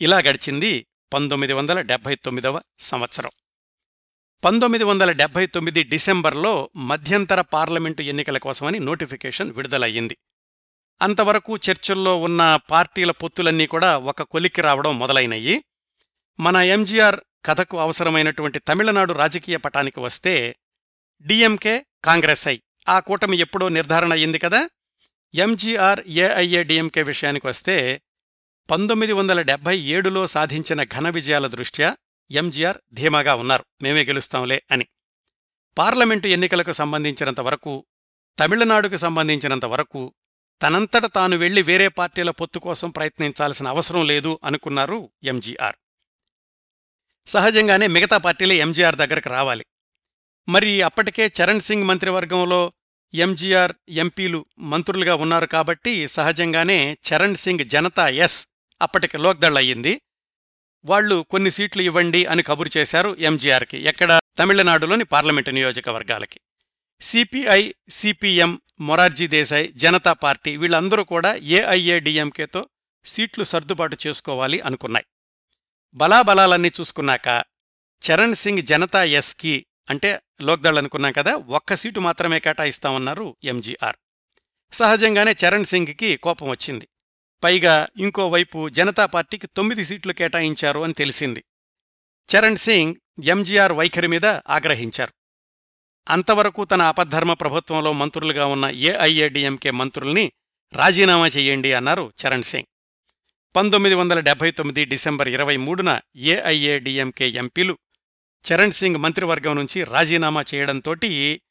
ఇలా 0.00 0.18
గడిచింది 0.18 0.86
పంతొమ్మిది 1.12 1.52
వందల 1.52 1.80
డెబ్బై 1.80 2.14
తొమ్మిదవ 2.14 2.60
సంవత్సరం. 2.78 3.30
పంతొమ్మిది 4.44 4.84
వందల 4.84 5.12
డెబ్బై 5.12 5.46
తొమ్మిది 5.46 5.82
డిసెంబర్లో 5.82 6.70
మధ్యంతర 6.76 7.40
పార్లమెంటు 7.40 8.02
ఎన్నికల 8.02 8.38
కోసమని 8.38 8.78
నోటిఫికేషన్ 8.78 9.52
విడుదలయ్యింది. 9.52 10.16
అంతవరకు 11.02 11.56
చర్చల్లో 11.56 12.16
ఉన్న 12.16 12.58
పార్టీల 12.70 13.10
పొత్తులన్నీ 13.10 13.66
కూడా 13.66 13.98
ఒక 13.98 14.22
కొలిక్కి 14.22 14.60
రావడం 14.60 14.98
మొదలైనయి. 14.98 15.64
మన 16.40 16.56
ఎంజీఆర్ 16.56 17.20
కథకు 17.44 17.78
అవసరమైనటువంటి 17.78 18.58
తమిళనాడు 18.58 19.12
రాజకీయ 19.12 19.56
పటానికి 19.56 20.00
వస్తే 20.00 20.56
డిఎంకే 21.22 21.86
కాంగ్రెస్. 22.04 22.48
ఐ 22.48 22.58
ఆ 22.88 23.00
కూటమి 23.00 23.36
ఎప్పుడో 23.36 23.68
నిర్ధారణ 23.68 24.12
అయ్యింది 24.12 24.38
కదా? 24.38 24.70
ఎంజీఆర్ 25.34 26.00
ఏఐఏ 26.08 26.62
డిఎంకే 26.62 27.02
విషయానికి 27.02 27.46
వస్తే 27.46 28.02
పంతొమ్మిది 28.70 29.12
వందల 29.12 29.42
డెబ్బై 29.42 29.78
ఏడులో 29.78 30.26
సాధించిన 30.26 30.82
ఘన 30.82 31.08
విజయాల 31.08 31.46
దృష్ట్యా 31.46 31.96
ఎంజీఆర్ 32.30 32.78
ధీమాగా 32.94 33.34
ఉన్నారు. 33.34 33.64
మేమే 33.82 34.04
గెలుస్తాంలే 34.04 34.62
అని. 34.70 34.86
పార్లమెంటు 35.78 36.26
ఎన్నికలకు 36.26 36.72
సంబంధించినంత 36.72 37.40
వరకు 37.40 37.84
తమిళనాడుకు 38.38 38.96
సంబంధించినంత 38.96 39.64
వరకు 39.64 40.14
తనంతట 40.62 41.06
తాను 41.06 41.36
వెళ్ళి 41.36 41.62
వేరే 41.62 41.88
పార్టీల 41.88 42.30
పొత్తు 42.30 42.58
కోసం 42.58 42.90
ప్రయత్నించాల్సిన 42.90 43.68
అవసరం 43.68 44.06
లేదు 44.06 44.40
అనుకున్నారు 44.44 45.10
ఎంజీఆర్. 45.22 45.76
సహజంగానే 47.26 47.86
మిగతా 47.86 48.16
పార్టీలే 48.16 48.54
ఎంజీఆర్ 48.54 48.96
దగ్గరకు 48.96 49.28
రావాలి. 49.28 49.66
మరి 50.48 50.82
అప్పటికే 50.82 51.26
చరణ్ 51.26 51.60
సింగ్ 51.60 51.84
మంత్రివర్గంలో 51.84 52.72
ఎంజీఆర్ 53.14 53.72
ఎంపీలు 53.88 54.46
మంత్రులుగా 54.58 55.14
ఉన్నారు 55.14 55.46
కాబట్టి 55.46 56.08
సహజంగానే 56.08 56.98
చరణ్ 57.08 57.34
సింగ్ 57.34 57.64
జనతా 57.64 58.08
ఎస్ 58.08 58.46
అప్పటికి 58.82 59.18
లోక్దళ్ 59.18 59.56
అయ్యింది. 59.56 60.00
వాళ్ళు 60.84 61.26
కొన్ని 61.30 61.50
సీట్లు 61.50 61.82
ఇవ్వండి 61.82 62.24
అని 62.24 62.42
కబురు 62.42 62.70
చేశారు 62.76 63.16
ఎంజీఆర్కి. 63.18 63.78
ఎక్కడ? 63.78 64.20
తమిళనాడులోని 64.38 65.04
పార్లమెంటు 65.04 65.50
నియోజకవర్గాలకి. 65.50 66.40
CPI 67.02 67.72
CPM 67.88 68.60
Morarji 68.80 69.26
Desai 69.26 69.72
Janata 69.72 70.12
party 70.12 70.56
వీళ్ళందరూ 70.56 71.04
కూడా 71.04 71.34
ఏఐఏడిఎంకేతో 71.34 72.68
సీట్లు 73.04 73.44
సర్దుబాటు 73.44 73.96
చేసుకోవాలి 74.06 74.60
అనుకున్నాయి. 74.60 75.06
బలాబలాలన్నీ 75.94 76.72
చూసుకున్నాక 76.80 77.44
చరణ్ 78.02 78.34
సింగ్ 78.34 78.62
జనతా 78.62 79.04
ఎస్కి 79.04 79.66
అంటే 79.90 80.20
లోక్దళ్ 80.40 80.78
అనుకున్నాం 80.78 81.12
కదా 81.12 81.34
ఒక్క 81.34 81.74
సీటు 81.74 82.00
మాత్రమే 82.00 82.40
కేటాయిస్తామన్నారు 82.40 83.36
ఎంజీఆర్. 83.44 83.96
సహజంగానే 84.72 85.36
చరణ్ 85.44 85.64
సింగ్కి 85.64 86.16
కోపం 86.16 86.48
వచ్చింది. 86.48 86.88
పైగా 87.44 87.88
ఇంకోవైపు 87.96 88.68
జనతా 88.68 89.06
పార్టీకి 89.06 89.46
తొమ్మిది 89.46 89.84
సీట్లు 89.84 90.12
కేటాయించారు 90.12 90.80
అని 90.80 90.92
తెలిసింది. 90.92 91.44
చరణ్ 92.28 92.56
సింగ్ 92.56 92.94
ఎంజీఆర్ 93.24 93.72
వైఖరి 93.72 94.06
మీద 94.06 94.26
ఆగ్రహించారు. 94.26 95.12
అంతవరకు 96.08 96.64
తన 96.64 96.82
అపద్ధర్మ 96.82 97.32
ప్రభుత్వంలో 97.32 97.92
మంత్రులుగా 97.92 98.46
ఉన్న 98.46 98.66
ఏఐఏడిఎంకే 98.66 99.70
మంత్రుల్ని 99.70 100.32
రాజీనామా 100.72 101.26
చెయ్యండి 101.26 101.72
అన్నారు 101.72 102.12
చరణ్ 102.20 102.42
సింగ్. 102.42 102.66
పంతొమ్మిది 103.56 103.94
వందల 103.94 104.20
డెబ్బై 104.20 104.50
తొమ్మిది 104.50 104.84
డిసెంబర్ 104.84 105.28
ఇరవై 105.28 105.56
మూడున 105.56 106.00
ఏఐఏడిఎంకే 106.16 107.28
ఎంపీలు 107.28 107.78
చరణ్ 108.44 108.70
సింగ్ 108.70 108.96
మంత్రివర్గం 108.96 109.56
నుంచి 109.56 109.84
రాజీనామా 109.84 110.44
చేయడంతోటి 110.54 111.42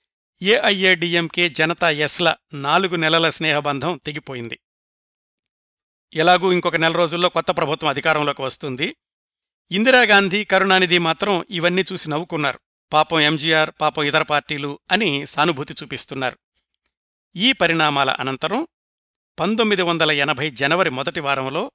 ఏఐఏడిఎంకే 0.41 1.49
జనతా 1.49 1.89
ఎస్ల 1.89 2.35
నాలుగు 2.53 2.95
నెలల 2.95 3.29
స్నేహబంధం 3.29 4.01
తెగిపోయింది. 4.05 4.59
ఎలాగూ 6.13 6.51
ఇంకొక 6.51 6.75
నెల 6.75 6.91
రోజుల్లో 6.91 7.29
కొత్త 7.29 7.51
ప్రభుత్వం 7.51 7.89
అధికారంలోకి 7.89 8.41
వస్తుంది. 8.41 8.95
ఇందిరాగాంధీ 9.71 10.43
కరుణానిధి 10.43 10.97
మాత్రం 10.97 11.45
ఇవన్నీ 11.49 11.83
చూసి 11.93 12.09
నవ్వుకున్నారు. 12.09 12.59
పాపం 12.93 13.19
ఎంజీఆర్ 13.19 13.71
పాపం 13.81 14.03
ఇతర 14.03 14.21
పార్టీలు 14.21 14.79
అని 14.91 15.25
సానుభూతి 15.25 15.75
చూపిస్తున్నారు. 15.83 16.37
ఈ 17.35 17.51
పరిణామాల 17.51 18.09
అనంతరం 18.09 18.67
పంతొమ్మిది 19.39 19.81
వందల 19.81 20.11
ఎనభై 20.11 20.49
జనవరి 20.49 20.89
మొదటి 20.89 21.19
వారంలో 21.19 21.71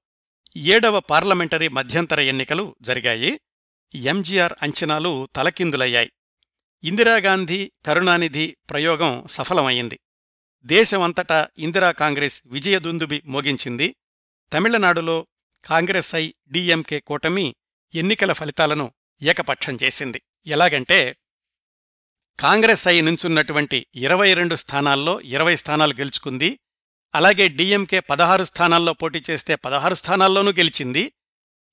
ఏడవ 0.57 1.01
పార్లమెంటరీ 1.01 1.69
మధ్యంతర 1.69 2.21
ఎన్నికలు 2.21 2.77
జరిగాయి. 2.83 3.41
ఎంజీఆర్ 3.95 4.53
అంచనాలు 4.63 5.29
తలకిందులయ్యాయి. 5.37 6.13
ఇందిరాగాంధీ 6.85 7.73
కరుణానిధి 7.87 8.57
ప్రయోగం 8.71 9.25
సఫలమయ్యింది 9.27 10.01
దేశమంతటా 10.65 11.49
ఇందిరా 11.59 11.91
కాంగ్రెస్ 11.91 12.43
విజయదుందుబి 12.47 13.23
మోగించింది. 13.25 13.97
తమిళనాడులో 14.53 15.27
కాంగ్రెస్ 15.65 16.15
ఐ 16.15 16.33
డిఎంకే 16.49 17.01
కూటమి 17.01 17.55
ఎన్నికల 17.95 18.33
ఫలితాలను 18.33 18.93
ఏకపక్షం 19.23 19.79
చేసింది. 19.83 20.23
ఎలాగంటే 20.47 21.17
కాంగ్రెస్ 22.39 22.89
ఐ 22.89 23.01
నుంచున్నటువంటి 23.01 23.87
ఇరవై 23.95 24.35
రెండు 24.35 24.55
స్థానాల్లో 24.55 25.21
ఇరవై 25.21 25.57
స్థానాలు 25.57 25.95
గెలుచుకుంది. 25.95 26.59
అలాగే 27.15 27.49
డిఎంకే 27.49 28.01
పదహారు 28.01 28.45
స్థానాల్లో 28.45 28.93
పోటీ 28.93 29.23
చేస్తే 29.31 29.55
పదహారు 29.55 29.95
స్థానాల్లోనూ 29.95 30.53
గెలిచింది. 30.53 31.13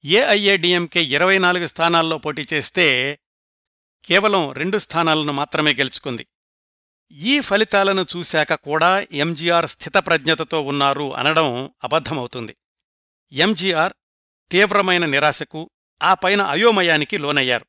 ఏఐఏడిఎంకే 0.05 1.03
ఇరవై 1.03 1.37
నాలుగు 1.37 1.67
స్థానాల్లో 1.67 2.17
పోటీ 2.17 2.47
చేస్తే 2.53 3.19
కేవలం 4.03 4.51
రెండు 4.51 4.77
స్థానాలను 4.77 5.33
మాత్రమే 5.33 5.73
గెలుచుకుంది. 5.73 6.27
ఈ 7.11 7.39
ఫలితాలను 7.39 8.05
చూశాక 8.15 8.53
కూడా 8.53 9.05
ఎంజీఆర్ 9.11 9.67
స్థితప్రజ్ఞతతో 9.67 10.61
ఉన్నారు 10.61 11.13
అనడం 11.13 11.71
అబద్ధమవుతుంది. 11.83 12.55
ఎంజీఆర్ 13.31 13.93
తీవ్రమైన 14.51 15.05
నిరాశకు 15.05 15.71
ఆ 16.01 16.13
పైన 16.13 16.41
అయోమయానికి 16.41 17.17
లోనయ్యారు. 17.17 17.65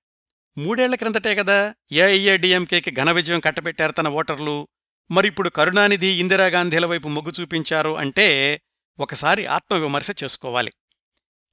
మూడేళ్ళ 0.59 0.95
క్రిందటే 0.95 1.35
కదా 1.35 1.75
ఏఐఏడిఎంకేకి 1.93 2.91
ఘన 2.91 3.11
విజయం 3.11 3.41
కట్టబెట్టారు 3.41 3.93
తన 3.93 4.09
ఓటర్లు. 4.09 4.69
మరిప్పుడు 5.11 5.49
కరుణానిధి 5.49 6.07
ఇందిరాగాంధీల 6.07 6.87
వైపు 6.87 7.09
మొగ్గు 7.09 7.33
చూపించారు 7.41 7.97
అంటే 7.97 8.61
ఒకసారి 8.99 9.47
ఆత్మవిమర్శ 9.47 10.11
చేసుకోవాలి. 10.25 10.73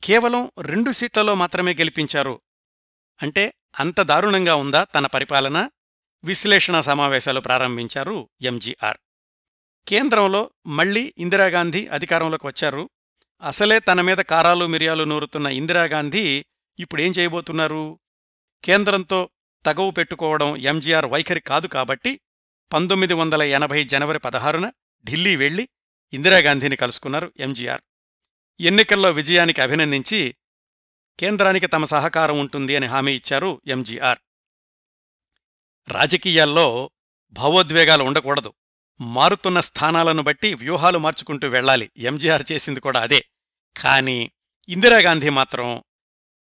కేవలం 0.04 0.52
రెండు 0.62 0.92
సీట్లలో 0.92 1.36
మాత్రమే 1.36 1.74
గెలిపించారు. 1.74 2.42
అంటే 3.22 3.54
అంత 3.80 4.02
దారుణంగా 4.02 4.56
ఉందా 4.56 4.84
తన 4.84 5.08
పరిపాలన? 5.08 5.70
విశ్లేషణ 6.24 6.82
సమావేశాలు 6.82 7.40
ప్రారంభించారు 7.40 8.30
ఎంజీఆర్. 8.42 8.98
కేంద్రంలో 9.88 10.52
మళ్ళీ 10.68 11.14
ఇందిరాగాంధీ 11.18 11.88
అధికారంలోకి 11.88 12.48
వచ్చారు. 12.48 12.90
అసలే 13.42 13.80
తన 13.80 14.02
మీద 14.02 14.18
కారాలు 14.18 14.66
మిరియాలు 14.66 15.04
నూరుతున్న 15.04 15.48
ఇందిరాగాంధీ 15.48 16.46
ఇప్పుడేం 16.80 17.12
చేయబోతున్నారు? 17.12 18.00
కేంద్రంతో 18.64 19.30
తగవు 19.66 19.92
పెట్టుకోవడం 19.92 20.58
ఎంజీఆర్ 20.58 21.06
వైఖరి 21.06 21.40
కాదు 21.40 21.68
కాబట్టి 21.68 22.20
పంతొమ్మిది 22.74 23.14
వందల 23.14 23.44
ఎనభై 23.44 23.84
జనవరి 23.84 24.20
పదహారున 24.20 24.72
ఢిల్లీ 25.04 25.36
వెళ్ళి 25.36 25.70
ఇందిరాగాంధీని 26.14 26.76
కలుసుకున్నారు 26.76 27.34
ఎంజీఆర్. 27.38 27.82
ఎన్నికల్లో 28.60 29.12
విజయానికి 29.12 29.62
అభినందించి 29.62 30.36
కేంద్రానికి 31.20 31.68
తమ 31.68 31.84
సహకారం 31.84 32.40
ఉంటుంది 32.40 32.76
అని 32.76 32.86
హామీ 32.86 33.16
ఇచ్చారు 33.16 33.62
ఎంజీఆర్. 33.68 34.20
రాజకీయాల్లో 35.90 36.92
భావోద్వేగాలు 37.32 38.04
ఉండకూడదు. 38.04 38.54
మారుతున్న 39.02 39.62
స్థానాలను 39.62 40.24
బట్టి 40.24 40.54
వ్యూహాలు 40.54 40.98
మార్చుకుంటూ 40.98 41.48
వెళ్ళాలి. 41.48 41.92
ఎంజీఆర్ 41.98 42.44
చేసింది 42.52 42.80
కూడా 42.80 43.00
అదే. 43.00 43.26
కాని 43.78 44.32
ఇందిరాగాంధీ 44.70 45.30
మాత్రం 45.30 45.84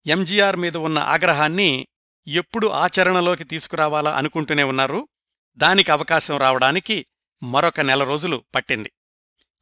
ఎంజీఆర్ 0.06 0.56
మీద 0.56 0.76
ఉన్న 0.76 0.98
ఆగ్రహాన్ని 0.98 1.88
ఎప్పుడు 2.28 2.66
ఆచరణలోకి 2.66 3.44
తీసుకురావాలా 3.44 4.16
అనుకుంటూనే 4.16 4.62
ఉన్నారు. 4.62 5.08
దానికి 5.56 5.90
అవకాశం 5.90 6.36
రావడానికి 6.36 7.06
మరొక 7.42 7.80
నెల 7.80 8.04
రోజులు 8.04 8.44
పట్టింది. 8.54 8.92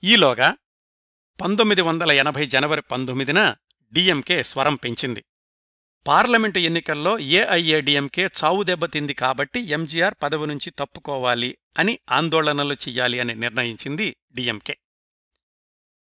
ఈలోగా 0.05 0.57
పంతొమ్మిది 1.41 1.83
వందల 1.83 2.12
ఎనభై 2.12 2.47
జనవరి 2.47 2.83
పంతొమ్మిదిన 2.83 3.55
డిఎంకే 3.93 4.43
స్వరం 4.43 4.75
పెంచింది. 4.75 5.25
పార్లమెంటు 6.07 6.59
ఎన్నికల్లో 6.59 7.19
ఏఐఏడిఎంకే 7.19 8.29
చావు 8.45 8.62
దెబ్బతింది 8.62 9.15
కాబట్టి 9.15 9.61
ఎంజీఆర్ 9.61 10.15
పదవి 10.23 10.47
నుంచి 10.47 10.71
తప్పుకోవాలి 10.71 11.59
అని 11.79 11.99
ఆందోళనలు 12.11 12.75
చెయ్యాలి 12.75 13.21
అని 13.21 13.35
నిర్ణయించింది 13.35 14.17
డిఎంకే. 14.33 14.79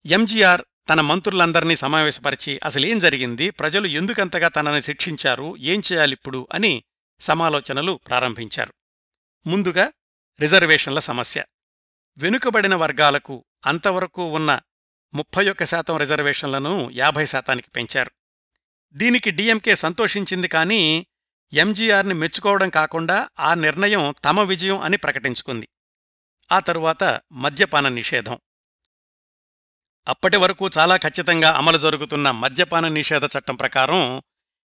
ఎంజీఆర్ 0.07 0.63
తన 0.89 1.01
మంత్రులందర్నీ 1.01 1.77
సమావేశపరిచి 1.77 2.61
అసలేం 2.65 2.99
జరిగింది? 2.99 3.51
ప్రజలు 3.51 3.87
ఎందుకంతగా 3.87 4.49
తనని 4.49 4.83
శిక్షించారు? 4.83 5.57
ఏం 5.57 5.83
చేయాలిప్పుడు? 5.93 6.49
అని 6.53 6.85
సమాలోచనలు 7.21 8.01
ప్రారంభించారు. 8.09 8.75
ముందుగా 9.47 9.93
రిజర్వేషన్ల 10.41 10.99
సమస్య. 10.99 11.45
వెనుకబడిన 12.19 12.75
వర్గాలకు 12.75 13.45
అంతవరకు 13.67 14.25
ఉన్న 14.25 14.61
ముప్పై 15.15 15.51
ఒక్క 15.51 15.65
శాతం 15.65 15.97
రిజర్వేషన్లను 15.97 16.91
యాభై 16.91 17.27
శాతానికి 17.27 17.69
పెంచారు. 17.71 18.11
దీనికి 18.93 19.31
డీఎంకే 19.31 19.75
సంతోషించింది 19.75 20.49
కానీ 20.49 21.07
ఎంజీఆర్ని 21.53 22.15
మెచ్చుకోవడం 22.15 22.69
కాకుండా 22.71 23.29
ఆ 23.41 23.55
నిర్ణయం 23.55 24.15
తమ 24.25 24.41
విజయం 24.41 24.81
అని 24.81 24.97
ప్రకటించుకుంది. 24.97 25.69
ఆ 26.53 26.59
తరువాత 26.59 27.21
మద్యపాన 27.33 27.89
నిషేధం. 27.89 28.39
అప్పటి 30.07 30.37
వరకు 30.37 30.71
చాలా 30.79 30.97
ఖచ్చితంగా 30.97 31.51
అమలు 31.51 31.79
జరుగుతున్న 31.79 32.31
మద్యపాన 32.31 32.89
నిషేధ 32.89 33.25
చట్టం 33.25 33.57
ప్రకారం 33.57 34.23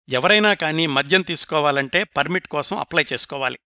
ఎవరైనా 0.09 0.53
కానీ 0.53 0.87
మద్యం 0.87 1.21
తీసుకోవాలంటే 1.21 2.03
పర్మిట్ 2.03 2.47
కోసం 2.47 2.77
అప్లై 2.77 3.05
చేసుకోవాలి. 3.13 3.59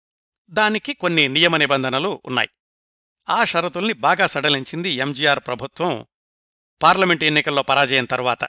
దానికి 0.49 0.93
కొన్ని 0.93 1.27
నియమ 1.27 1.57
నిబంధనలు 1.57 2.21
ఉన్నాయి. 2.25 2.49
ఆ 3.29 3.43
షరతుల్ని 3.43 3.93
బాగా 3.93 4.25
సడలించింది 4.25 4.89
ఎంజీఆర్ 4.89 5.39
ప్రభుత్వం 5.39 6.05
పార్లమెంటు 6.81 7.25
ఎన్నికల్లో 7.25 7.63
పరాజయం 7.63 8.05
తర్వాత. 8.05 8.43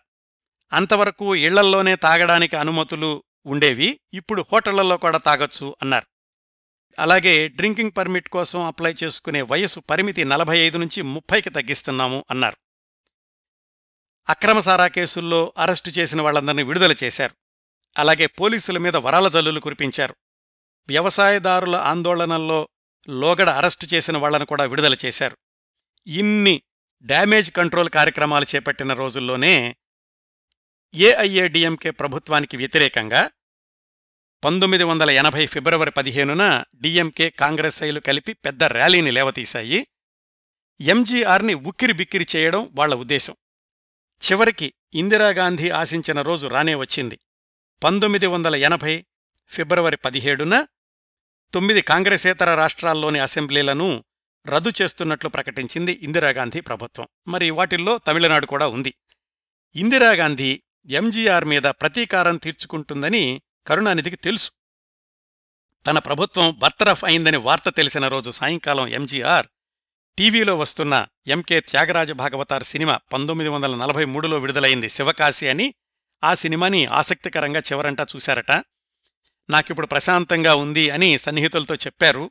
అంతవరకు 0.72 1.34
ఇళ్ళల్లోనే 1.34 1.96
తాగడానికి 1.96 2.56
అనుమతులు 2.56 3.24
ఉండేవి 3.46 4.00
ఇప్పుడు 4.14 4.44
హోటళ్ళలో 4.52 4.96
కూడా 4.96 5.18
తాగొచ్చు 5.18 5.76
అన్నారు. 5.82 6.06
అలాగే 6.98 7.48
డ్రింకింగ్ 7.48 7.92
పర్మిట్ 7.96 8.28
కోసం 8.28 8.66
అప్లై 8.66 8.94
చేసుకునే 9.04 9.42
వయసు 9.42 9.80
పరిమితి 9.80 10.24
నలభై 10.24 10.58
ఐదు 10.58 10.78
నుంచి 10.78 11.02
ముప్పైకి 11.02 11.50
తగ్గిస్తున్నాము 11.50 12.24
అన్నారు. 12.30 12.69
అక్రమసారా 14.28 14.86
కేసుల్లో 14.86 15.52
అరెస్టు 15.58 15.90
చేసిన 15.90 16.20
వాళ్ళందరినీ 16.20 16.62
విడుదల 16.62 16.94
చేశారు. 17.04 17.34
అలాగే 17.98 18.26
పోలీసుల 18.26 18.78
మీద 18.78 18.96
వరాల 18.96 19.28
జల్లులు 19.28 19.60
కురిపించారు. 19.60 20.16
వ్యవసాయదారుల 20.88 21.76
ఆందోళనల్లో 21.76 22.68
లోగడ 23.08 23.48
అరెస్టు 23.48 23.86
చేసిన 23.86 24.16
వాళ్ళను 24.16 24.46
కూడా 24.46 24.64
విడుదల 24.64 24.96
చేశారు. 25.04 25.36
ఇన్ని 26.06 26.62
డ్యామేజ్ 27.02 27.52
కంట్రోల్ 27.52 27.88
కార్యక్రమాలు 27.88 28.46
చేపట్టిన 28.54 28.92
రోజుల్లోనే 28.92 29.76
ఏఐఏడిఎంకే 30.94 31.90
ప్రభుత్వానికి 31.90 32.56
వ్యతిరేకంగా 32.56 33.30
పంతొమ్మిది 34.44 34.84
వందల 34.84 35.10
ఎనభై 35.10 35.46
ఫిబ్రవరి 35.46 35.90
పదిహేనున 35.90 36.64
డిఎంకే 36.74 37.30
కాంగ్రెస్ఐలు 37.30 38.00
కలిపి 38.00 38.32
పెద్ద 38.32 38.64
ర్యాలీని 38.64 39.10
లేవతీశాయి. 39.10 39.86
ఎంజీఆర్ని 40.80 41.54
ఉక్కిరి 41.54 41.92
బిక్కిరి 41.92 42.26
చేయడం 42.36 42.70
వాళ్ళ 42.72 42.94
ఉద్దేశం. 42.94 43.36
చివరికి 44.20 44.74
ఇందిరాగాంధీ 44.94 45.70
ఆశించిన 45.70 46.22
రోజు 46.22 46.46
రానే 46.46 46.74
వచ్చింది. 46.74 47.18
పంతొమ్మిది 47.84 48.26
వందల 48.26 48.56
ఎనభై 48.56 49.04
ఫిబ్రవరి 49.48 49.96
పదిహేడున 49.96 50.66
తొమ్మిది 51.54 51.82
కాంగ్రెసేతర 51.82 52.54
రాష్ట్రాల్లోని 52.54 53.18
అసెంబ్లీలను 53.18 54.04
రద్దు 54.46 54.72
చేస్తున్నట్లు 54.82 55.28
ప్రకటించింది 55.28 55.98
ఇందిరాగాంధీ 56.02 56.60
ప్రభుత్వం. 56.60 57.08
మరి 57.28 57.50
వాటిల్లో 57.50 57.98
తమిళనాడు 57.98 58.46
కూడా 58.46 58.66
ఉంది. 58.66 58.94
ఇందిరాగాంధీ 59.76 60.62
ఎంజీఆర్ 60.86 61.44
మీద 61.44 61.62
ప్రతీకారం 61.62 62.36
తీర్చుకుంటుందని 62.36 63.42
కరుణానిధికి 63.66 64.16
తెలుసు. 64.16 64.50
తన 65.86 65.98
ప్రభుత్వం 65.98 66.54
బర్తరఫ్ 66.58 67.04
అయిందని 67.04 67.36
వార్త 67.36 67.68
తెలిసిన 67.68 68.08
రోజు 68.08 68.30
సాయంకాలం 68.30 68.86
ఎంజీఆర్ 68.86 69.46
టీవీలో 70.18 70.58
వస్తున్న 70.58 71.06
ఎంకే 71.26 71.60
త్యాగరాజ 71.60 72.12
భాగవతార్ 72.12 72.62
సినిమా 72.62 72.98
పంతొమ్మిది 73.12 73.50
వందల 73.50 73.74
నలభై 73.76 74.04
మూడులో 74.04 74.38
విడుదలైంది 74.38 74.88
శివకాశి 74.88 75.48
అని. 75.48 75.74
ఆ 76.24 76.34
సినిమాని 76.34 76.86
ఆసక్తికరంగా 76.86 77.60
చివరంటా 77.60 78.06
చూశారట. 78.16 78.50
నాకిప్పుడు 79.50 79.86
ప్రశాంతంగా 79.86 80.54
ఉంది 80.54 80.90
అని 80.90 81.18
సన్నిహితులతో 81.18 81.74
చెప్పారు. 81.74 82.30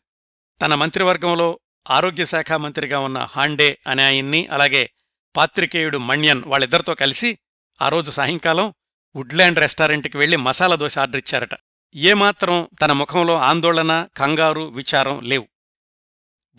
తన 0.62 0.76
మంత్రివర్గంలో 0.76 1.60
ఆరోగ్యశాఖ 1.90 2.52
మంత్రిగా 2.52 3.00
ఉన్న 3.00 3.28
హాండే 3.36 3.78
అనే 3.88 4.04
ఆయన్ని 4.04 4.48
అలాగే 4.48 4.90
పాత్రికేయుడు 5.38 5.98
మణ్యన్ 5.98 6.44
వాళ్ళిద్దరితో 6.46 6.96
కలిసి 6.96 7.38
ఆ 7.82 7.90
రోజు 7.90 8.12
సాయంకాలం 8.12 8.74
వుడ్లాండ్ 9.16 9.60
రెస్టారెంట్కి 9.60 10.18
వెళ్ళి 10.18 10.38
మసాలా 10.38 10.76
దోశ 10.76 10.98
ఆర్డర్ 10.98 11.18
ఇచ్చారట 11.18 11.56
ఏమాత్రం 11.96 12.70
తన 12.82 12.92
ముఖంలో 12.92 13.38
ఆందోళన 13.38 14.08
కంగారు 14.18 14.62
విచారం 14.62 15.22
లేవు. 15.24 15.48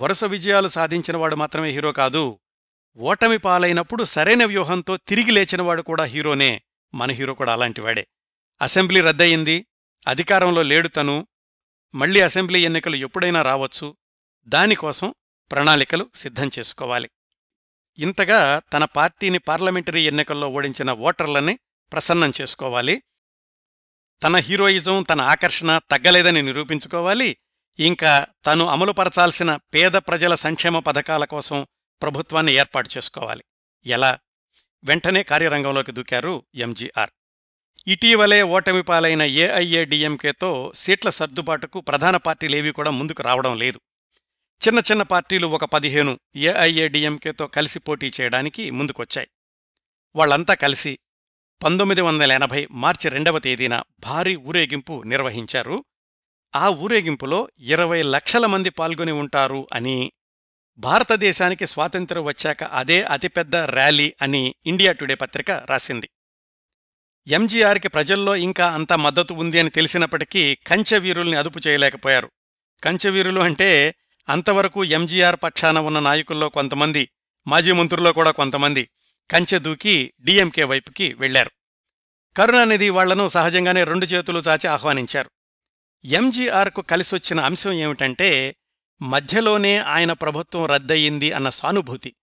వరుస 0.02 0.24
విజయాలు 0.24 0.68
సాధించినవాడు 0.68 1.36
మాత్రమే 1.36 1.70
హీరో 1.70 1.92
కాదు. 1.92 2.40
ఓటమి 2.96 3.38
పాలైనప్పుడు 3.38 4.04
సరైన 4.04 4.44
వ్యూహంతో 4.44 4.96
తిరిగి 4.96 5.30
లేచినవాడు 5.30 5.82
కూడా 5.82 6.04
హీరోనే. 6.04 6.62
మన 6.94 7.10
హీరో 7.10 7.34
కూడా 7.34 7.52
అలాంటివాడే 7.52 8.06
అసెంబ్లీ 8.62 9.00
రద్దయింది. 9.00 9.66
అధికారంలో 10.08 10.62
లేడు 10.62 10.88
తను. 10.88 11.26
మళ్ళీ 11.94 12.20
అసెంబ్లీ 12.20 12.60
ఎన్నికలు 12.60 12.96
ఎప్పుడైనా 12.96 13.42
రావచ్చు. 13.42 13.96
దానికోసం 14.48 15.14
ప్రణాళికలు 15.52 16.10
సిద్ధం 16.14 16.50
చేసుకోవాలి. 16.58 17.10
ఇంతగా 17.98 18.58
తన 18.58 18.84
పార్టీని 18.84 19.38
పార్లమెంటరీ 19.38 20.02
ఎన్నికల్లో 20.02 20.48
ఓడించిన 20.48 20.92
ఓటర్లని 20.92 21.58
ప్రసన్నం 21.92 22.32
చేసుకోవాలి. 22.40 23.02
తన 24.22 24.36
హీరోయిజం 24.36 25.02
తన 25.02 25.20
ఆకర్షణ 25.20 25.80
తగ్గలేదని 25.90 26.42
నిరూపించుకోవాలి. 26.42 27.36
ఇంకా 27.80 28.26
తను 28.46 28.66
అమలుపరచాల్సిన 28.66 29.56
పేద 29.56 29.92
ప్రజల 29.92 30.34
సంక్షేమ 30.34 30.78
పథకాల 30.78 31.24
కోసం 31.24 31.66
ప్రభుత్వాన్ని 32.02 32.52
ఏర్పాటు 32.52 32.90
చేసుకోవాలి. 32.96 33.44
ఎలా? 33.86 34.18
వెంటనే 34.84 35.22
కార్యరంగంలోకి 35.22 35.92
దూకారు 35.92 36.44
ఎంజీఆర్. 36.54 37.10
ఇటీవలే 37.86 38.42
ఓటమి 38.42 38.82
పాలైన 38.82 39.22
ఏఐఏడిఎంకేతో 39.22 40.72
సీట్ల 40.74 41.10
సర్దుబాటుకు 41.10 41.80
ప్రధాన 41.80 42.16
పార్టీలేవీ 42.16 42.70
కూడా 42.70 42.90
ముందుకు 42.90 43.22
రావడం 43.22 43.58
లేదు. 43.58 43.80
చిన్న 44.66 44.78
చిన్న 44.78 45.02
పార్టీలు 45.02 45.46
ఒక 45.46 45.64
పదిహేను 45.64 46.20
ఏఐఏడిఎంకేతో 46.36 47.46
కలిసి 47.46 47.78
పోటీ 47.78 48.12
చేయడానికి 48.20 48.70
ముందుకొచ్చాయి. 48.70 49.28
వాళ్ళంతా 50.16 50.54
కలిసి 50.54 50.98
పంతొమ్మిది 51.62 52.00
వందల 52.00 52.32
ఎనభై 52.32 52.68
మార్చి 52.70 53.10
రెండవ 53.10 53.38
తేదీన 53.38 53.82
భారీ 54.00 54.36
ఊరేగింపు 54.36 55.02
నిర్వహించారు 55.06 55.84
ఆ 56.54 56.68
ఊరేగింపులో 56.68 57.48
ఇరవై 57.58 58.02
లక్షల 58.02 58.46
మంది 58.46 58.70
పాల్గొని 58.70 59.12
ఉంటారు 59.12 59.68
అని 59.72 60.12
భారతదేశానికి 60.78 61.66
స్వాతంత్ర్యం 61.66 62.24
వచ్చాక 62.24 62.64
అదే 62.64 63.02
అతిపెద్ద 63.02 63.56
ర్యాలీ 63.56 64.14
అని 64.22 64.54
ఇండియా 64.66 64.92
టుడే 64.92 65.14
పత్రిక 65.14 65.50
రాసింది. 65.50 66.08
ఎంజీఆర్కి 67.26 67.88
ప్రజల్లో 67.88 68.36
ఇంకా 68.36 68.74
అంత 68.74 68.92
మద్దతు 68.92 69.34
ఉంది 69.34 69.60
అని 69.60 69.70
తెలిసినప్పటికీ 69.70 70.54
కంచెవీరుల్ని 70.54 71.36
అదుపు 71.36 71.58
చేయలేకపోయారు. 71.66 72.30
కంచెవీరులు 72.84 73.40
అంటే 73.40 73.94
అంతవరకు 74.28 74.84
ఎంజీఆర్ 74.84 75.36
పక్షాన 75.42 75.78
ఉన్న 75.78 75.98
నాయకుల్లో 75.98 76.48
కొంతమంది 76.48 77.08
మాజీ 77.46 77.72
మంత్రుల్లో 77.72 78.12
కూడా 78.12 78.30
కొంతమంది 78.30 78.88
కంచె 79.30 79.58
దూకి 79.58 80.12
డీఎంకే 80.20 80.64
వైపుకి 80.64 81.14
వెళ్ళారు 81.14 81.50
కరుణానిధి 82.36 82.90
వాళ్ళను 82.90 83.28
సహజంగానే 83.28 83.84
రెండు 83.84 84.06
చేతులు 84.06 84.38
చాచి 84.38 84.66
ఆహ్వానించారు. 84.68 85.30
ఎంజీఆర్కు 86.04 86.80
కలిసొచ్చిన 86.80 87.40
అంశం 87.40 87.72
ఏమిటంటే 87.72 88.56
మధ్యలోనే 89.02 89.78
ఆయన 89.78 90.12
ప్రభుత్వం 90.12 90.66
రద్దయింది 90.66 91.32
అన్న 91.32 91.48
సానుభూతి. 91.50 92.14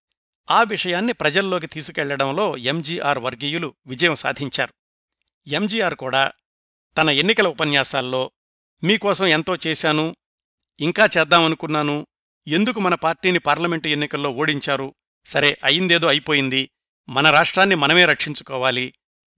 ఆ 0.49 0.63
విషయాన్ని 0.63 1.13
ప్రజల్లోకి 1.13 1.67
తీసుకెళ్ళడంలో 1.67 2.57
ఎంజీఆర్ 2.57 3.19
వర్గీయులు 3.19 3.75
విజయం 3.87 4.15
సాధించారు. 4.15 4.73
ఎంజీఆర్ 5.47 5.95
కూడా 5.95 6.31
తన 6.97 7.09
ఎన్నికల 7.09 7.47
ఉపన్యాసాల్లో 7.47 8.31
మీకోసం 8.83 9.25
ఎంతో 9.25 9.57
చేశాను 9.67 10.15
ఇంకా 10.79 11.09
చేద్దామనుకున్నాను 11.17 12.07
ఎందుకు 12.47 12.79
మన 12.79 12.95
పార్టీని 12.95 13.39
పార్లమెంటు 13.39 13.87
ఎన్నికల్లో 13.87 14.29
ఓడించారు 14.29 14.93
సరే 15.25 15.57
అయిందేదో 15.63 16.07
అయిపోయింది 16.07 16.69
మన 17.09 17.29
రాష్ట్రాన్ని 17.29 17.75
మనమే 17.75 18.05
రక్షించుకోవాలి 18.05 18.93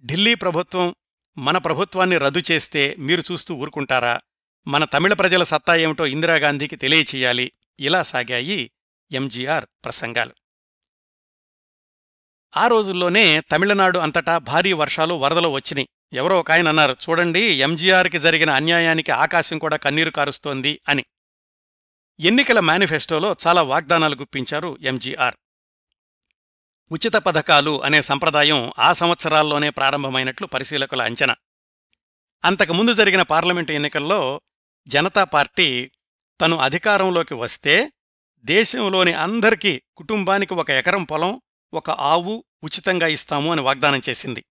ఢిల్లీ 0.05 0.35
ప్రభుత్వం 0.35 0.95
మన 1.37 1.57
ప్రభుత్వాన్ని 1.57 2.17
రద్దు 2.17 2.41
చేస్తే 2.51 2.95
మీరు 2.99 3.23
చూస్తూ 3.31 3.55
ఊరుకుంటారా 3.55 4.21
మన 4.68 4.86
తమిళ 4.86 5.14
ప్రజల 5.14 5.43
సత్తా 5.43 5.76
ఏమిటో 5.76 6.05
ఇందిరాగాంధీకి 6.05 6.76
తెలియచేయాలి. 6.76 7.51
ఇలా 7.80 8.03
సాగాయి 8.03 8.72
ఎంజీఆర్ 9.12 9.66
ప్రసంగాలు. 9.66 10.32
ఆ 12.57 12.68
రోజుల్లోనే 12.68 13.41
తమిళనాడు 13.41 13.99
అంతటా 13.99 14.38
భారీ 14.38 14.74
వర్షాలు 14.74 15.14
వరదలు 15.14 15.47
వచ్చినాయి. 15.47 15.89
ఎవరో 16.14 16.39
ఒక 16.39 16.51
ఆయన 16.51 16.68
అన్నారు 16.68 16.95
చూడండి 17.10 17.39
ఎంజీఆర్కి 17.39 18.20
జరిగిన 18.20 18.49
అన్యాయానికి 18.49 19.12
ఆకాశం 19.12 19.57
కూడా 19.57 19.78
కన్నీరు 19.78 20.10
కారుస్తోంది 20.10 20.82
అని. 20.89 21.05
ఎన్నికల 22.20 22.60
మేనిఫెస్టోలో 22.60 23.36
చాలా 23.47 23.62
వాగ్దానాలు 23.62 24.16
గుప్పించారు 24.16 24.78
ఎంజీఆర్. 24.82 25.36
ఉచిత 26.91 27.14
పథకాలు 27.14 27.84
అనే 27.84 28.01
సంప్రదాయం 28.01 28.72
ఆ 28.80 28.93
సంవత్సరాల్లోనే 28.93 29.70
ప్రారంభమైనట్లు 29.70 30.47
పరిశీలకుల 30.47 31.01
అంచనా. 31.01 31.36
అంతకుముందు 32.45 32.93
జరిగిన 32.93 33.22
పార్లమెంటు 33.22 33.72
ఎన్నికల్లో 33.72 34.41
జనతా 34.89 35.23
పార్టీ 35.23 35.91
తను 36.41 36.57
అధికారంలోకి 36.57 37.33
వస్తే 37.33 37.91
దేశంలోని 38.43 39.13
అందరికీ 39.13 39.81
కుటుంబానికి 39.95 40.53
ఒక 40.53 40.69
ఎకరం 40.69 41.03
పొలం 41.03 41.41
ఒక 41.73 41.89
ఆవు 41.89 42.45
ఉచితంగా 42.63 43.07
ఇస్తాము 43.07 43.51
అని 43.51 43.61
వాగ్దానం 43.61 44.01
చేసింది. 44.09 44.45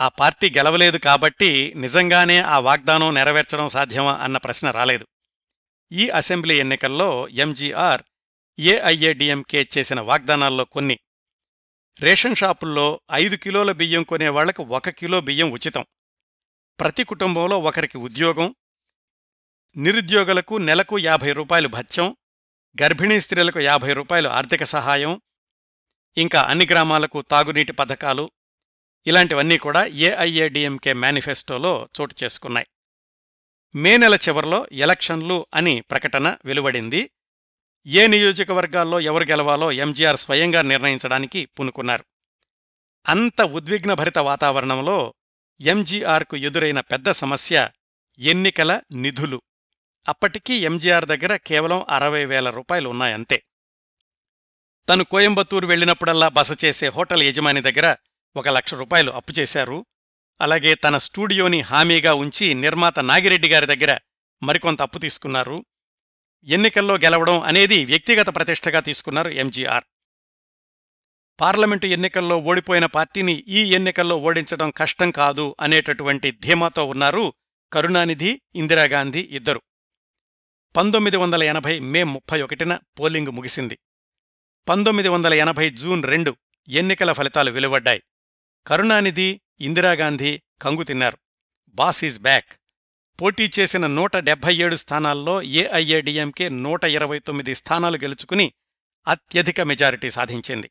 ఆ 0.00 0.08
పార్టీ 0.08 0.50
గెలవలేదు 0.56 0.98
కాబట్టి 0.98 1.72
నిజంగానే 1.76 2.38
ఆ 2.38 2.58
వాగ్దానం 2.58 3.14
నెరవేర్చడం 3.14 3.68
సాధ్యమా 3.68 4.14
అన్న 4.16 4.36
ప్రశ్న 4.36 4.70
రాలేదు. 4.70 5.06
ఈ 5.92 6.08
అసెంబ్లీ 6.08 6.58
ఎన్నికల్లో 6.58 7.28
ఎంజీఆర్ 7.28 8.02
ఏఐఏడిఎంకే 8.58 9.68
చేసిన 9.78 10.00
వాగ్దానాల్లో 10.00 10.64
కొన్ని. 10.64 10.98
రేషన్ 12.00 12.36
షాపుల్లో 12.36 13.00
ఐదు 13.12 13.36
కిలోల 13.36 13.72
బియ్యం 13.72 14.02
కొనేవాళ్ళకు 14.02 14.62
ఒక 14.62 14.88
కిలో 14.88 15.20
బియ్యం 15.20 15.50
ఉచితం. 15.50 15.86
ప్రతి 16.80 17.04
కుటుంబంలో 17.04 17.58
ఒకరికి 17.58 17.98
ఉద్యోగం 17.98 18.54
నిరుద్యోగులకు 19.78 20.58
నెలకు 20.58 20.98
యాభై 20.98 21.32
రూపాయలు 21.32 21.68
భత్యం 21.68 22.16
గర్భిణీ 22.82 23.20
స్త్రీలకు 23.20 23.60
యాభై 23.60 23.92
రూపాయలు 23.92 24.28
ఆర్థిక 24.28 24.64
సహాయం 24.64 25.20
ఇంకా 26.16 26.42
అన్ని 26.42 26.66
గ్రామాలకు 26.66 27.20
తాగునీటి 27.20 27.72
పథకాలు 27.72 28.30
ఇలాంటివన్నీ 29.06 29.58
కూడా 29.58 29.86
ఏఐఏడిఎంకే 29.86 30.92
మేనిఫెస్టోలో 30.92 31.88
చోటు 32.00 32.14
చేసుకున్నాయి. 32.24 32.66
మే 33.74 33.96
నెల 33.96 34.14
చివర్లో 34.14 34.66
ఎలక్షన్లు 34.72 35.46
అని 35.54 35.80
ప్రకటన 35.80 36.36
వెలువడింది. 36.44 37.10
ఏ 37.86 38.06
నియోజకవర్గాల్లో 38.06 39.00
ఎవరు 39.00 39.24
గెలవాలో 39.24 39.72
ఎంజీఆర్ 39.72 40.16
స్వయంగా 40.16 40.62
నిర్ణయించడానికి 40.62 41.44
పూనుకున్నారు. 41.44 42.04
అంత 43.08 43.42
ఉద్విగ్నభరిత 43.42 44.18
వాతావరణంలో 44.18 45.14
ఎంజీఆర్కు 45.60 46.36
ఎదురైన 46.36 46.80
పెద్ద 46.80 47.10
సమస్య 47.10 47.70
ఎన్నికల 48.18 48.80
నిధులు. 48.92 49.42
అప్పటికీ 50.08 50.54
ఎంజీఆర్ 50.54 51.04
దగ్గర 51.04 51.36
కేవలం 51.36 51.86
అరవై 51.88 52.24
వేల 52.24 52.50
రూపాయలు 52.50 52.88
ఉన్నాయంతే. 52.88 53.42
తను 54.88 55.04
కోయంబత్తూరు 55.04 55.66
వెళ్ళినప్పుడల్లా 55.66 56.28
బస 56.28 56.64
చేసే 56.64 56.88
హోటల్ 56.88 57.22
యజమాని 57.22 57.62
దగ్గర 57.62 57.96
ఒక 58.36 58.48
లక్ష 58.48 58.74
రూపాయలు 58.74 59.10
అప్పు 59.10 59.32
చేశారు. 59.32 59.86
అలాగే 60.40 60.74
తన 60.74 60.98
స్టూడియోని 60.98 61.60
హామీగా 61.60 62.14
ఉంచి 62.14 62.54
నిర్మాత 62.54 62.98
నాగిరెడ్డి 63.00 63.48
గారి 63.48 63.66
దగ్గర 63.66 63.98
మరికొంత 64.42 64.82
అప్పు 64.82 64.98
తీసుకున్నారు. 64.98 65.64
ఎన్నికల్లో 66.44 66.94
గెలవడం 66.94 67.40
అనేది 67.40 67.84
వ్యక్తిగత 67.84 68.26
ప్రతిష్టగా 68.36 68.80
తీసుకున్నారు 68.80 69.28
ఎంజీఆర్. 69.28 69.84
పార్లమెంటు 71.40 71.86
ఎన్నికల్లో 71.86 72.36
ఓడిపోయిన 72.38 72.86
పార్టీని 72.86 73.32
ఈ 73.32 73.72
ఎన్నికల్లో 73.72 74.16
ఓడించడం 74.16 74.70
కష్టం 74.70 75.10
కాదు 75.10 75.56
అనేటటువంటి 75.60 76.30
ధీమాతో 76.30 76.84
ఉన్నారు 76.84 77.32
కరుణానిధి 77.72 78.40
ఇందిరాగాంధీ 78.54 79.20
ఇద్దరు. 79.20 79.62
పంతొమ్మిది 80.76 81.16
వందల 81.16 81.42
ఎనభై 81.42 81.80
మే 81.80 82.02
ముప్పై 82.02 82.42
ఒకటిన 82.42 82.78
పోలింగు 83.00 83.30
ముగిసింది. 83.30 83.78
పంతొమ్మిది 84.68 85.08
వందల 85.08 85.34
ఎనభై 85.34 85.70
జూన్ 85.70 86.02
రెండు 86.04 86.36
ఎన్నికల 86.68 87.12
ఫలితాలు 87.12 87.50
వెలువడ్డాయి. 87.50 88.02
కరుణానిధి 88.66 89.40
ఇందిరాగాంధీ 89.60 90.42
కంగు 90.62 90.82
తిన్నారు. 90.82 91.18
Boss 91.68 92.04
is 92.04 92.20
back. 92.20 92.52
పోటీ 93.22 93.50
చేసిన 93.58 93.86
నూట 93.86 94.16
డెబ్బై 94.16 94.54
ఏడు 94.54 94.76
స్థానాల్లో 94.76 95.42
ఏఐఏడిఎంకే 95.42 96.48
నూట 96.48 96.84
ఇరవై 96.84 97.18
తొమ్మిది 97.18 97.54
స్థానాలు 97.54 97.96
గెలుచుకుని 97.96 98.52
అత్యధిక 99.08 99.60
మెజారిటీ 99.60 100.10
సాధించింది. 100.10 100.70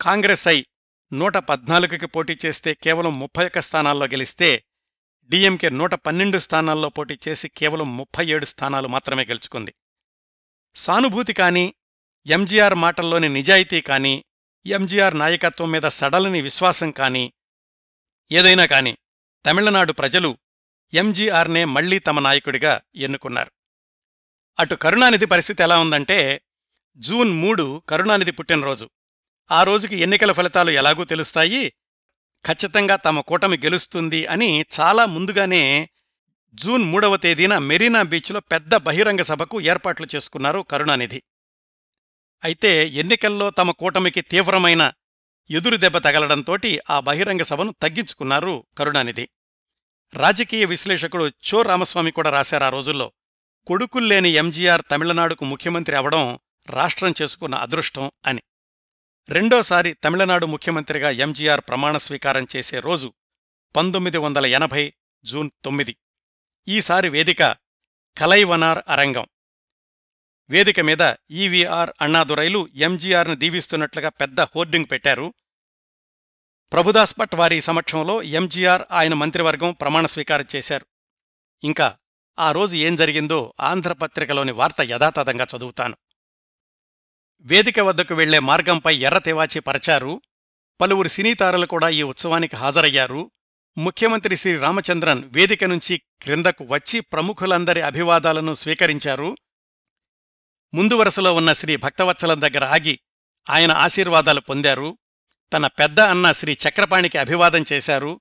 కాంగ్రెస్ 0.00 0.48
ఐ 0.48 0.64
నూట 1.12 1.36
పద్నాలుగుకి 1.36 2.06
పోటీ 2.06 2.38
చేస్తే 2.46 2.74
కేవలం 2.74 3.18
ముప్పై 3.18 3.46
ఒక్క 3.46 3.60
స్థానాల్లో 3.60 4.06
గెలిస్తే 4.06 4.64
డిఎంకే 5.30 5.70
నూట 5.70 5.94
పన్నెండు 5.94 6.38
స్థానాల్లో 6.38 6.88
పోటీ 6.88 7.18
చేసి 7.28 7.48
కేవలం 7.48 7.96
ముప్పై 7.96 8.26
ఏడు 8.26 8.44
స్థానాలు 8.44 8.88
మాత్రమే 8.88 9.24
గెలుచుకుంది. 9.24 9.74
సానుభూతి 10.74 11.32
కానీ 11.32 11.74
ఎంజీఆర్ 12.26 12.74
మాటల్లోని 12.74 13.28
నిజాయితీ 13.28 13.80
కాని 13.80 14.24
ఎంజీఆర్ 14.66 15.18
నాయకత్వం 15.18 15.70
మీద 15.70 15.82
సడలని 15.82 16.40
విశ్వాసం 16.40 16.90
కాని 16.90 17.32
ఏదైనా 18.32 18.66
కాని 18.66 18.96
తమిళనాడు 19.46 19.92
ప్రజలు 19.92 20.38
ఎంజీఆర్నే 20.94 21.64
మళ్ళీ 21.64 21.98
తమ 21.98 22.20
నాయకుడిగా 22.20 22.80
ఎన్నుకున్నారు. 22.94 23.52
అటు 24.58 24.74
కరుణానిధి 24.74 25.26
పరిస్థితి 25.26 25.62
ఎలా 25.62 25.80
ఉందంటే 25.80 26.42
జూన్ 26.96 27.30
మూడు 27.30 27.82
కరుణానిధి 27.88 28.30
పుట్టినరోజు. 28.30 28.90
ఆ 29.50 29.62
రోజుకి 29.62 29.96
ఎన్నికల 29.96 30.32
ఫలితాలు 30.32 30.70
ఎలాగూ 30.70 31.04
తెలుస్తాయి? 31.04 31.72
ఖచ్చితంగా 32.46 32.96
తమ 32.96 33.20
కూటమి 33.20 33.56
గెలుస్తుంది 33.56 34.26
అని 34.26 34.64
చాలా 34.80 35.06
ముందుగానే 35.06 35.88
జూన్ 36.54 36.84
మూడవ 36.84 37.16
తేదీన 37.16 37.58
మెరీనా 37.58 38.02
బీచ్లో 38.02 38.40
పెద్ద 38.40 38.74
బహిరంగ 38.74 39.20
సభకు 39.20 39.60
ఏర్పాట్లు 39.60 40.06
చేసుకున్నారు 40.14 40.60
కరుణానిధి. 40.60 41.22
అయితే 42.44 42.88
ఎన్నికల్లో 42.88 43.50
తమ 43.50 43.70
కూటమికి 43.70 44.20
తీవ్రమైన 44.20 44.92
ఎదురుదెబ్బ 45.50 45.98
తగలడంతోటి 45.98 46.80
ఆ 46.90 47.00
బహిరంగ 47.00 47.42
సభను 47.42 47.74
తగ్గించుకున్నారు 47.82 48.66
కరుణానిధి. 48.78 49.28
రాజకీయ 50.14 50.64
విశ్లేషకుడు 50.64 51.28
చో 51.28 51.62
రామస్వామి 51.62 52.10
కూడా 52.10 52.30
రాశారు 52.30 52.64
ఆ 52.64 52.68
రోజుల్లో 52.68 53.12
కొడుకుల్లేని 53.66 54.28
ఎంజీఆర్ 54.28 54.82
తమిళనాడుకు 54.90 55.44
ముఖ్యమంత్రి 55.44 55.96
అవడం 55.96 56.38
రాష్ట్రం 56.70 57.14
చేసుకున్న 57.22 57.54
అదృష్టం 57.54 58.10
అని. 58.26 58.42
రెండోసారి 59.28 59.92
తమిళనాడు 59.92 60.46
ముఖ్యమంత్రిగా 60.46 61.10
ఎంజీఆర్ 61.10 61.60
ప్రమాణ 61.60 61.96
స్వీకారం 61.96 62.46
చేసే 62.56 62.80
రోజు 62.80 63.12
పంతొమ్మిది 63.76 64.18
వందల 64.18 64.46
ఎనభై 64.46 64.92
జూన్ 65.24 65.50
తొమ్మిది. 65.64 65.96
ఈసారి 66.68 67.08
వేదిక 67.08 67.56
కలైవనార్ 68.18 68.78
అరంగం. 68.88 69.26
వేదిక 70.50 70.80
మీద 70.80 71.14
ఈవీఆర్ 71.30 71.90
అన్నాదురైలు 72.00 72.68
ఎంజీఆర్ను 72.74 73.34
దీవిస్తున్నట్లుగా 73.34 74.08
పెద్ద 74.08 74.40
హోర్డింగ్ 74.40 74.86
పెట్టారు. 74.90 75.34
ప్రభుదాస్ 76.72 77.14
భట్ 77.18 77.34
వారి 77.34 77.60
సమక్షంలో 77.60 78.22
ఎంజీఆర్ 78.22 78.82
ఆయన 78.90 79.14
మంత్రివర్గం 79.14 79.72
ప్రమాణ 79.72 80.06
స్వీకారం 80.06 80.44
చేశారు. 80.56 80.86
ఇంకా 81.64 81.96
ఆ 82.38 82.52
రోజు 82.52 82.76
ఏం 82.76 82.96
జరిగిందో 82.96 83.54
ఆంధ్రపత్రికలోని 83.60 84.52
వార్త 84.52 84.76
యథాతథంగా 84.80 85.46
చదువుతాను. 85.56 85.96
వేదిక 87.46 87.80
వద్దకు 87.80 88.14
వెళ్ళే 88.14 88.38
మార్గంపై 88.38 88.96
ఎర్ర 88.96 89.18
తివాచి 89.18 89.60
పరచారు. 89.60 90.22
పలువురు 90.80 91.08
సినీతారలు 91.08 91.66
కూడా 91.66 91.88
ఈ 91.88 92.02
ఉత్సవానికి 92.02 92.56
హాజరయ్యారు. 92.56 93.30
ముఖ్యమంత్రి 93.78 94.36
శ్రీ 94.36 94.56
రామచంద్రన్ 94.56 95.24
వేదిక 95.26 95.64
నుంచి 95.64 96.02
క్రిందకు 96.22 96.64
వచ్చి 96.64 97.00
ప్రముఖులందరి 97.00 97.80
అభివాదాలను 97.80 98.54
స్వీకరించారు. 98.54 99.36
ముందు 100.74 100.94
వరుసలో 100.94 101.34
ఉన్న 101.34 101.52
శ్రీ 101.52 101.76
భక్తవత్సలం 101.76 102.40
దగ్గర 102.40 102.64
ఆగి 102.64 102.98
ఆయన 103.50 103.72
ఆశీర్వాదాలు 103.72 104.40
పొందారు. 104.40 104.98
తన 105.52 105.66
పెద్ద 105.66 106.00
అన్న 106.00 106.32
శ్రీ 106.32 106.56
చక్రపాణికి 106.68 107.18
అభివాదం 107.18 107.64
చేశారు. 107.72 108.20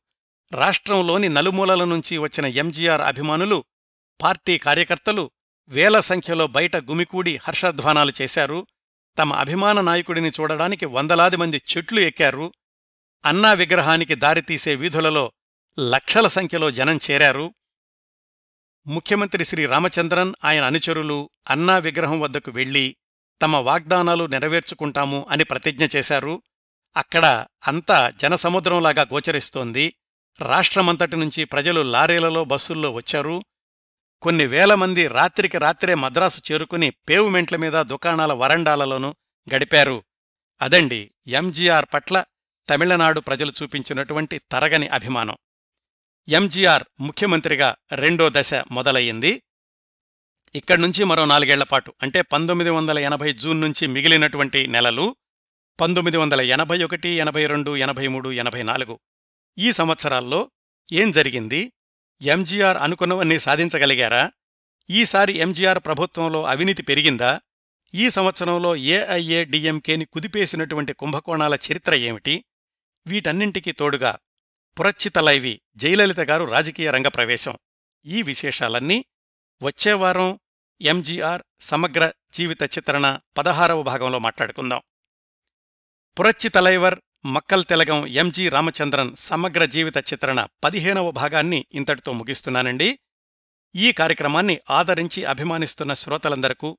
రాష్ట్రంలోని 0.52 1.30
నలుమూలల 1.30 1.84
నుంచి 1.84 2.18
వచ్చిన 2.18 2.46
ఎంజీఆర్ 2.46 3.02
అభిమానులు 3.02 3.64
పార్టీ 4.22 4.58
కార్యకర్తలు 4.58 5.32
వేల 5.68 6.00
సంఖ్యలో 6.00 6.48
బయట 6.48 6.76
గుమికూడి 6.76 7.40
హర్షధ్వానాలు 7.44 8.14
చేశారు. 8.22 8.68
తమ 9.18 9.34
అభిమాన 9.34 9.82
నాయకుడిని 9.82 10.30
చూడడానికి 10.30 10.86
వందలాది 10.86 11.38
మంది 11.38 11.62
చెట్లు 11.78 12.00
ఎక్కారు. 12.00 12.54
అన్నా 13.26 13.54
విగ్రహానికి 13.54 14.16
దారితీసే 14.16 14.76
వీధులలో 14.76 15.32
లక్షల 15.80 16.28
సంఖ్యలో 16.28 16.72
జనం 16.72 17.00
చేరారు. 17.12 17.54
ముఖ్యమంత్రి 18.88 19.46
శ్రీ 19.46 19.66
రామచంద్రన్ 19.66 20.34
ఆయన 20.46 20.64
అనుచరులు 20.64 21.30
అన్నా 21.50 21.78
విగ్రహం 21.78 22.20
వద్దకు 22.20 22.52
వెళ్ళి 22.52 22.96
తమ 23.42 23.56
వాగ్దానాలు 23.56 24.26
నెరవేర్చుకుంటాము 24.26 25.28
అని 25.30 25.44
ప్రతిజ్ఞ 25.44 25.86
చేశారు. 25.96 26.42
అక్కడ 26.98 27.46
అంతా 27.68 28.10
జనసముద్రంలాగా 28.10 29.02
గోచరిస్తోంది. 29.02 29.94
రాష్ట్రమంతటి 30.42 31.18
నుంచి 31.18 31.46
ప్రజలు 31.46 31.82
లారీలలో 31.82 32.44
బస్సుల్లో 32.44 32.92
వచ్చారు. 32.92 33.44
కొన్ని 34.24 34.46
వేల 34.46 34.76
మంది 34.76 35.08
రాత్రికి 35.08 35.58
రాత్రే 35.58 35.94
మద్రాసు 35.94 36.42
చేరుకుని 36.52 36.90
పేవ్మెంట్ల 36.90 37.56
మీద 37.56 37.74
దుకాణాల 37.74 38.34
వరండాలలోనూ 38.34 39.16
గడిపారు. 39.56 40.04
అదండి 40.62 41.12
ఎంజీఆర్ 41.28 41.86
పట్ల 41.94 42.24
తమిళనాడు 42.70 43.20
ప్రజలు 43.20 43.54
చూపించినటువంటి 43.64 44.42
తరగని 44.52 44.88
అభిమానం. 44.88 45.38
ఎంజీఆర్ 46.28 46.84
ముఖ్యమంత్రిగా 47.00 47.76
రెండో 47.92 48.30
దశ 48.30 48.54
మొదలయ్యింది. 48.54 49.44
ఇక్కడ్నుంచి 50.56 51.04
మరో 51.04 51.26
నాలుగేళ్ళపాటు 51.26 51.94
అంటే 52.02 52.22
పంతొమ్మిది 52.22 52.70
వందల 52.70 53.00
ఎనభై 53.00 53.34
జూన్ 53.34 53.62
నుంచి 53.62 53.88
మిగిలినటువంటి 53.88 54.68
నెలలు 54.68 55.16
పంతొమ్మిది 55.82 56.18
వందల 56.18 56.42
ఎనభై 56.42 56.84
ఒకటి 56.84 57.10
ఎనభై 57.10 57.46
రెండు 57.46 57.78
ఎనభై 57.78 58.08
మూడు 58.08 58.32
ఎనభై 58.32 58.64
నాలుగు 58.64 59.00
ఈ 59.58 59.72
సంవత్సరాల్లో 59.72 60.52
ఏం 60.92 61.12
జరిగింది? 61.12 61.72
ఎంజీఆర్ 62.22 62.78
అనుకున్నవన్నీ 62.78 63.40
సాధించగలిగారా? 63.40 64.32
ఈసారి 64.90 65.34
ఎంజీఆర్ 65.34 65.80
ప్రభుత్వంలో 65.80 66.44
అవినీతి 66.44 66.82
పెరిగిందా? 66.82 67.42
ఈ 67.94 68.10
సంవత్సరంలో 68.10 68.76
ఏఐఏ 68.76 69.46
డిఎంకేని 69.46 70.06
కుదిపేసినటువంటి 70.06 70.94
కుంభకోణాల 70.94 71.56
చరిత్ర 71.56 71.94
ఏమిటి? 71.94 72.46
వీటన్నింటికీ 73.08 73.72
తోడుగా 73.72 74.18
పురచ్చితలైవి 74.80 75.62
జయలలిత 75.76 76.20
గారు 76.20 76.44
రాజకీయ 76.44 76.92
రంగ 76.92 77.08
ప్రవేశం. 77.08 77.58
ఈ 78.06 78.22
విశేషాలన్నీ 78.22 79.06
వచ్చేవారం 79.64 80.40
ఎంజీఆర్ 80.82 81.42
సమగ్ర 81.60 82.12
జీవిత 82.34 82.64
చిత్రణ 82.64 83.20
పదహారవ 83.38 83.84
భాగంలో 83.84 84.20
మాట్లాడుకుందాం. 84.20 84.82
పురచ్చితలైవర్ 86.20 87.00
మక్కల్ 87.26 87.66
తెలగం 87.66 88.08
ఎంజి 88.08 88.50
రామచంద్రన్ 88.50 89.16
సమగ్ర 89.16 89.66
జీవిత 89.66 89.98
చిత్రణ 89.98 90.48
పదిహేనవ 90.64 91.12
భాగాన్ని 91.12 91.66
ఇంతటితో 91.72 92.14
ముగిస్తున్నానండి. 92.14 93.00
ఈ 93.76 93.92
కార్యక్రమాన్ని 93.92 94.60
ఆదరించి 94.70 95.26
అభిమానిస్తున్న 95.26 95.94
శ్రోతలందరకు 95.94 96.78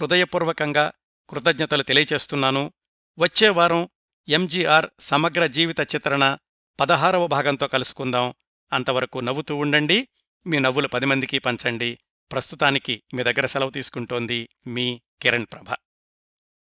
హృదయపూర్వకంగా 0.00 0.92
కృతజ్ఞతలు 1.30 1.82
తెలియచేస్తున్నాను. 1.82 2.72
వచ్చే 3.18 3.48
వారం 3.48 3.88
ఎంజీఆర్ 4.28 4.86
సమగ్ర 5.00 5.46
జీవిత 5.46 5.80
చిత్రణ 5.80 6.36
పదహారవ 6.80 7.26
భాగంతో 7.26 7.66
కలుసుకుందాం. 7.66 8.34
అంతవరకు 8.72 9.18
నవ్వుతూ 9.18 9.56
ఉండండి. 9.56 10.08
మీ 10.46 10.58
నవ్వులు 10.58 10.88
పది 10.88 11.06
మందికి 11.06 11.38
పంచండి. 11.38 11.98
ప్రస్తుతానికి 12.32 13.02
మీ 13.14 13.22
దగ్గర 13.22 13.46
సెలవు 13.46 13.70
తీసుకుంటోంది 13.70 14.48
మీ 14.66 15.00
కిరణ్ 15.22 15.46
ప్రభ. 15.52 15.74